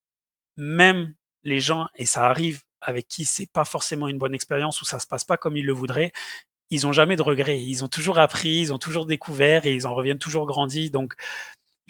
même 0.59 1.15
les 1.45 1.61
gens, 1.61 1.87
et 1.95 2.05
ça 2.05 2.27
arrive 2.27 2.61
avec 2.83 3.09
qui 3.09 3.25
c'est 3.25 3.51
pas 3.51 3.65
forcément 3.65 4.09
une 4.09 4.19
bonne 4.19 4.35
expérience 4.35 4.83
ou 4.83 4.85
ça 4.85 4.99
se 4.99 5.07
passe 5.07 5.25
pas 5.25 5.39
comme 5.39 5.57
ils 5.57 5.65
le 5.65 5.73
voudraient, 5.73 6.13
ils 6.71 6.87
ont 6.87 6.93
jamais 6.93 7.17
de 7.17 7.23
regrets. 7.23 7.61
Ils 7.61 7.85
ont 7.85 7.89
toujours 7.89 8.19
appris, 8.19 8.59
ils 8.61 8.73
ont 8.73 8.79
toujours 8.79 9.07
découvert 9.07 9.67
et 9.67 9.75
ils 9.75 9.87
en 9.87 9.95
reviennent 9.95 10.19
toujours 10.19 10.47
grandis. 10.47 10.91
Donc, 10.91 11.15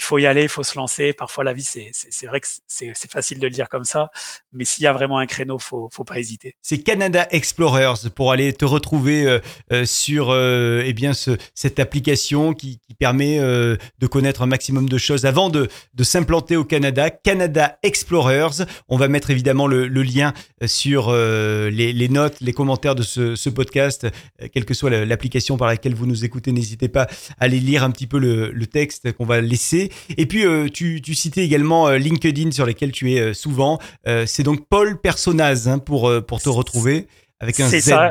il 0.01 0.03
faut 0.03 0.19
y 0.19 0.25
aller, 0.25 0.45
il 0.45 0.49
faut 0.49 0.63
se 0.63 0.79
lancer. 0.79 1.13
Parfois, 1.13 1.45
la 1.45 1.53
vie, 1.53 1.63
c'est 1.63 2.27
vrai 2.27 2.41
que 2.41 2.47
c'est 2.67 3.11
facile 3.11 3.39
de 3.39 3.47
le 3.47 3.53
dire 3.53 3.69
comme 3.69 3.85
ça, 3.85 4.11
mais 4.53 4.65
s'il 4.65 4.85
y 4.85 4.87
a 4.87 4.95
vraiment 4.95 5.19
un 5.19 5.27
créneau, 5.27 5.59
faut 5.59 5.91
faut 5.93 6.05
pas 6.05 6.19
hésiter. 6.19 6.57
C'est 6.63 6.79
Canada 6.79 7.29
Explorers 7.31 8.09
pour 8.15 8.33
aller 8.33 8.55
te 8.55 8.65
retrouver 8.65 9.27
euh, 9.27 9.41
euh, 9.73 9.85
sur 9.85 10.31
euh, 10.31 10.83
eh 10.87 10.95
bien 10.95 11.13
ce, 11.13 11.33
cette 11.55 11.79
application 11.79 12.55
qui, 12.55 12.81
permet 12.99 13.39
euh, 13.39 13.77
de 13.99 14.07
connaître 14.07 14.43
un 14.43 14.47
maximum 14.47 14.87
de 14.87 14.99
choses 14.99 15.25
avant 15.25 15.49
de, 15.49 15.69
de 15.95 16.05
s'implanter 16.05 16.57
au 16.57 16.65
Canada. 16.65 17.09
Canada 17.11 17.79
Explorers. 17.83 18.65
On 18.89 18.97
va 18.99 19.09
mettre 19.09 19.31
évidemment 19.31 19.67
le, 19.67 19.87
lien 19.87 20.35
sur 20.67 21.13
les, 21.13 22.09
notes, 22.11 22.37
les 22.41 22.53
commentaires 22.53 22.95
de 22.95 23.03
ce, 23.03 23.49
podcast, 23.49 24.07
quelle 24.53 24.67
que 24.67 24.75
soit 24.75 24.91
la- 24.91 25.07
l'application 25.07 25.57
par 25.57 25.69
laquelle 25.69 25.95
vous 25.95 26.07
nous 26.07 26.25
écoutez. 26.27 26.53
N'hésitez 26.53 26.89
pas 26.89 27.05
à 27.05 27.45
aller 27.45 27.59
lire 27.59 27.85
un 27.85 27.91
petit 27.91 28.07
peu 28.07 28.19
le 28.19 28.67
texte 28.67 29.13
qu'on 29.13 29.25
va 29.25 29.41
laisser. 29.41 29.90
Et 30.17 30.27
puis 30.27 30.45
euh, 30.47 30.69
tu, 30.69 31.01
tu 31.03 31.15
citais 31.15 31.45
également 31.45 31.89
euh, 31.89 31.99
LinkedIn 31.99 32.51
sur 32.51 32.67
lesquels 32.67 32.93
tu 32.93 33.13
es 33.13 33.21
euh, 33.21 33.35
souvent. 33.35 33.79
C'est 34.27 34.43
donc 34.43 34.67
Paul 34.69 35.01
Personnaz 35.01 35.69
hein, 35.69 35.79
pour, 35.79 36.11
pour 36.27 36.41
te 36.41 36.49
retrouver 36.49 37.07
avec 37.41 37.59
un 37.61 37.69
Z. 37.81 37.85
ça. 37.85 38.11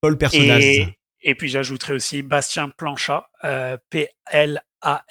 Paul 0.00 0.16
Personnaz. 0.18 0.62
Et, 0.64 0.86
et 1.22 1.34
puis 1.34 1.48
j'ajouterai 1.48 1.92
aussi 1.94 2.22
Bastien 2.22 2.68
Planchat, 2.70 3.26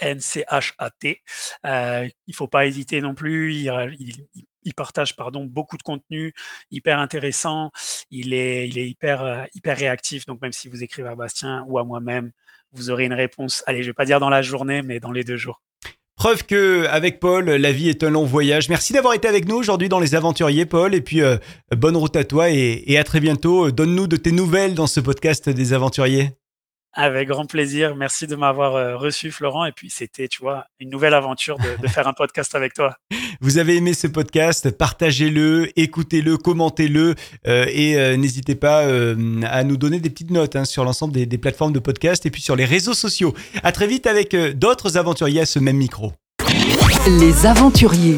P-L-A-N-C-H-A-T. 0.01 1.21
Euh, 1.65 2.08
il 2.27 2.36
faut 2.36 2.47
pas 2.47 2.65
hésiter 2.65 3.01
non 3.01 3.13
plus. 3.15 3.53
Il, 3.55 3.95
il- 3.99 4.27
il 4.63 4.73
partage 4.73 5.15
pardon 5.15 5.45
beaucoup 5.45 5.77
de 5.77 5.84
contenu 5.84 6.34
hyper 6.69 6.99
intéressant. 6.99 7.71
Il 8.12 8.34
est, 8.34 8.67
il 8.67 8.77
est 8.77 8.89
hyper, 8.89 9.47
hyper 9.55 9.77
réactif. 9.77 10.25
Donc 10.25 10.41
même 10.41 10.51
si 10.51 10.67
vous 10.67 10.84
écrivez 10.84 11.08
à 11.08 11.15
Bastien 11.15 11.63
ou 11.67 11.79
à 11.79 11.86
moi-même, 11.86 12.32
vous 12.73 12.89
aurez 12.89 13.05
une 13.05 13.13
réponse. 13.13 13.63
Allez, 13.67 13.84
je 13.84 13.88
vais 13.89 13.93
pas 13.93 14.03
dire 14.03 14.19
dans 14.19 14.29
la 14.29 14.41
journée, 14.41 14.82
mais 14.82 14.99
dans 14.99 15.13
les 15.13 15.23
deux 15.23 15.38
jours. 15.38 15.62
Preuve 16.19 16.43
que 16.43 16.86
avec 16.88 17.21
Paul, 17.21 17.45
la 17.45 17.71
vie 17.71 17.88
est 17.88 18.03
un 18.03 18.10
long 18.10 18.25
voyage. 18.25 18.67
Merci 18.67 18.91
d'avoir 18.91 19.13
été 19.13 19.25
avec 19.29 19.47
nous 19.47 19.55
aujourd'hui 19.55 19.88
dans 19.88 20.01
Les 20.01 20.15
Aventuriers, 20.15 20.65
Paul. 20.65 20.93
Et 20.93 20.99
puis, 20.99 21.21
euh, 21.21 21.38
bonne 21.73 21.95
route 21.95 22.17
à 22.17 22.25
toi 22.25 22.49
et, 22.49 22.84
et 22.88 22.97
à 22.97 23.05
très 23.05 23.21
bientôt. 23.21 23.71
Donne-nous 23.71 24.08
de 24.08 24.17
tes 24.17 24.34
nouvelles 24.34 24.73
dans 24.75 24.86
ce 24.86 24.99
podcast 24.99 25.47
des 25.47 25.71
Aventuriers. 25.71 26.38
Avec 26.93 27.28
grand 27.28 27.45
plaisir. 27.45 27.95
Merci 27.95 28.25
de 28.25 28.36
m'avoir 28.36 28.75
euh, 28.75 28.97
reçu, 28.97 29.30
Florent. 29.32 29.65
Et 29.65 29.71
puis 29.71 29.89
c'était, 29.91 30.28
tu 30.28 30.41
vois, 30.41 30.65
une 30.80 30.89
nouvelle 30.89 31.13
aventure 31.13 31.58
de, 31.58 31.80
de 31.82 31.88
faire 31.88 32.08
un 32.08 32.13
podcast 32.13 32.56
avec 32.56 32.73
toi. 32.73 32.95
Vous 33.41 33.58
avez 33.58 33.78
aimé 33.78 33.93
ce 33.93 34.08
podcast, 34.08 34.69
partagez-le, 34.71 35.69
écoutez-le, 35.80 36.38
commentez-le 36.38 37.15
euh, 37.47 37.65
et 37.69 37.95
euh, 37.97 38.17
n'hésitez 38.17 38.56
pas 38.56 38.82
euh, 38.82 39.15
à 39.45 39.63
nous 39.63 39.78
donner 39.78 39.99
des 40.02 40.10
petites 40.10 40.32
notes 40.32 40.58
hein, 40.58 40.65
sur 40.65 40.84
l'ensemble 40.84 41.13
des, 41.13 41.25
des 41.25 41.38
plateformes 41.38 41.71
de 41.71 41.80
podcast 41.80 42.25
et 42.25 42.32
puis 42.32 42.41
sur 42.41 42.58
les 42.58 42.65
réseaux 42.65 42.93
sociaux. 42.95 43.34
À 43.63 43.71
très 43.71 43.88
vite 43.88 44.08
avec 44.08 44.34
euh, 44.34 44.52
d'autres 44.54 44.97
aventuriers 44.97 45.39
à 45.41 45.45
ce 45.45 45.60
même 45.60 45.78
micro. 45.78 46.12
Les 47.08 47.45
aventuriers. 47.45 48.17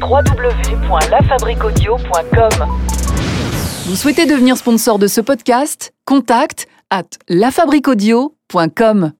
www.lafabriquaudio.com 0.00 2.66
Vous 3.86 3.96
souhaitez 3.96 4.24
devenir 4.24 4.56
sponsor 4.56 4.98
de 4.98 5.08
ce 5.08 5.20
podcast? 5.20 5.92
Contact 6.06 6.68
à 6.94 7.02
lafabriquaudio.com. 7.28 9.12